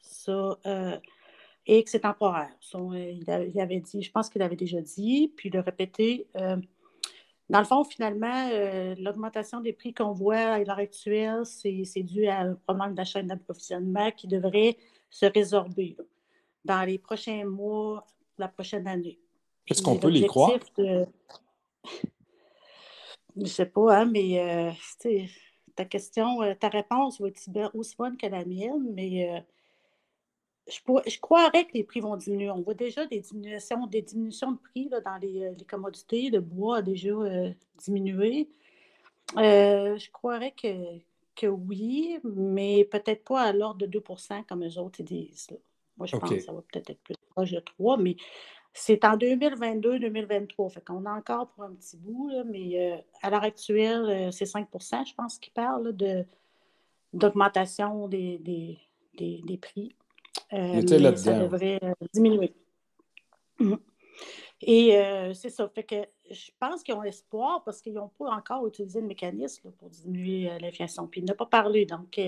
Ça, 0.00 0.58
euh, 0.66 0.98
et 1.66 1.82
que 1.82 1.90
c'est 1.90 2.00
temporaire. 2.00 2.54
il, 2.72 3.58
avait 3.58 3.80
dit, 3.80 4.02
je 4.02 4.10
pense 4.10 4.28
qu'il 4.28 4.42
avait 4.42 4.56
déjà 4.56 4.80
dit, 4.82 5.32
puis 5.34 5.48
il 5.48 5.56
a 5.56 5.62
répété 5.62 6.28
dans 7.50 7.58
le 7.58 7.64
fond, 7.64 7.84
finalement, 7.84 8.48
euh, 8.50 8.94
l'augmentation 8.98 9.60
des 9.60 9.72
prix 9.72 9.92
qu'on 9.92 10.12
voit 10.12 10.36
à 10.36 10.58
l'heure 10.58 10.78
actuelle, 10.78 11.44
c'est 11.44 12.02
dû 12.02 12.26
à 12.26 12.40
un 12.40 12.54
problème 12.54 12.94
d'achat 12.94 13.20
et 13.20 13.24
d'approvisionnement 13.24 14.10
qui 14.12 14.26
devrait 14.26 14.78
se 15.10 15.26
résorber 15.26 15.96
dans 16.64 16.82
les 16.82 16.98
prochains 16.98 17.44
mois, 17.44 18.06
la 18.38 18.48
prochaine 18.48 18.88
année. 18.88 19.18
Est-ce 19.66 19.82
qu'on 19.82 19.98
peut 19.98 20.08
les 20.08 20.26
croire? 20.26 20.52
Je 23.36 23.40
ne 23.40 23.46
sais 23.46 23.66
pas, 23.66 23.98
hein, 23.98 24.04
mais 24.06 24.40
euh, 24.40 24.70
ta 25.74 25.84
question, 25.84 26.40
euh, 26.42 26.54
ta 26.54 26.68
réponse 26.68 27.20
va 27.20 27.28
être 27.28 27.70
aussi 27.74 27.96
bonne 27.96 28.16
que 28.16 28.26
la 28.26 28.44
mienne, 28.44 28.92
mais 28.94 29.44
je, 30.66 30.80
je, 31.06 31.20
croirais 31.20 31.66
que 31.66 31.72
les 31.74 31.84
prix 31.84 32.00
vont 32.00 32.16
diminuer. 32.16 32.50
On 32.50 32.62
voit 32.62 32.74
déjà 32.74 33.06
des 33.06 33.20
diminutions, 33.20 33.86
des 33.86 34.02
diminutions 34.02 34.52
de 34.52 34.58
prix 34.58 34.88
dans 34.88 35.16
les, 35.20 35.54
commodités. 35.68 36.30
Le 36.30 36.40
bois 36.40 36.78
a 36.78 36.82
déjà 36.82 37.14
diminué. 37.78 38.48
je 39.36 40.10
croirais 40.10 40.52
que, 40.52 40.98
que 41.36 41.46
oui, 41.46 42.18
mais 42.24 42.84
peut-être 42.84 43.24
pas 43.24 43.42
à 43.42 43.52
l'ordre 43.52 43.86
de 43.86 43.98
2% 43.98 44.44
comme 44.46 44.64
eux 44.64 44.78
autres 44.78 45.02
disent. 45.02 45.48
Moi, 45.96 46.06
je 46.06 46.16
pense 46.16 46.30
que 46.30 46.40
ça 46.40 46.52
va 46.52 46.62
peut-être 46.62 46.90
être 46.90 47.02
plus 47.02 47.14
proche 47.30 47.52
de 47.52 47.60
3, 47.60 47.98
mais 47.98 48.16
c'est 48.72 49.04
en 49.04 49.16
2022-2023. 49.16 50.70
Fait 50.70 50.84
qu'on 50.84 51.04
a 51.06 51.12
encore 51.12 51.48
pour 51.48 51.64
un 51.64 51.72
petit 51.74 51.96
bout, 51.96 52.30
mais 52.46 52.92
euh, 52.92 52.96
à 53.22 53.30
l'heure 53.30 53.44
actuelle, 53.44 54.04
euh, 54.08 54.30
c'est 54.32 54.44
5% 54.44 55.06
je 55.08 55.14
pense, 55.14 55.38
qui 55.38 55.50
parle 55.50 55.94
de, 55.94 56.24
d'augmentation 57.12 58.08
des, 58.08 58.38
des, 58.38 59.58
prix. 59.58 59.94
Euh, 60.52 60.82
mais 60.82 61.16
ça 61.16 61.38
devrait 61.40 61.80
diminuer. 62.12 62.54
Mmh. 63.58 63.74
Et 64.62 65.32
c'est 65.34 65.50
ça. 65.50 65.68
Fait 65.68 65.84
que 65.84 65.96
je 66.30 66.50
pense 66.58 66.82
qu'ils 66.82 66.94
ont 66.94 67.02
espoir 67.02 67.62
parce 67.64 67.82
qu'ils 67.82 67.94
n'ont 67.94 68.08
pas 68.08 68.30
encore 68.30 68.66
utilisé 68.66 69.00
le 69.00 69.06
mécanisme 69.06 69.70
pour 69.72 69.90
diminuer 69.90 70.50
l'inflation. 70.58 71.06
Puis 71.06 71.20
il 71.20 71.24
n'a 71.24 71.34
pas 71.34 71.46
parlé. 71.46 71.84
Donc, 71.84 72.18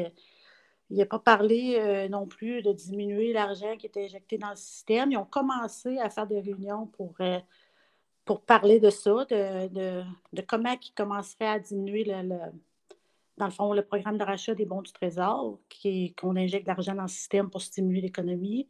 il 0.90 0.98
n'a 0.98 1.06
pas 1.06 1.18
parlé 1.18 1.76
euh, 1.78 2.08
non 2.08 2.26
plus 2.26 2.62
de 2.62 2.72
diminuer 2.72 3.32
l'argent 3.32 3.76
qui 3.76 3.86
était 3.86 4.04
injecté 4.04 4.38
dans 4.38 4.50
le 4.50 4.56
système. 4.56 5.10
Ils 5.10 5.16
ont 5.16 5.24
commencé 5.24 5.98
à 5.98 6.10
faire 6.10 6.26
des 6.26 6.40
réunions 6.40 6.86
pour, 6.86 7.14
euh, 7.20 7.40
pour 8.24 8.42
parler 8.42 8.78
de 8.78 8.90
ça, 8.90 9.24
de, 9.24 10.04
comment 10.46 10.76
ils 10.80 10.94
commenceraient 10.94 11.48
à 11.48 11.58
diminuer, 11.58 12.04
le, 12.04 12.38
dans 13.38 13.46
le 13.46 13.50
fond, 13.50 13.72
le 13.72 13.82
programme 13.82 14.18
de 14.18 14.24
rachat 14.24 14.54
des 14.54 14.64
bons 14.64 14.82
du 14.82 14.92
Trésor, 14.92 15.58
qu'on 16.16 16.36
injecte 16.36 16.66
de 16.66 16.70
l'argent 16.70 16.94
dans 16.94 17.02
le 17.02 17.08
système 17.08 17.50
pour 17.50 17.60
stimuler 17.60 18.00
l'économie. 18.00 18.68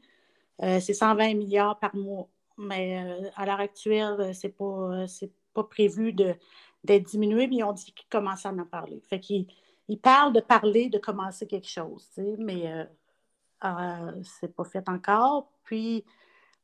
Euh, 0.62 0.80
c'est 0.80 0.94
120 0.94 1.34
milliards 1.34 1.78
par 1.78 1.94
mois. 1.94 2.28
Mais 2.58 3.30
à 3.36 3.46
l'heure 3.46 3.60
actuelle, 3.60 4.34
ce 4.34 4.46
n'est 4.46 4.52
pas, 4.52 5.06
pas 5.54 5.64
prévu 5.64 6.12
d'être 6.12 7.04
diminué, 7.04 7.46
mais 7.46 7.56
ils 7.56 7.64
ont 7.64 7.72
dit 7.72 7.92
qu'ils 7.92 8.08
commençaient 8.08 8.48
à 8.48 8.52
en 8.52 8.64
parler. 8.64 9.00
Fait 9.08 9.20
qu'ils 9.20 9.46
il 9.88 10.00
parle 10.00 10.32
de 10.32 10.40
parler, 10.40 10.88
de 10.88 10.98
commencer 10.98 11.46
quelque 11.46 11.68
chose, 11.68 12.10
mais 12.38 12.72
euh, 12.72 12.84
euh, 13.64 14.22
c'est 14.40 14.54
pas 14.54 14.64
fait 14.64 14.88
encore. 14.88 15.50
Puis, 15.64 16.04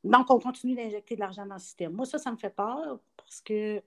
donc, 0.05 0.31
on 0.31 0.41
continue 0.41 0.75
d'injecter 0.75 1.15
de 1.15 1.21
l'argent 1.21 1.47
dans 1.47 1.55
le 1.55 1.61
système. 1.61 1.93
Moi, 1.93 2.07
ça, 2.07 2.19
ça 2.19 2.33
me 2.33 2.37
fait 2.37 2.51
peur 2.51 2.99
parce 3.17 3.41
que 3.41 3.83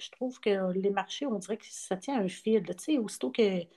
je 0.00 0.10
trouve 0.10 0.40
que 0.40 0.72
les 0.72 0.90
marchés, 0.90 1.26
on 1.26 1.38
dirait 1.38 1.56
que 1.56 1.66
ça 1.68 1.96
tient 1.96 2.20
un 2.20 2.28
fil. 2.28 2.62
Tu 2.64 2.74
sais, 2.78 2.98
aussitôt 2.98 3.30
qu'il 3.30 3.68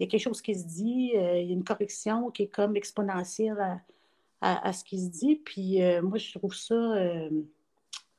y 0.00 0.02
a 0.02 0.06
quelque 0.06 0.18
chose 0.18 0.42
qui 0.42 0.54
se 0.54 0.66
dit, 0.66 1.12
euh, 1.14 1.38
il 1.38 1.46
y 1.46 1.50
a 1.50 1.52
une 1.52 1.64
correction 1.64 2.30
qui 2.30 2.44
est 2.44 2.48
comme 2.48 2.76
exponentielle 2.76 3.80
à, 4.40 4.72
ce 4.72 4.84
qui 4.84 4.98
se 4.98 5.10
dit. 5.10 5.36
Puis, 5.36 5.80
moi, 6.02 6.18
je 6.18 6.38
trouve 6.38 6.54
ça 6.54 6.74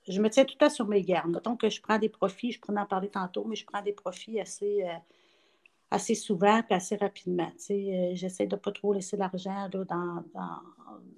je 0.08 0.22
me 0.22 0.30
tiens 0.30 0.44
tout 0.44 0.58
à 0.60 0.72
sur 0.72 0.88
mes 0.88 1.04
gardes. 1.04 1.30
Mettons 1.30 1.56
que 1.56 1.70
je 1.70 1.80
prends 1.82 2.00
des 2.00 2.10
profits, 2.10 2.54
je 2.54 2.60
pourrais 2.60 2.80
en 2.80 2.86
parler 2.88 3.10
tantôt, 3.10 3.46
mais 3.46 3.56
je 3.56 3.64
prends 3.64 3.84
des 3.84 3.94
profits 3.94 4.40
assez, 4.40 4.84
assez 5.92 6.16
souvent 6.16 6.62
et 6.70 6.74
assez 6.74 6.96
rapidement. 6.96 7.52
Euh, 7.72 8.12
j'essaie 8.14 8.46
de 8.46 8.56
ne 8.56 8.60
pas 8.60 8.72
trop 8.72 8.94
laisser 8.94 9.18
l'argent 9.18 9.70
dans, 9.70 10.24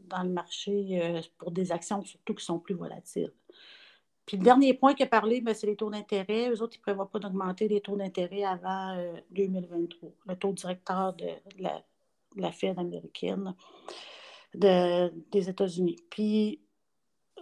dans, 0.09 0.23
le 0.23 0.29
marché 0.29 1.01
euh, 1.01 1.21
pour 1.37 1.51
des 1.51 1.71
actions 1.71 2.03
surtout 2.03 2.33
qui 2.33 2.45
sont 2.45 2.59
plus 2.59 2.75
volatiles. 2.75 3.31
Puis 4.25 4.37
le 4.37 4.43
dernier 4.43 4.73
point 4.73 4.93
qu'il 4.93 5.05
a 5.05 5.09
parlé, 5.09 5.41
ben, 5.41 5.53
c'est 5.53 5.67
les 5.67 5.75
taux 5.75 5.89
d'intérêt. 5.89 6.49
Eux 6.49 6.61
autres, 6.61 6.75
ils 6.75 6.79
ne 6.79 6.83
prévoient 6.83 7.09
pas 7.09 7.19
d'augmenter 7.19 7.67
les 7.67 7.81
taux 7.81 7.97
d'intérêt 7.97 8.43
avant 8.43 8.95
2023. 9.31 10.09
Euh, 10.09 10.11
le 10.27 10.35
taux 10.35 10.53
directeur 10.53 11.13
de, 11.13 11.27
la, 11.59 12.51
Fed 12.51 12.79
américaine 12.79 13.53
des 14.53 15.49
États-Unis. 15.49 15.97
Puis 16.09 16.59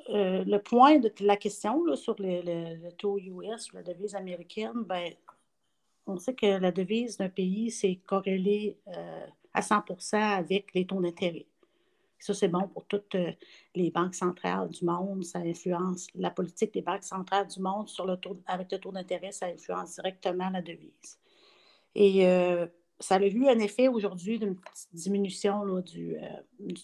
le 0.07 0.57
point 0.57 0.99
de 0.99 1.11
la 1.19 1.38
question 1.38 1.95
sur 1.95 2.15
le, 2.19 2.89
taux 2.91 3.19
US, 3.19 3.71
la 3.73 3.84
devise 3.84 4.15
américaine, 4.15 4.84
ben, 4.84 5.13
on 6.09 6.17
sait 6.17 6.34
que 6.34 6.45
la 6.45 6.71
devise 6.71 7.17
d'un 7.17 7.30
pays, 7.30 7.71
c'est 7.71 7.95
corrélé 8.05 8.77
euh, 8.88 9.25
à 9.53 9.61
100% 9.61 10.17
avec 10.17 10.73
les 10.73 10.86
taux 10.86 11.01
d'intérêt. 11.01 11.45
Ça, 12.20 12.34
c'est 12.34 12.47
bon 12.47 12.67
pour 12.67 12.86
toutes 12.86 13.15
euh, 13.15 13.32
les 13.76 13.91
banques 13.91 14.15
centrales 14.15 14.70
du 14.70 14.86
monde. 14.86 15.24
Ça 15.24 15.39
influence 15.39 16.07
la 16.15 16.30
politique 16.30 16.74
des 16.74 16.82
banques 16.82 17.03
centrales 17.03 17.47
du 17.47 17.61
monde 17.61 17.88
sur 17.88 18.05
le 18.05 18.17
avec 18.45 18.72
le 18.72 18.78
taux 18.78 18.91
d'intérêt, 18.91 19.32
ça 19.32 19.47
influence 19.47 19.95
directement 19.95 20.49
la 20.49 20.61
devise. 20.61 21.20
Et 21.95 22.28
euh, 22.28 22.67
ça 22.99 23.15
a 23.15 23.22
eu 23.22 23.47
un 23.47 23.59
effet 23.59 23.88
aujourd'hui 23.88 24.38
d'une 24.38 24.55
petite 24.55 24.93
diminution 24.93 25.80
du, 25.80 26.17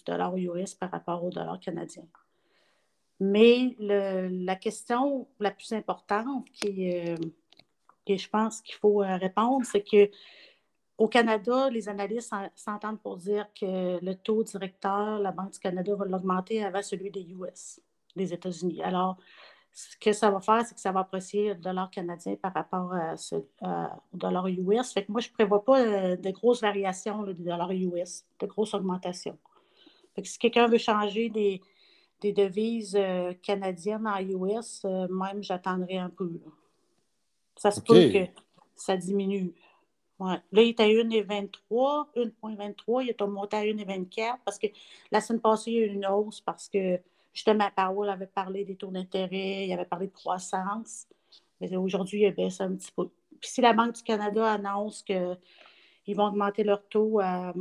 dollar 0.06 0.36
US 0.36 0.74
par 0.74 0.90
rapport 0.90 1.22
au 1.22 1.30
dollar 1.30 1.60
canadien. 1.60 2.04
Mais 3.20 3.76
la 3.78 4.56
question 4.56 5.26
la 5.38 5.50
plus 5.50 5.72
importante 5.72 6.50
qui 6.50 6.90
que 8.06 8.16
je 8.16 8.28
pense 8.28 8.60
qu'il 8.62 8.76
faut 8.76 9.02
euh, 9.02 9.16
répondre, 9.16 9.66
c'est 9.66 9.82
que 9.82 10.10
au 10.98 11.08
Canada, 11.08 11.68
les 11.68 11.88
analystes 11.88 12.32
s'entendent 12.54 13.00
pour 13.00 13.16
dire 13.16 13.46
que 13.58 14.02
le 14.02 14.14
taux 14.14 14.42
directeur, 14.42 15.18
la 15.18 15.30
Banque 15.30 15.52
du 15.52 15.58
Canada 15.58 15.94
va 15.94 16.06
l'augmenter 16.06 16.64
avant 16.64 16.82
celui 16.82 17.10
des 17.10 17.30
US, 17.32 17.80
des 18.14 18.32
États-Unis. 18.32 18.82
Alors, 18.82 19.16
ce 19.74 19.94
que 19.98 20.14
ça 20.14 20.30
va 20.30 20.40
faire, 20.40 20.64
c'est 20.64 20.74
que 20.74 20.80
ça 20.80 20.92
va 20.92 21.00
apprécier 21.00 21.48
le 21.50 21.56
dollar 21.56 21.90
canadien 21.90 22.34
par 22.36 22.54
rapport 22.54 22.94
au 23.62 24.16
dollar 24.16 24.48
US. 24.48 24.92
Fait 24.94 25.04
que 25.04 25.12
moi, 25.12 25.20
je 25.20 25.28
ne 25.28 25.34
prévois 25.34 25.62
pas 25.62 25.80
euh, 25.80 26.16
de 26.16 26.30
grosses 26.30 26.62
variations 26.62 27.24
du 27.24 27.42
dollar 27.42 27.70
US, 27.72 28.24
de 28.40 28.46
grosses 28.46 28.72
augmentations. 28.72 29.36
Fait 30.14 30.22
que 30.22 30.28
si 30.28 30.38
quelqu'un 30.38 30.66
veut 30.66 30.78
changer 30.78 31.28
des, 31.28 31.60
devises 32.32 32.96
euh, 32.98 33.34
canadiennes 33.42 34.06
en 34.06 34.18
US, 34.18 34.84
même 34.84 35.42
j'attendrai 35.42 35.98
un 35.98 36.08
peu. 36.08 36.40
Ça 37.54 37.70
se 37.70 37.80
peut 37.82 38.10
que 38.10 38.26
ça 38.74 38.96
diminue. 38.96 39.52
Là, 40.18 40.40
il 40.52 40.68
est 40.68 40.80
à 40.80 40.86
1,23, 40.86 42.06
1,23, 42.16 43.02
il 43.02 43.10
est 43.10 43.20
monté 43.22 43.56
à 43.56 43.62
1,24 43.62 44.38
parce 44.44 44.58
que 44.58 44.66
la 45.10 45.20
semaine 45.20 45.42
passée, 45.42 45.72
il 45.72 45.76
y 45.76 45.80
a 45.80 45.86
eu 45.86 45.92
une 45.92 46.06
hausse 46.06 46.40
parce 46.40 46.68
que 46.68 46.98
justement, 47.34 47.68
Powell 47.76 48.08
avait 48.08 48.26
parlé 48.26 48.64
des 48.64 48.76
taux 48.76 48.90
d'intérêt, 48.90 49.66
il 49.66 49.72
avait 49.72 49.84
parlé 49.84 50.06
de 50.06 50.12
croissance. 50.12 51.06
Mais 51.60 51.74
aujourd'hui, 51.76 52.22
il 52.22 52.26
a 52.26 52.30
baissé 52.30 52.62
un 52.62 52.74
petit 52.74 52.92
peu. 52.92 53.08
Puis 53.40 53.50
si 53.50 53.60
la 53.60 53.74
Banque 53.74 53.94
du 53.94 54.02
Canada 54.02 54.52
annonce 54.52 55.02
qu'ils 55.02 56.16
vont 56.16 56.28
augmenter 56.28 56.64
leur 56.64 56.86
taux 56.88 57.20
euh, 57.20 57.52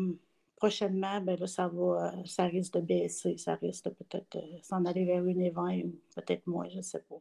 prochainement, 0.55 1.19
ben 1.21 1.37
là, 1.37 1.47
ça, 1.47 1.67
va, 1.67 2.13
ça 2.25 2.45
risque 2.45 2.75
de 2.75 2.81
baisser. 2.81 3.37
Ça 3.37 3.55
risque 3.55 3.89
peut-être 3.89 4.37
euh, 4.37 4.57
s'en 4.61 4.85
aller 4.85 5.03
vers 5.03 5.23
1,20 5.23 5.85
ou 5.85 5.99
peut-être 6.15 6.47
moins, 6.47 6.69
je 6.69 6.77
ne 6.77 6.81
sais 6.81 7.01
pas. 7.01 7.19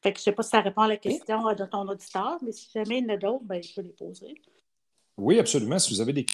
Fait 0.00 0.12
que 0.12 0.18
je 0.18 0.22
ne 0.22 0.24
sais 0.24 0.32
pas 0.32 0.42
si 0.42 0.50
ça 0.50 0.60
répond 0.60 0.82
à 0.82 0.88
la 0.88 0.96
question 0.96 1.42
de 1.52 1.64
ton 1.64 1.88
auditeur, 1.88 2.38
mais 2.42 2.52
si 2.52 2.70
jamais 2.72 2.98
il 2.98 3.04
y 3.04 3.06
en 3.06 3.14
a 3.14 3.16
d'autres, 3.16 3.44
ben, 3.44 3.62
je 3.62 3.74
peux 3.74 3.82
les 3.82 3.92
poser. 3.92 4.34
Oui, 5.16 5.38
absolument. 5.38 5.78
Si 5.78 5.92
vous 5.92 6.00
avez 6.00 6.12
des 6.12 6.26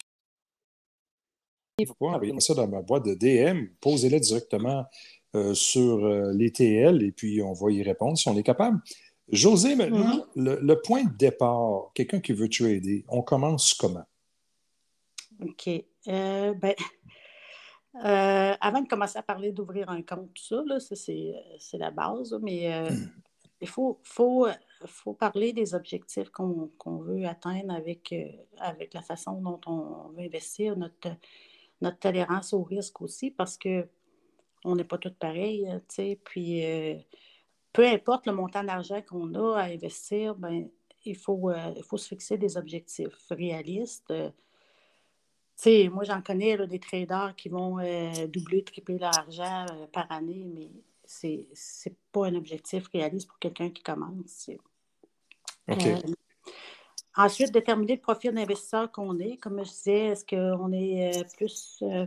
questions, 1.79 1.95
envoyez 2.01 2.39
ça 2.41 2.55
dans 2.55 2.69
ma 2.69 2.83
boîte 2.83 3.07
de 3.07 3.15
DM, 3.15 3.69
posez-les 3.81 4.21
directement 4.21 4.85
euh, 5.35 5.55
sur 5.55 6.05
euh, 6.05 6.33
les 6.35 6.53
TL 6.53 7.03
et 7.03 7.11
puis 7.11 7.43
on 7.43 7.55
va 7.55 7.73
y 7.73 7.83
répondre 7.83 8.19
si 8.19 8.29
on 8.29 8.37
est 8.37 8.43
capable. 8.43 8.81
José, 9.29 9.75
maintenant, 9.75 10.27
mm-hmm. 10.37 10.59
le, 10.61 10.81
point 10.83 11.05
de 11.05 11.17
départ, 11.17 11.91
quelqu'un 11.95 12.21
qui 12.21 12.35
veut 12.35 12.51
trader, 12.51 13.07
on 13.09 13.23
commence 13.23 13.73
comment? 13.73 14.05
OK. 15.41 15.69
Euh, 16.07 16.53
ben, 16.53 16.75
avant 18.61 18.83
de 18.83 18.89
commencer 18.89 19.19
à 19.19 19.23
parler 19.23 19.51
d'ouvrir 19.51 19.89
un 19.89 20.03
compte, 20.03 20.35
tout 20.35 20.63
ça, 20.69 20.79
ça 20.79 20.95
c'est 20.95 21.79
la 21.79 21.91
base, 21.91 22.39
mais 22.43 22.87
il 23.65 23.69
faut, 23.69 23.99
faut, 24.03 24.47
faut 24.85 25.15
parler 25.15 25.55
des 25.55 25.75
objectifs 25.75 26.29
qu'on 26.29 26.99
veut 26.99 27.25
atteindre 27.25 27.73
avec, 27.73 28.13
euh, 28.13 28.29
avec 28.59 28.93
la 28.93 29.01
façon 29.01 29.41
dont 29.41 29.59
on 29.67 30.11
veut 30.11 30.25
investir, 30.25 30.77
notre, 30.77 31.17
notre 31.81 31.99
tolérance 31.99 32.53
au 32.53 32.63
risque 32.63 33.01
aussi, 33.01 33.31
parce 33.31 33.57
que 33.57 33.89
on 34.67 34.77
n'est 34.77 34.85
pas 34.85 34.99
tous 34.99 35.15
pareils, 35.15 35.67
euh. 35.71 36.15
Puis, 36.25 36.65
euh, 36.67 36.97
peu 37.73 37.87
importe 37.87 38.27
le 38.27 38.35
montant 38.35 38.63
d'argent 38.63 39.01
qu'on 39.01 39.35
a 39.35 39.61
à 39.61 39.65
investir, 39.65 40.35
ben, 40.35 40.69
il, 41.07 41.17
faut, 41.17 41.51
il 41.51 41.83
faut 41.83 41.97
se 41.97 42.09
fixer 42.09 42.37
des 42.37 42.59
objectifs 42.59 43.27
réalistes. 43.31 44.13
moi, 45.91 46.05
j'en 46.05 46.21
connais 46.21 46.67
des 46.67 46.81
traders 46.81 47.35
qui 47.35 47.49
vont 47.49 47.77
doubler, 48.29 48.63
tripler 48.63 48.99
leur 48.99 49.19
argent 49.19 49.67
par 49.93 50.11
année, 50.13 50.47
mais 50.55 50.71
c'est 51.07 51.47
n'est 51.87 51.97
pas 52.13 52.27
un 52.27 52.35
objectif 52.35 52.89
réaliste 52.89 53.29
pour 53.29 53.39
quelqu'un 53.39 53.71
qui 53.71 53.83
commence. 53.83 54.51
Euh, 55.71 56.01
ensuite, 57.17 57.53
déterminer 57.53 57.97
le 57.97 58.01
profil 58.01 58.33
d'investisseur 58.33 58.91
qu'on 58.91 59.19
est. 59.19 59.37
Comme 59.39 59.65
je 59.65 59.71
disais, 59.71 60.07
est-ce 60.07 60.25
qu'on 60.25 60.73
est 60.73 61.19
euh, 61.19 61.25
plus. 61.37 61.83
Euh, 61.83 62.07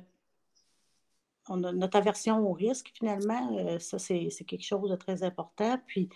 notre 1.50 1.98
aversion 1.98 2.46
au 2.46 2.52
risque, 2.52 2.92
finalement, 2.94 3.80
ça, 3.80 3.98
c'est 3.98 4.30
quelque 4.46 4.66
chose 4.66 4.90
de 4.90 4.98
très 4.98 5.24
important. 5.24 5.80
Puis, 5.88 6.10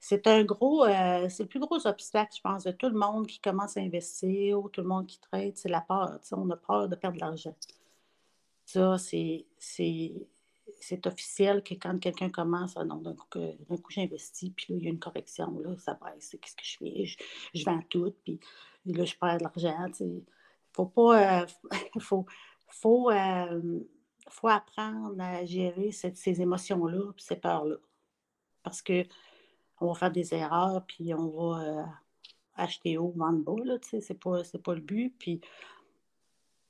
c'est 0.00 0.26
un 0.26 0.42
gros, 0.42 0.84
c'est 1.28 1.44
le 1.44 1.46
plus 1.46 1.60
gros 1.60 1.86
obstacle, 1.86 2.34
je 2.36 2.40
pense, 2.40 2.64
de 2.64 2.72
tout 2.72 2.88
le 2.88 2.98
monde 2.98 3.28
qui 3.28 3.38
commence 3.38 3.76
à 3.76 3.80
investir 3.80 4.58
ou 4.58 4.68
tout 4.68 4.80
le 4.80 4.88
monde 4.88 5.06
qui 5.06 5.20
trade, 5.20 5.52
c'est 5.54 5.68
la 5.68 5.82
peur. 5.82 6.18
On 6.32 6.50
a 6.50 6.56
peur 6.56 6.88
de 6.88 6.96
perdre 6.96 7.14
de 7.14 7.20
l'argent. 7.20 7.54
Ça, 8.64 8.98
c'est, 8.98 9.46
c'est, 10.80 11.06
officiel 11.06 11.62
que 11.62 11.74
quand 11.74 11.98
quelqu'un 11.98 12.30
commence, 12.30 12.76
ah 12.76 12.84
d'un 12.84 13.14
coup, 13.14 13.90
j'investis, 13.90 14.50
puis 14.54 14.66
là, 14.68 14.78
il 14.78 14.84
y 14.84 14.86
a 14.86 14.90
une 14.90 14.98
correction, 14.98 15.58
là, 15.60 15.76
ça 15.78 15.98
baisse, 16.02 16.36
qu'est-ce 16.40 16.56
que 16.56 16.64
je 16.64 16.76
fais? 16.78 17.18
Je, 17.54 17.64
vends 17.64 17.82
tout, 17.88 18.14
puis 18.24 18.40
là, 18.86 19.04
je 19.04 19.14
perds 19.16 19.38
de 19.38 19.42
l'argent. 19.44 19.86
Il 20.00 20.22
faut 20.72 20.86
pas. 20.86 21.42
Euh, 21.42 21.46
faut, 22.00 22.26
faut, 22.68 23.10
euh, 23.10 23.80
faut 24.28 24.48
apprendre 24.48 25.20
à 25.20 25.44
gérer 25.44 25.90
ces 25.92 26.40
émotions-là, 26.40 27.12
puis 27.14 27.24
ces 27.24 27.36
peurs-là. 27.36 27.76
Parce 28.62 28.82
que 28.82 29.04
on 29.80 29.88
va 29.88 29.94
faire 29.94 30.12
des 30.12 30.34
erreurs, 30.34 30.84
puis 30.86 31.12
on 31.14 31.28
va 31.28 31.62
euh, 31.62 31.82
acheter 32.54 32.96
haut, 32.96 33.12
vendre 33.14 33.44
bas, 33.44 33.64
là, 33.64 33.78
tu 33.78 33.90
sais, 33.90 34.00
c'est 34.00 34.18
pas, 34.18 34.42
pas 34.64 34.74
le 34.74 34.80
but. 34.80 35.14
Puis 35.18 35.40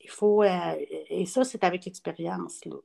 il 0.00 0.10
faut, 0.10 0.42
et 0.44 1.26
ça, 1.26 1.44
c'est 1.44 1.64
avec 1.64 1.84
l'expérience, 1.84 2.64
là. 2.64 2.76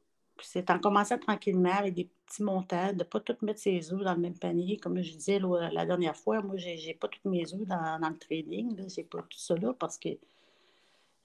C'est 0.42 0.70
en 0.70 0.80
commençant 0.80 1.18
tranquillement 1.18 1.74
avec 1.74 1.94
des 1.94 2.10
petits 2.26 2.44
montants, 2.44 2.94
de 2.94 3.00
ne 3.00 3.04
pas 3.04 3.20
tout 3.20 3.36
mettre 3.42 3.60
ses 3.60 3.94
œufs 3.94 4.04
dans 4.04 4.14
le 4.14 4.20
même 4.20 4.38
panier. 4.38 4.78
Comme 4.78 5.02
je 5.02 5.14
disais 5.14 5.40
la 5.40 5.86
dernière 5.86 6.16
fois, 6.16 6.42
moi, 6.42 6.58
je 6.58 6.70
n'ai 6.70 6.94
pas 6.94 7.08
tous 7.08 7.30
mes 7.30 7.54
œufs 7.54 7.68
dans, 7.68 8.10
le 8.10 8.18
trading. 8.18 8.76
Je 8.78 9.02
n'ai 9.02 9.04
pas 9.08 9.22
tout 9.22 9.38
ça 9.38 9.56
là 9.56 9.74
parce 9.74 9.98
que 9.98 10.10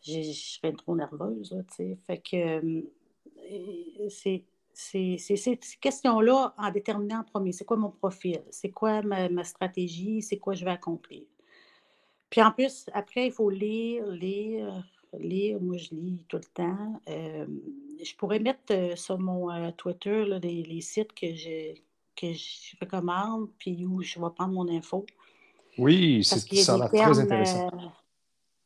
je 0.03 0.23
serais 0.23 0.73
trop 0.73 0.95
nerveuse. 0.97 1.57
Fait 2.07 2.19
que 2.19 2.37
euh, 2.37 4.09
c'est 4.09 4.45
c'est 4.77 5.17
ces 5.19 5.59
questions-là 5.81 6.55
en 6.59 6.71
déterminant 6.71 7.21
en 7.21 7.25
premier. 7.25 7.53
C'est 7.53 7.65
quoi 7.65 7.79
mon 7.79 7.91
profil? 7.91 8.43
C'est 8.51 8.71
quoi 8.71 9.01
ma, 9.01 9.43
stratégie? 9.45 10.21
C'est 10.21 10.37
quoi 10.37 10.53
je 10.53 10.67
vais 10.67 10.71
accomplir? 10.71 11.23
Puis 12.29 12.43
en 12.43 12.53
plus, 12.53 12.91
après, 12.93 13.29
il 13.29 13.33
faut 13.33 13.49
lire, 13.49 14.07
lire, 14.07 14.85
lire. 15.19 15.61
Moi, 15.61 15.77
je 15.77 15.95
lis 15.95 16.19
tout 16.29 16.37
le 16.37 16.45
temps. 16.45 17.01
Euh, 17.09 17.47
je 18.03 18.15
pourrais 18.17 18.39
mettre 18.39 18.73
euh, 18.73 18.97
sur 18.97 19.19
mon 19.19 19.51
euh, 19.51 19.71
Twitter 19.73 20.25
les, 20.43 20.81
sites 20.81 21.13
que 21.13 21.35
je, 21.35 21.75
que 22.15 22.33
je 22.33 22.77
recommande, 22.81 23.49
puis 23.59 23.85
où 23.87 24.03
je 24.03 24.21
vais 24.21 24.31
prendre 24.35 24.53
mon 24.53 24.69
info. 24.69 25.07
Oui, 25.79 26.25
ça 26.25 26.75
a 26.75 26.79
l'air 26.79 26.91
très 26.91 27.21
intéressant. 27.21 27.71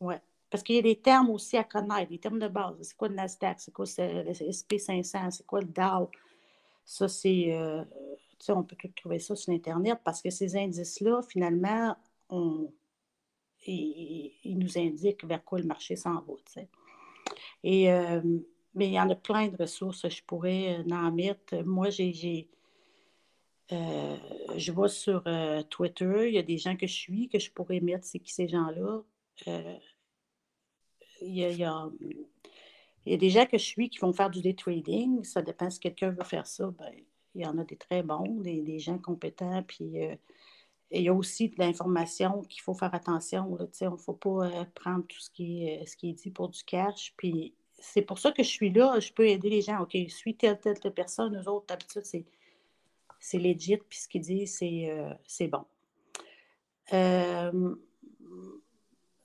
oui. 0.01 0.15
Parce 0.51 0.65
qu'il 0.65 0.75
y 0.75 0.79
a 0.81 0.83
des 0.83 0.97
termes 0.97 1.31
aussi 1.31 1.57
à 1.57 1.63
connaître, 1.63 2.11
des 2.11 2.19
termes 2.19 2.41
de 2.41 2.49
base. 2.49 2.75
C'est 2.81 2.97
quoi 2.97 3.09
le 3.09 3.15
Nasdaq? 3.15 3.61
C'est 3.61 3.73
quoi 3.73 3.85
le 3.99 4.33
SP500? 4.33 5.31
C'est 5.31 5.47
quoi 5.47 5.61
le 5.61 5.69
Dow? 5.69 6.11
Ça, 6.85 7.07
c'est. 7.07 7.55
Euh, 7.55 7.85
tu 8.31 8.47
sais, 8.47 8.53
on 8.53 8.65
peut 8.65 8.75
tout 8.77 8.91
trouver 8.97 9.21
ça 9.21 9.37
sur 9.37 9.53
Internet 9.53 10.01
parce 10.03 10.21
que 10.21 10.31
ces 10.31 10.57
indices-là, 10.57 11.21
finalement, 11.23 11.97
on, 12.31 12.69
ils, 13.67 14.59
nous 14.59 14.79
indiquent 14.79 15.25
vers 15.25 15.45
quoi 15.45 15.59
le 15.59 15.67
marché 15.67 15.97
s'en 15.97 16.21
va. 16.23 16.35
Euh, 17.65 18.21
mais 18.75 18.87
il 18.87 18.93
y 18.93 19.01
en 19.01 19.11
a 19.11 19.15
plein 19.15 19.49
de 19.49 19.57
ressources. 19.57 20.09
Je 20.09 20.23
pourrais 20.23 20.79
euh, 20.79 20.95
en 20.95 21.13
mettre. 21.13 21.57
Moi, 21.65 21.91
j'ai. 21.91 22.49
je 23.71 24.73
vois 24.73 24.89
sur 24.89 25.25
Twitter, 25.69 26.29
il 26.29 26.35
y 26.35 26.39
a 26.39 26.43
des 26.43 26.59
gens 26.59 26.77
que 26.77 26.87
je 26.87 26.95
suis, 26.95 27.29
que 27.29 27.39
je 27.39 27.51
pourrais 27.51 27.81
mettre, 27.81 28.05
c'est 28.05 28.19
qui 28.19 28.33
ces 28.33 28.49
gens-là? 28.49 29.03
Il 31.23 31.37
y, 31.37 31.65
a, 31.65 33.17
des 33.17 33.31
gens 33.31 33.47
que 33.47 33.59
je 33.59 33.65
suis 33.65 33.91
qui 33.91 33.99
vont 33.99 34.13
faire 34.13 34.31
du 34.31 34.41
day 34.41 34.55
trading. 34.55 35.23
Ça 35.25 35.43
dépend 35.43 35.71
si 35.71 35.79
quelqu'un 35.79 36.11
veut 36.11 36.25
faire 36.25 36.47
ça. 36.47 36.71
Ben, 36.79 36.93
il 37.35 37.43
y 37.43 37.47
en 37.47 37.59
a 37.59 37.65
des 37.65 37.77
très 37.77 38.03
bons, 38.03 38.41
des, 38.41 38.79
gens 38.79 38.99
compétents. 38.99 39.63
Puis 39.63 40.03
euh, 40.05 40.17
il 40.91 41.03
y 41.03 41.09
a 41.09 41.15
aussi 41.15 41.49
de 41.49 41.55
l'information 41.59 42.43
qu'il 42.43 42.63
faut 42.63 42.75
faire 42.75 42.95
attention. 42.95 43.57
il 43.59 43.91
ne 43.91 43.97
faut 43.97 44.13
pas 44.13 44.47
euh, 44.47 44.65
prendre 44.75 45.07
tout 45.07 45.21
ce 45.21 45.31
qui, 45.31 45.67
est, 45.67 45.87
ce 45.87 45.97
qui 45.97 46.11
est 46.11 46.15
dit 46.15 46.31
pour 46.31 46.49
du 46.49 46.63
cash. 46.65 47.15
Puis 47.17 47.55
c'est 47.79 48.03
pour 48.03 48.19
ça 48.19 48.33
que 48.33 48.43
je 48.43 48.49
suis 48.49 48.73
là. 48.73 48.99
Je 48.99 49.13
peux 49.13 49.27
aider 49.27 49.51
les 49.51 49.63
gens. 49.63 49.81
OK, 49.81 49.93
je 49.95 50.15
suis 50.15 50.37
telle, 50.37 50.59
telle, 50.59 50.79
telle 50.81 50.95
personne. 50.95 51.41
Eux 51.41 51.49
autres, 51.49 51.67
d'habitude, 51.67 52.05
c'est, 52.05 52.25
c'est 53.21 53.39
legit. 53.39 53.79
Puis 53.89 54.01
ce 54.01 54.09
qu'ils 54.09 54.23
disent, 54.23 54.57
c'est, 54.57 54.91
euh, 54.91 55.13
c'est 55.27 55.49
bon. 55.49 55.65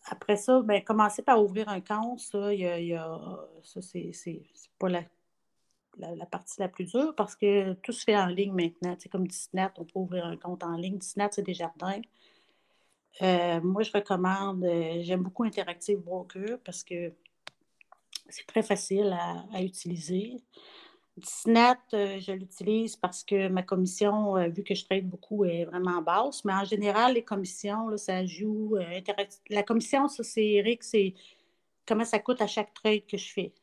Après 0.08 0.36
ça, 0.36 0.62
ben, 0.62 0.84
commencer 0.84 1.24
par 1.24 1.44
ouvrir 1.44 1.68
un 1.68 1.82
compte, 1.82 2.20
ça, 2.20 2.54
y 2.54 2.66
a, 2.66 2.80
y 2.80 2.94
a, 2.94 3.20
ça 3.64 3.82
c'est, 3.82 4.12
pas 4.78 4.88
la, 4.88 5.04
la, 5.98 6.26
partie 6.26 6.60
la 6.60 6.68
plus 6.68 6.86
dure 6.86 7.14
parce 7.16 7.36
que 7.36 7.74
tout 7.74 7.92
se 7.92 8.04
fait 8.04 8.18
en 8.18 8.28
ligne 8.28 8.54
maintenant. 8.54 8.96
C'est 9.00 9.10
comme 9.10 9.28
Disney, 9.28 9.68
on 9.78 9.86
peut 9.86 10.00
ouvrir 10.00 10.26
un 10.26 10.38
compte 10.38 10.64
en 10.64 10.76
ligne. 10.76 10.98
Disney, 10.98 11.28
c'est 11.32 11.44
des 11.44 11.54
jardins. 11.54 12.02
Euh, 13.22 13.62
moi, 13.62 13.84
je 13.84 13.92
recommande, 13.92 14.64
euh, 14.64 15.02
j'aime 15.02 15.24
beaucoup 15.24 15.44
Interactive 15.44 16.00
Broker 16.00 16.60
parce 16.64 16.84
que 16.84 17.14
c'est 18.28 18.46
très 18.46 18.64
facile 18.64 19.16
à, 19.18 19.46
à 19.54 19.62
utiliser. 19.62 20.38
Disnet, 21.18 21.78
euh, 21.94 22.20
je 22.20 22.34
l'utilise 22.34 22.98
parce 22.98 23.24
que 23.24 23.48
ma 23.48 23.64
commission, 23.64 24.36
euh, 24.36 24.50
vu 24.50 24.64
que 24.64 24.76
je 24.76 24.84
trade 24.84 25.08
beaucoup, 25.08 25.46
est 25.46 25.64
vraiment 25.64 26.02
basse. 26.02 26.44
Mais 26.44 26.54
en 26.54 26.66
général, 26.66 27.14
les 27.14 27.24
commissions, 27.24 27.88
là, 27.88 27.98
ça 27.98 28.26
joue. 28.26 28.78
La 29.50 29.64
commission, 29.64 30.10
ça, 30.10 30.24
c'est 30.24 30.46
Eric, 30.46 30.84
c'est 30.84 31.14
comment 31.88 32.04
ça 32.04 32.20
coûte 32.20 32.42
à 32.42 32.48
chaque 32.48 32.74
trade 32.74 33.06
que 33.06 33.18
je 33.18 33.32
fais. 33.32 33.54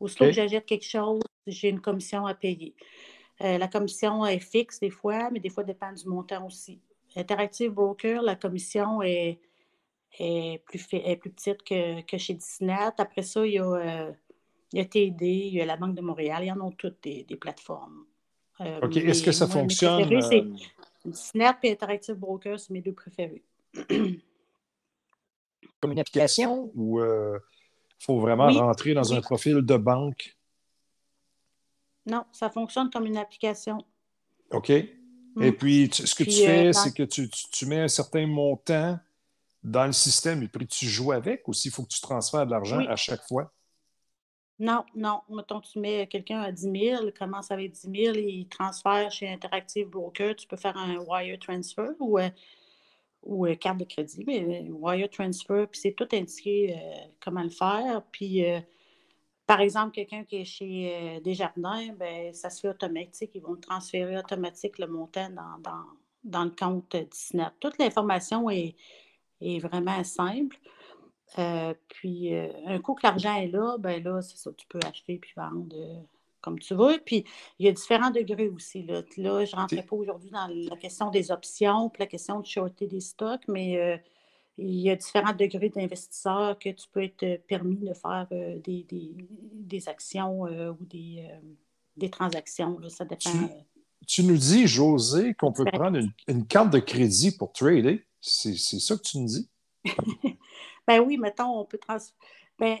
Aussitôt 0.00 0.26
que 0.26 0.32
j'achète 0.32 0.66
quelque 0.66 0.84
chose, 0.84 1.22
j'ai 1.48 1.68
une 1.68 1.80
commission 1.80 2.26
à 2.26 2.34
payer. 2.34 2.74
la 3.40 3.68
commission 3.68 4.24
est 4.26 4.40
fixe 4.40 4.80
des 4.80 4.90
fois, 4.90 5.30
mais 5.30 5.40
des 5.40 5.50
fois, 5.50 5.64
dépend 5.64 5.92
du 5.92 6.06
montant 6.06 6.46
aussi. 6.46 6.80
Interactive 7.16 7.72
Broker, 7.72 8.22
la 8.22 8.36
commission 8.36 9.02
est, 9.02 9.38
est, 10.18 10.62
plus, 10.66 10.86
est 10.92 11.16
plus 11.16 11.30
petite 11.30 11.62
que, 11.62 12.02
que 12.02 12.18
chez 12.18 12.34
Disnet. 12.34 12.90
Après 12.98 13.22
ça, 13.22 13.46
il 13.46 13.54
y 13.54 13.58
a 13.58 14.12
il 14.72 14.78
y 14.78 14.82
a 14.82 14.84
TD, 14.84 15.26
il 15.26 15.54
y 15.54 15.60
a 15.60 15.66
la 15.66 15.76
Banque 15.76 15.94
de 15.94 16.02
Montréal, 16.02 16.42
il 16.42 16.46
y 16.46 16.52
en 16.52 16.60
a 16.60 16.70
toutes 16.76 17.02
des, 17.02 17.24
plateformes. 17.40 18.04
Euh, 18.60 18.80
OK. 18.82 18.96
Est-ce 18.96 19.22
que 19.22 19.32
ça 19.32 19.46
fonctionne? 19.46 20.12
Euh, 20.12 20.42
Snap 21.12 21.64
et 21.64 21.72
Interactive 21.72 22.16
Broker, 22.16 22.58
c'est 22.60 22.70
mes 22.70 22.82
deux 22.82 22.92
préférés. 22.92 23.44
Comme 25.80 25.92
une 25.92 26.00
application 26.00 26.72
ou 26.74 26.98
il 26.98 27.04
euh, 27.04 27.38
faut 28.00 28.18
vraiment 28.18 28.48
rentrer 28.48 28.94
dans 28.94 29.14
un 29.14 29.20
profil 29.20 29.62
de 29.62 29.76
banque? 29.76 30.36
Non, 32.08 32.24
ça 32.32 32.50
fonctionne 32.50 32.90
comme 32.90 33.06
une 33.06 33.18
application. 33.18 33.78
OK. 34.50 34.70
Mm. 35.34 35.42
Et 35.42 35.52
puis, 35.52 35.90
ce 35.92 36.14
que 36.14 36.24
tu 36.24 36.44
fais, 36.44 36.72
c'est 36.72 36.94
que 36.94 37.02
tu, 37.02 37.66
mets 37.66 37.80
un 37.80 37.88
certain 37.88 38.26
montant 38.26 38.98
dans 39.62 39.86
le 39.86 39.92
système 39.92 40.42
et 40.42 40.48
puis 40.48 40.66
tu 40.66 40.86
joues 40.86 41.12
avec 41.12 41.46
ou 41.48 41.52
s'il 41.52 41.70
faut 41.70 41.82
que 41.82 41.88
tu 41.88 42.00
transfères 42.00 42.46
de 42.46 42.50
l'argent 42.50 42.78
à 42.88 42.96
chaque 42.96 43.22
fois? 43.26 43.52
Non, 44.58 44.84
non. 44.94 45.20
Mettons, 45.28 45.60
tu 45.60 45.78
mets 45.78 46.06
quelqu'un 46.08 46.40
à 46.40 46.50
10 46.50 46.62
000, 46.62 47.06
il 47.06 47.12
commence 47.12 47.50
avec 47.50 47.72
10 47.72 47.80
000, 47.80 48.16
il 48.16 48.48
transfère 48.48 49.10
chez 49.10 49.28
Interactive 49.28 49.88
Broker. 49.88 50.34
Tu 50.34 50.48
peux 50.48 50.56
faire 50.56 50.76
un 50.76 50.98
wire 50.98 51.38
transfer 51.38 51.90
ou, 52.00 52.18
euh, 52.18 52.28
ou 53.22 53.46
euh, 53.46 53.54
carte 53.54 53.78
de 53.78 53.84
crédit, 53.84 54.24
mais 54.26 54.64
euh, 54.64 54.72
wire 54.72 55.08
transfer, 55.10 55.66
puis 55.70 55.80
c'est 55.80 55.92
tout 55.92 56.08
indiqué 56.12 56.76
comment 57.20 57.44
le 57.44 57.50
faire. 57.50 58.02
Puis, 58.10 58.42
par 59.48 59.60
exemple, 59.60 59.92
quelqu'un 59.92 60.22
qui 60.22 60.36
est 60.36 60.44
chez 60.44 61.20
Desjardins, 61.24 61.92
ben, 61.98 62.32
ça 62.32 62.50
se 62.50 62.60
fait 62.60 62.68
automatique. 62.68 63.32
Ils 63.34 63.42
vont 63.42 63.56
transférer 63.56 64.16
automatique 64.16 64.78
le 64.78 64.86
montant 64.86 65.28
dans, 65.30 65.84
dans, 66.22 66.44
le 66.44 66.50
compte 66.50 66.94
Disney. 66.94 67.46
Toute 67.58 67.78
l'information 67.78 68.48
est, 68.50 68.76
est 69.40 69.58
vraiment 69.58 70.04
simple. 70.04 70.56
Euh, 71.38 71.74
puis, 71.88 72.34
euh, 72.34 72.48
un 72.66 72.78
coup 72.80 72.94
que 72.94 73.06
l'argent 73.06 73.34
est 73.34 73.48
là, 73.48 73.76
ben 73.78 74.02
là, 74.02 74.22
c'est 74.22 74.38
ça, 74.38 74.50
tu 74.56 74.66
peux 74.66 74.80
acheter 74.86 75.18
puis 75.18 75.32
vendre 75.36 75.76
euh, 75.76 76.00
comme 76.40 76.58
tu 76.58 76.74
veux. 76.74 76.98
Puis, 77.04 77.24
il 77.58 77.66
y 77.66 77.68
a 77.68 77.72
différents 77.72 78.10
degrés 78.10 78.48
aussi. 78.48 78.82
Là, 78.82 79.02
là 79.18 79.44
je 79.44 79.54
ne 79.54 79.60
rentrais 79.60 79.82
pas 79.82 79.96
aujourd'hui 79.96 80.30
dans 80.30 80.46
la 80.48 80.76
question 80.76 81.10
des 81.10 81.30
options, 81.30 81.90
puis 81.90 82.00
la 82.00 82.06
question 82.06 82.40
de 82.40 82.46
shorter 82.46 82.86
des 82.86 83.00
stocks, 83.00 83.46
mais 83.48 84.02
il 84.58 84.80
y 84.80 84.90
a 84.90 84.96
différents 84.96 85.32
degrés 85.32 85.68
d'investisseurs 85.68 86.58
que 86.58 86.70
tu 86.70 86.86
peux 86.92 87.04
être 87.04 87.46
permis 87.46 87.76
de 87.76 87.94
faire 87.94 88.26
des, 88.30 88.86
des, 88.90 89.88
actions 89.88 90.42
ou 90.42 90.84
des, 90.84 91.28
des 91.96 92.10
transactions. 92.10 92.78
Là, 92.78 92.88
ça 92.88 93.04
dépend. 93.04 93.30
Tu, 94.06 94.24
nous 94.24 94.36
dis, 94.36 94.66
José, 94.66 95.34
qu'on 95.34 95.52
peut 95.52 95.64
prendre 95.64 95.98
une, 95.98 96.10
une, 96.26 96.46
carte 96.46 96.70
de 96.70 96.78
crédit 96.78 97.30
pour 97.30 97.52
trader. 97.52 98.04
C'est 98.20 98.56
ça 98.56 98.96
que 98.96 99.02
tu 99.02 99.18
nous 99.18 99.26
dis? 99.26 99.48
Ben 100.88 101.00
oui, 101.00 101.18
mettons, 101.18 101.60
on 101.60 101.66
peut 101.66 101.76
transférer. 101.76 102.16
Ben, 102.58 102.78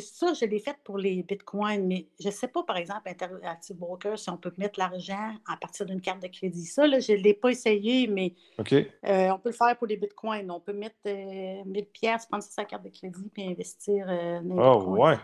ça, 0.00 0.32
je 0.34 0.44
l'ai 0.44 0.58
fait 0.58 0.76
pour 0.84 0.98
les 0.98 1.22
bitcoins, 1.22 1.86
mais 1.86 2.08
je 2.20 2.28
ne 2.28 2.32
sais 2.32 2.48
pas, 2.48 2.62
par 2.62 2.76
exemple, 2.76 3.08
Interactive 3.08 3.76
Broker, 3.76 4.18
si 4.18 4.30
on 4.30 4.36
peut 4.36 4.52
mettre 4.56 4.78
l'argent 4.78 5.34
à 5.46 5.56
partir 5.56 5.86
d'une 5.86 6.00
carte 6.00 6.22
de 6.22 6.28
crédit. 6.28 6.64
Ça, 6.64 6.86
là, 6.86 7.00
je 7.00 7.12
ne 7.12 7.18
l'ai 7.18 7.34
pas 7.34 7.50
essayé, 7.50 8.06
mais 8.06 8.34
euh, 8.60 9.30
on 9.30 9.38
peut 9.38 9.50
le 9.50 9.54
faire 9.54 9.76
pour 9.76 9.86
les 9.86 9.96
bitcoins. 9.96 10.50
On 10.50 10.60
peut 10.60 10.72
mettre 10.72 10.96
euh, 11.06 11.62
1000 11.64 11.86
pièces, 11.86 12.26
prendre 12.26 12.42
sa 12.42 12.64
carte 12.64 12.84
de 12.84 12.90
crédit 12.90 13.30
puis 13.32 13.44
investir 13.44 14.06
euh, 14.08 14.40
dans 14.42 14.54
les 14.54 14.62
Oh, 14.62 14.96
ouais. 14.96 15.16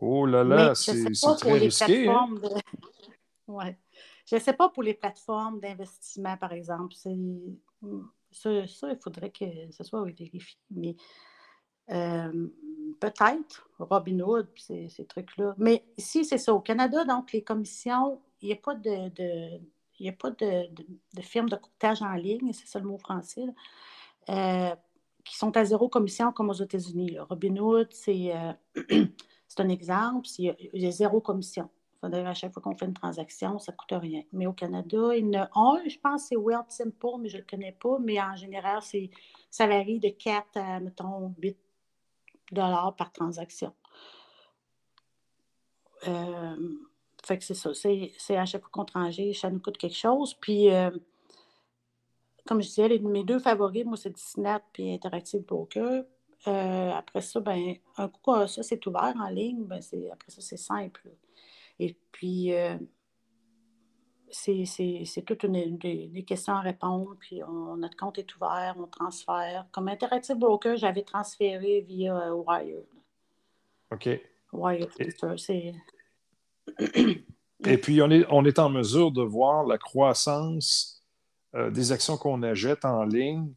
Oh 0.00 0.26
là 0.26 0.44
là, 0.44 0.74
c'est 0.74 1.04
très 1.38 1.52
risqué. 1.58 2.08
Hein? 2.08 2.28
De... 2.30 2.48
ouais. 3.52 3.76
Je 4.26 4.36
ne 4.36 4.40
sais 4.40 4.52
pas 4.52 4.68
pour 4.68 4.82
les 4.82 4.94
plateformes 4.94 5.60
d'investissement, 5.60 6.36
par 6.36 6.52
exemple. 6.52 6.94
ça, 6.94 7.10
ça, 8.32 8.90
il 8.90 8.98
faudrait 9.02 9.30
que 9.30 9.44
ce 9.70 9.84
soit 9.84 10.04
vérifié. 10.04 10.58
Mais 10.70 10.96
euh, 11.90 12.48
peut-être 13.00 13.68
Robinhood, 13.78 14.48
ces, 14.56 14.88
ces 14.88 15.04
trucs-là. 15.04 15.54
Mais 15.58 15.84
si 15.98 16.24
c'est 16.24 16.38
ça, 16.38 16.54
au 16.54 16.60
Canada, 16.60 17.04
donc 17.04 17.32
les 17.32 17.42
commissions, 17.42 18.20
il 18.40 18.48
n'y 18.48 18.52
a 18.52 18.56
pas 18.56 18.74
de, 18.74 20.08
a 20.08 20.12
pas 20.12 20.30
de, 20.30 20.68
de, 21.14 21.22
firme 21.22 21.48
de 21.48 21.56
courtage 21.56 22.02
en 22.02 22.14
ligne, 22.14 22.52
c'est 22.52 22.66
ça 22.66 22.78
le 22.78 22.86
mot 22.86 22.98
français, 22.98 23.46
euh, 24.28 24.74
qui 25.24 25.36
sont 25.36 25.56
à 25.56 25.64
zéro 25.64 25.88
commission 25.88 26.32
comme 26.32 26.50
aux 26.50 26.54
États-Unis. 26.54 27.18
Robinhood, 27.18 27.88
c'est 27.90 28.34
euh, 28.34 28.52
un 29.58 29.68
exemple, 29.68 30.28
il 30.38 30.56
y, 30.74 30.86
a, 30.86 30.90
zéro 30.90 31.20
commission. 31.20 31.68
À 32.02 32.34
chaque 32.34 32.52
fois 32.52 32.62
qu'on 32.62 32.74
fait 32.74 32.84
une 32.84 32.92
transaction, 32.92 33.58
ça 33.58 33.72
ne 33.72 33.76
coûte 33.76 33.98
rien. 33.98 34.22
Mais 34.32 34.46
au 34.46 34.52
Canada, 34.52 35.16
il 35.16 35.26
y 35.26 35.38
en 35.38 35.44
a 35.44 35.50
un, 35.54 35.88
je 35.88 35.98
pense, 35.98 36.24
c'est 36.24 36.36
Wealth 36.36 36.70
Simple, 36.70 37.18
mais 37.18 37.30
je 37.30 37.36
ne 37.36 37.42
le 37.42 37.46
connais 37.48 37.72
pas. 37.72 37.98
Mais 37.98 38.20
en 38.20 38.36
général, 38.36 38.82
ça 39.50 39.66
varie 39.66 40.00
de 40.00 40.10
4 40.10 40.44
à, 40.56 40.80
mettons, 40.80 41.34
8 41.38 41.56
dollars 42.52 42.94
par 42.96 43.12
transaction. 43.12 43.72
Euh, 46.08 46.56
fait 47.24 47.38
que 47.38 47.44
c'est 47.44 47.54
ça. 47.54 47.70
C'est 47.74 48.36
à 48.36 48.44
chaque 48.44 48.62
fois 48.62 48.70
qu'on 48.70 48.84
transige, 48.84 49.40
ça 49.40 49.50
nous 49.50 49.60
coûte 49.60 49.78
quelque 49.78 49.96
chose. 49.96 50.34
Puis, 50.34 50.70
euh, 50.70 50.90
comme 52.46 52.60
je 52.60 52.68
disais, 52.68 52.98
mes 52.98 53.24
deux 53.24 53.38
favoris, 53.38 53.84
moi, 53.84 53.96
c'est 53.96 54.10
Disney 54.10 54.58
et 54.78 54.94
Interactive 54.94 55.44
Broker. 55.44 56.04
Euh, 56.46 56.90
après 56.90 57.22
ça, 57.22 57.40
ben, 57.40 57.76
un 57.96 58.08
coup 58.08 58.46
ça, 58.46 58.62
c'est 58.62 58.86
ouvert 58.86 59.14
en 59.18 59.28
ligne, 59.28 59.64
ben, 59.64 59.80
après 60.12 60.30
ça, 60.30 60.42
c'est 60.42 60.58
simple. 60.58 61.08
Et 61.78 61.96
puis, 62.12 62.52
c'est 64.34 65.22
toutes 65.24 65.46
des, 65.46 66.24
questions 66.26 66.54
à 66.54 66.60
répondre, 66.60 67.16
puis 67.20 67.40
notre 67.78 67.96
compte 67.96 68.18
est 68.18 68.36
ouvert, 68.36 68.74
on 68.78 68.86
transfère. 68.86 69.66
Comme 69.70 69.88
Interactive 69.88 70.36
Broker, 70.36 70.76
j'avais 70.76 71.02
transféré 71.02 71.82
via 71.82 72.16
euh, 72.16 72.34
Wire. 72.34 72.82
OK. 73.92 74.08
Wire, 74.52 74.88
c'est. 75.36 75.74
Et 77.66 77.78
puis, 77.78 78.02
on 78.02 78.10
est, 78.10 78.26
on 78.28 78.44
est 78.44 78.58
en 78.58 78.68
mesure 78.68 79.12
de 79.12 79.22
voir 79.22 79.64
la 79.64 79.78
croissance 79.78 81.02
euh, 81.54 81.70
des 81.70 81.92
actions 81.92 82.16
qu'on 82.16 82.42
achète 82.42 82.84
en 82.84 83.04
ligne. 83.04 83.52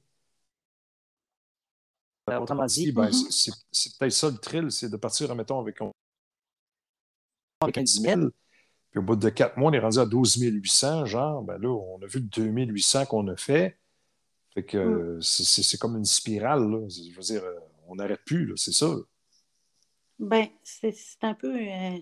Ben, 2.27 2.39
autrement 2.39 2.65
dit, 2.65 2.91
ben, 2.91 3.07
mm-hmm. 3.07 3.53
c'est 3.71 3.97
peut-être 3.97 4.11
ça 4.11 4.29
le 4.29 4.37
thrill, 4.37 4.71
c'est 4.71 4.89
de 4.89 4.97
partir, 4.97 5.33
mettons, 5.33 5.59
avec, 5.59 5.79
avec 7.61 7.77
un 7.77 7.83
10 7.83 8.01
000 8.01 8.21
puis 8.91 8.99
au 8.99 9.03
bout 9.03 9.15
de 9.15 9.29
quatre 9.29 9.57
mois, 9.57 9.69
on 9.69 9.73
est 9.73 9.79
rendu 9.79 9.99
à 9.99 10.05
12 10.05 10.37
800, 10.37 11.05
genre, 11.05 11.41
ben 11.43 11.57
là, 11.57 11.69
on 11.69 12.01
a 12.01 12.07
vu 12.07 12.19
le 12.19 12.25
2800 12.25 13.05
qu'on 13.05 13.27
a 13.27 13.35
fait. 13.35 13.77
Fait 14.53 14.63
que 14.63 15.17
mm. 15.17 15.21
c'est 15.21 15.79
comme 15.79 15.97
une 15.97 16.05
spirale, 16.05 16.69
là. 16.69 16.87
Je 16.89 17.15
veux 17.15 17.21
dire, 17.21 17.43
euh, 17.43 17.59
on 17.87 17.95
n'arrête 17.95 18.21
plus, 18.25 18.51
c'est 18.57 18.71
ça. 18.71 18.87
Ben, 20.19 20.47
c'est 20.63 20.95
un 21.21 21.35
peu 21.35 21.55
euh, 21.55 21.99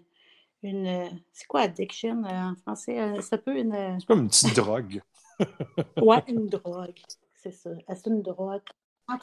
une. 0.63 1.21
C'est 1.33 1.47
quoi 1.47 1.61
addiction 1.61 2.23
euh, 2.23 2.29
en 2.29 2.55
français? 2.55 2.97
C'est 3.21 3.35
un 3.35 3.39
peu 3.39 3.57
une. 3.57 3.97
C'est 3.99 4.05
comme 4.05 4.21
une 4.21 4.29
petite 4.29 4.55
drogue. 4.55 5.01
ouais, 6.01 6.23
une 6.27 6.47
drogue. 6.47 7.01
C'est 7.35 7.51
ça. 7.51 7.71
C'est 7.89 8.07
une 8.07 8.21
drogue. 8.21 8.61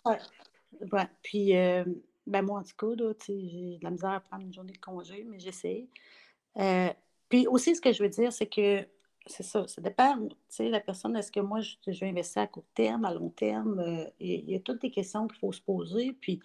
Ouais. 0.05 1.09
Puis, 1.23 1.53
ben 2.27 2.43
moi, 2.43 2.61
en 2.61 2.63
tout 2.63 2.77
cas, 2.77 3.15
j'ai 3.27 3.79
de 3.79 3.83
la 3.83 3.91
misère 3.91 4.11
à 4.11 4.21
prendre 4.21 4.43
une 4.43 4.53
journée 4.53 4.73
de 4.73 4.79
congé, 4.79 5.25
mais 5.27 5.39
j'essaie. 5.39 5.89
Puis 7.33 7.47
aussi, 7.47 7.75
ce 7.75 7.81
que 7.81 7.95
je 7.95 8.03
veux 8.03 8.11
dire, 8.11 8.31
c'est 8.31 8.45
que 8.45 8.87
c'est 9.25 9.43
ça, 9.43 9.67
ça 9.67 9.81
dépend, 9.81 10.19
tu 10.19 10.37
sais, 10.51 10.69
la 10.69 10.81
personne, 10.81 11.17
est-ce 11.17 11.33
que 11.33 11.41
moi, 11.41 11.61
je, 11.61 11.99
vais 11.99 12.11
investir 12.11 12.43
à 12.43 12.47
court 12.47 12.67
terme, 12.75 13.07
à 13.07 13.15
long 13.15 13.31
terme? 13.31 13.79
Euh, 13.79 14.05
il 14.21 14.51
y 14.51 14.55
a 14.55 14.61
toutes 14.61 14.83
des 14.83 14.91
questions 14.91 15.27
qu'il 15.29 15.39
faut 15.39 15.51
se 15.51 15.63
poser. 15.63 16.13
Puis 16.21 16.41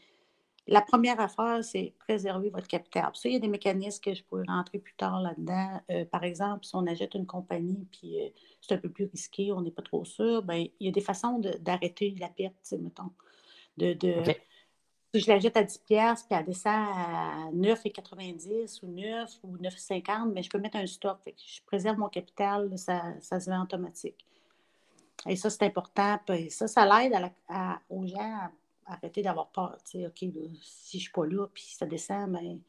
la 0.66 0.80
première 0.80 1.20
affaire, 1.20 1.62
c'est 1.62 1.94
préserver 2.00 2.52
votre 2.52 2.70
capital. 2.70 3.10
Ça, 3.16 3.28
il 3.28 3.34
y 3.34 3.36
a 3.36 3.40
des 3.40 3.50
mécanismes 3.50 4.02
que 4.02 4.14
je 4.14 4.24
pourrais 4.24 4.46
rentrer 4.48 4.80
plus 4.80 4.96
tard 4.96 5.20
là-dedans. 5.20 5.82
Euh, 5.92 6.06
par 6.06 6.24
exemple, 6.24 6.64
si 6.64 6.74
on 6.74 6.88
achète 6.88 7.16
une 7.16 7.26
compagnie, 7.26 7.86
puis 7.92 8.22
euh, 8.22 8.30
c'est 8.62 8.76
un 8.76 8.78
peu 8.78 8.90
plus 8.90 9.10
risqué, 9.12 9.52
on 9.52 9.60
n'est 9.60 9.72
pas 9.72 9.82
trop 9.82 10.06
sûr, 10.06 10.42
bien, 10.42 10.68
il 10.80 10.86
y 10.86 10.88
a 10.88 10.94
des 10.94 11.02
façons 11.02 11.42
d'arrêter 11.60 12.16
la 12.18 12.30
perte, 12.30 12.74
mettons. 12.80 13.12
De, 13.76 13.94
si 15.14 15.22
je 15.22 15.28
l'achète 15.28 15.58
à 15.58 15.64
10 15.64 15.78
pièces 15.80 16.24
puis 16.24 16.38
elle 16.38 16.45
descend 16.45 16.74
à 16.74 17.49
9,90 17.53 18.80
ou 18.84 18.88
9 18.88 19.39
ou 19.43 19.58
9,50, 19.58 20.32
mais 20.34 20.43
je 20.43 20.49
peux 20.49 20.60
mettre 20.60 20.78
un 20.78 20.86
stop. 20.86 21.20
je 21.26 21.62
préserve 21.66 21.97
mon 21.97 22.10
capital, 22.10 22.78
ça, 22.78 23.14
ça 23.22 23.39
se 23.39 23.49
met 23.49 23.58
automatique. 23.58 24.26
Et 25.28 25.36
ça, 25.36 25.49
c'est 25.49 25.64
important. 25.64 26.20
Puis 26.26 26.51
ça, 26.51 26.68
ça 26.68 26.86
l'aide 26.86 27.14
aux 27.89 28.05
gens 28.05 28.20
à, 28.20 28.51
arrêter 28.86 29.22
d'avoir 29.22 29.47
peur. 29.49 29.78
OK, 29.78 30.20
si 30.20 30.30
je 30.91 30.97
ne 30.97 31.01
suis 31.01 31.12
pas 31.12 31.26
là, 31.26 31.47
puis 31.53 31.64
ça 31.64 31.86
descend, 31.86 32.32
mais 32.32 32.41
ben, 32.41 32.60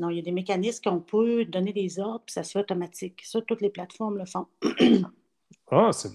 non, 0.00 0.10
il 0.10 0.16
y 0.16 0.18
a 0.20 0.22
des 0.22 0.32
mécanismes 0.32 0.82
qu'on 0.82 1.00
peut 1.00 1.44
donner 1.44 1.72
des 1.72 2.00
ordres, 2.00 2.22
puis 2.24 2.32
ça 2.32 2.42
se 2.42 2.52
fait 2.52 2.60
automatique. 2.60 3.22
Ça, 3.24 3.40
toutes 3.42 3.60
les 3.60 3.70
plateformes 3.70 4.18
le 4.18 4.24
font. 4.24 4.46
ah, 5.70 5.90
c'est. 5.92 6.10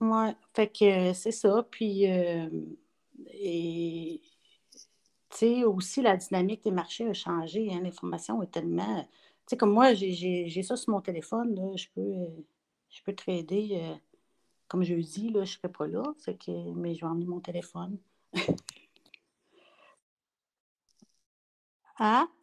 Oui, 0.00 0.26
fait 0.54 0.68
que 0.68 1.12
c'est 1.12 1.32
ça. 1.32 1.66
Puis. 1.70 2.10
Euh, 2.10 2.48
et 3.32 4.20
aussi, 5.64 6.00
la 6.00 6.16
dynamique 6.16 6.62
des 6.62 6.70
marchés 6.70 7.08
a 7.08 7.12
changé. 7.12 7.68
Hein, 7.72 7.80
L'information 7.82 8.42
est 8.42 8.50
tellement. 8.50 9.02
Tu 9.02 9.08
sais, 9.50 9.56
comme 9.56 9.72
moi, 9.72 9.92
j'ai 9.94 10.62
ça 10.62 10.76
sur 10.76 10.92
mon 10.92 11.00
téléphone. 11.00 11.54
Là, 11.54 11.76
je, 11.76 11.86
peux, 11.94 12.44
je 12.88 13.02
peux 13.02 13.14
trader. 13.14 13.68
Euh, 13.72 13.94
comme 14.68 14.82
je 14.84 14.94
dis, 14.94 15.28
là, 15.28 15.44
je 15.44 15.52
ne 15.52 15.56
serai 15.58 15.68
pas 15.68 15.86
là. 15.86 16.02
que, 16.24 16.72
mais 16.74 16.94
je 16.94 17.00
vais 17.00 17.06
emmener 17.06 17.26
mon 17.26 17.40
téléphone. 17.40 17.98
ah? 21.98 22.26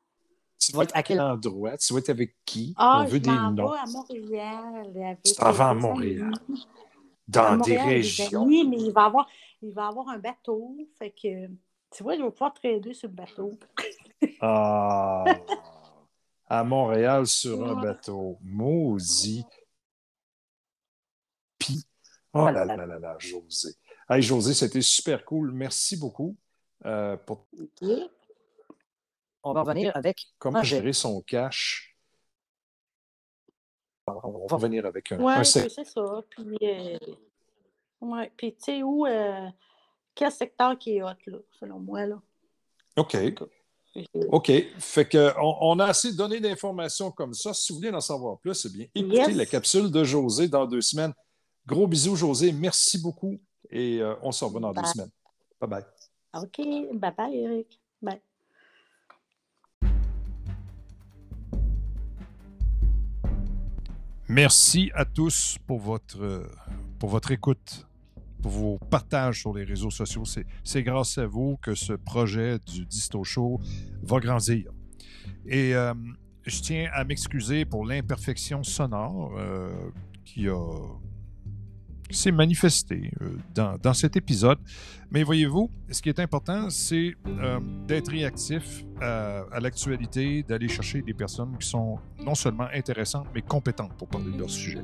Tu 0.63 0.71
vas 0.73 0.83
être 0.83 0.95
à 0.95 1.01
quel 1.01 1.19
endroit? 1.19 1.75
Tu 1.77 1.91
vas 1.91 1.97
être 1.99 2.11
avec 2.11 2.35
qui? 2.45 2.75
Ah, 2.77 3.01
On 3.01 3.05
veut 3.05 3.17
je 3.17 3.23
des 3.23 3.31
noms. 3.31 3.71
à 3.71 3.83
Montréal. 3.87 5.17
tu 5.25 5.33
t'en 5.33 5.51
vas 5.51 5.69
à 5.69 5.73
Montréal. 5.73 6.31
Dans 7.27 7.57
des 7.57 7.77
régions. 7.77 8.43
Oui, 8.43 8.67
mais 8.67 8.77
il 8.77 8.91
va 8.91 9.05
avoir 9.05 9.27
il 9.61 9.73
va 9.73 9.87
avoir 9.87 10.09
un 10.09 10.17
bateau. 10.17 10.75
Fait 10.97 11.11
que, 11.11 11.47
tu 11.91 12.03
vois, 12.03 12.15
je 12.15 12.23
vais 12.23 12.31
pouvoir 12.31 12.53
trader 12.53 12.93
sur 12.93 13.07
le 13.09 13.13
bateau. 13.13 13.51
ah! 14.41 15.23
À 16.47 16.63
Montréal, 16.63 17.27
sur 17.27 17.65
un 17.65 17.81
bateau. 17.81 18.37
Maudit. 18.41 19.45
Puis, 21.57 21.85
oh 22.33 22.49
là 22.49 22.65
là 22.65 22.75
là 22.75 22.99
là, 22.99 23.15
José. 23.19 23.75
Hey, 24.09 24.21
José, 24.21 24.53
c'était 24.53 24.81
super 24.81 25.23
cool. 25.23 25.51
Merci 25.53 25.95
beaucoup. 25.95 26.35
Euh, 26.85 27.15
pour... 27.15 27.47
On 29.43 29.53
va 29.53 29.61
revenir 29.61 29.95
avec. 29.95 30.27
Comment 30.39 30.63
gérer 30.63 30.93
son 30.93 31.21
cash? 31.21 31.90
On 34.23 34.47
va 34.47 34.55
revenir 34.55 34.85
avec 34.85 35.11
un. 35.11 35.19
Oui, 35.19 35.45
c'est 35.45 35.69
ça. 35.69 36.21
Puis, 36.29 36.57
euh, 36.63 36.97
oui, 38.01 38.23
puis 38.35 38.53
tu 38.53 38.63
sais 38.63 38.83
où, 38.83 39.05
euh, 39.05 39.47
quel 40.15 40.31
secteur 40.31 40.77
qui 40.77 40.97
est 40.97 41.03
hot, 41.03 41.09
là, 41.27 41.37
selon 41.59 41.79
moi, 41.79 42.05
là. 42.05 42.21
OK. 42.97 43.17
OK. 44.29 44.51
Fait 44.79 45.05
que 45.05 45.31
on, 45.41 45.79
a 45.79 45.85
assez 45.85 46.13
donné 46.13 46.39
d'informations 46.39 47.11
comme 47.11 47.33
ça. 47.33 47.53
Si 47.53 47.71
vous 47.71 47.79
voulez 47.79 47.91
en 47.91 47.99
savoir 47.99 48.37
plus, 48.39 48.53
c'est 48.53 48.71
bien. 48.71 48.87
Écoutez 48.95 49.33
la 49.33 49.45
capsule 49.45 49.91
de 49.91 50.03
José 50.03 50.47
dans 50.47 50.65
deux 50.65 50.81
semaines. 50.81 51.13
Gros 51.65 51.87
bisous, 51.87 52.15
José. 52.15 52.51
Merci 52.51 53.01
beaucoup. 53.01 53.39
Et 53.69 54.01
euh, 54.01 54.15
on 54.21 54.31
se 54.31 54.43
revoit 54.43 54.61
dans 54.61 54.73
deux 54.73 54.85
semaines. 54.85 55.11
Bye 55.59 55.69
bye. 55.69 55.85
OK. 56.41 56.57
Bye 56.93 57.13
bye, 57.15 57.37
Eric. 57.37 57.79
Bye. 58.01 58.21
Merci 64.31 64.91
à 64.95 65.03
tous 65.03 65.57
pour 65.67 65.81
votre, 65.81 66.49
pour 66.99 67.09
votre 67.09 67.31
écoute 67.31 67.85
pour 68.41 68.51
vos 68.51 68.77
partages 68.89 69.41
sur 69.41 69.53
les 69.53 69.65
réseaux 69.65 69.91
sociaux. 69.91 70.23
C'est 70.63 70.83
grâce 70.83 71.17
à 71.17 71.27
vous 71.27 71.57
que 71.61 71.75
ce 71.75 71.91
projet 71.91 72.57
du 72.59 72.85
Disto 72.85 73.25
Show 73.25 73.59
va 74.01 74.21
grandir. 74.21 74.71
Et 75.45 75.75
euh, 75.75 75.93
je 76.45 76.61
tiens 76.61 76.89
à 76.93 77.03
m'excuser 77.03 77.65
pour 77.65 77.85
l'imperfection 77.85 78.63
sonore 78.63 79.33
euh, 79.37 79.69
qui 80.23 80.47
a 80.47 80.65
s'est 82.17 82.31
manifesté 82.31 83.11
euh, 83.21 83.29
dans, 83.53 83.77
dans, 83.81 83.93
cet 83.93 84.15
épisode. 84.15 84.57
Mais 85.11 85.23
voyez-vous, 85.23 85.69
ce 85.89 86.01
qui 86.01 86.09
est 86.09 86.19
important, 86.19 86.69
c'est 86.69 87.13
euh, 87.27 87.59
d'être 87.87 88.11
réactif 88.11 88.83
à, 89.01 89.59
l'actualité, 89.59 90.43
d'aller 90.43 90.67
chercher 90.67 91.01
des 91.01 91.13
personnes 91.13 91.57
qui 91.59 91.67
sont 91.67 91.99
non 92.23 92.35
seulement 92.35 92.67
intéressantes, 92.73 93.27
mais 93.33 93.41
compétentes 93.41 93.93
pour 93.97 94.07
parler 94.07 94.31
de 94.31 94.37
leur 94.37 94.49
sujet. 94.49 94.83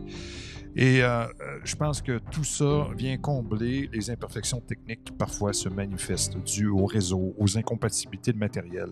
Et 0.75 1.01
euh, 1.01 1.25
je 1.63 1.75
pense 1.75 2.01
que 2.01 2.19
tout 2.31 2.43
ça 2.43 2.87
vient 2.95 3.17
combler 3.17 3.89
les 3.91 4.09
imperfections 4.11 4.59
techniques 4.59 5.05
qui 5.05 5.13
parfois 5.13 5.53
se 5.53 5.69
manifestent 5.69 6.37
dues 6.43 6.67
au 6.67 6.85
réseau, 6.85 7.33
aux 7.37 7.57
incompatibilités 7.57 8.33
de 8.33 8.37
matériel. 8.37 8.89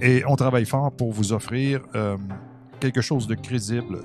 Et 0.00 0.22
on 0.26 0.36
travaille 0.36 0.66
fort 0.66 0.92
pour 0.92 1.12
vous 1.12 1.32
offrir 1.32 1.80
quelque 2.78 3.00
chose 3.00 3.26
de 3.26 3.34
crédible 3.34 4.02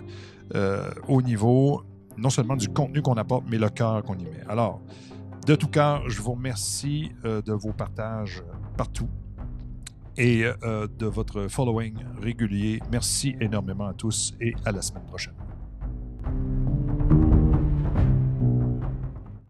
au 1.08 1.22
niveau 1.22 1.84
non 2.20 2.30
seulement 2.30 2.56
du 2.56 2.70
contenu 2.70 3.02
qu'on 3.02 3.16
apporte, 3.16 3.46
mais 3.50 3.58
le 3.58 3.70
cœur 3.70 4.04
qu'on 4.04 4.18
y 4.18 4.24
met. 4.24 4.44
Alors, 4.48 4.82
de 5.46 5.56
tout 5.56 5.68
cœur, 5.68 6.10
je 6.10 6.22
vous 6.22 6.34
remercie 6.34 7.12
euh, 7.26 7.42
de 7.42 7.54
vos 7.54 7.72
partages 7.72 8.44
partout 8.78 9.10
et 10.18 10.44
euh, 10.46 10.88
de 10.98 11.06
votre 11.06 11.48
following 11.48 11.96
régulier. 12.22 12.82
Merci 12.92 13.36
énormément 13.40 13.88
à 13.88 13.94
tous 13.94 14.36
et 14.42 14.54
à 14.66 14.72
la 14.72 14.82
semaine 14.82 15.06
prochaine. 15.06 15.34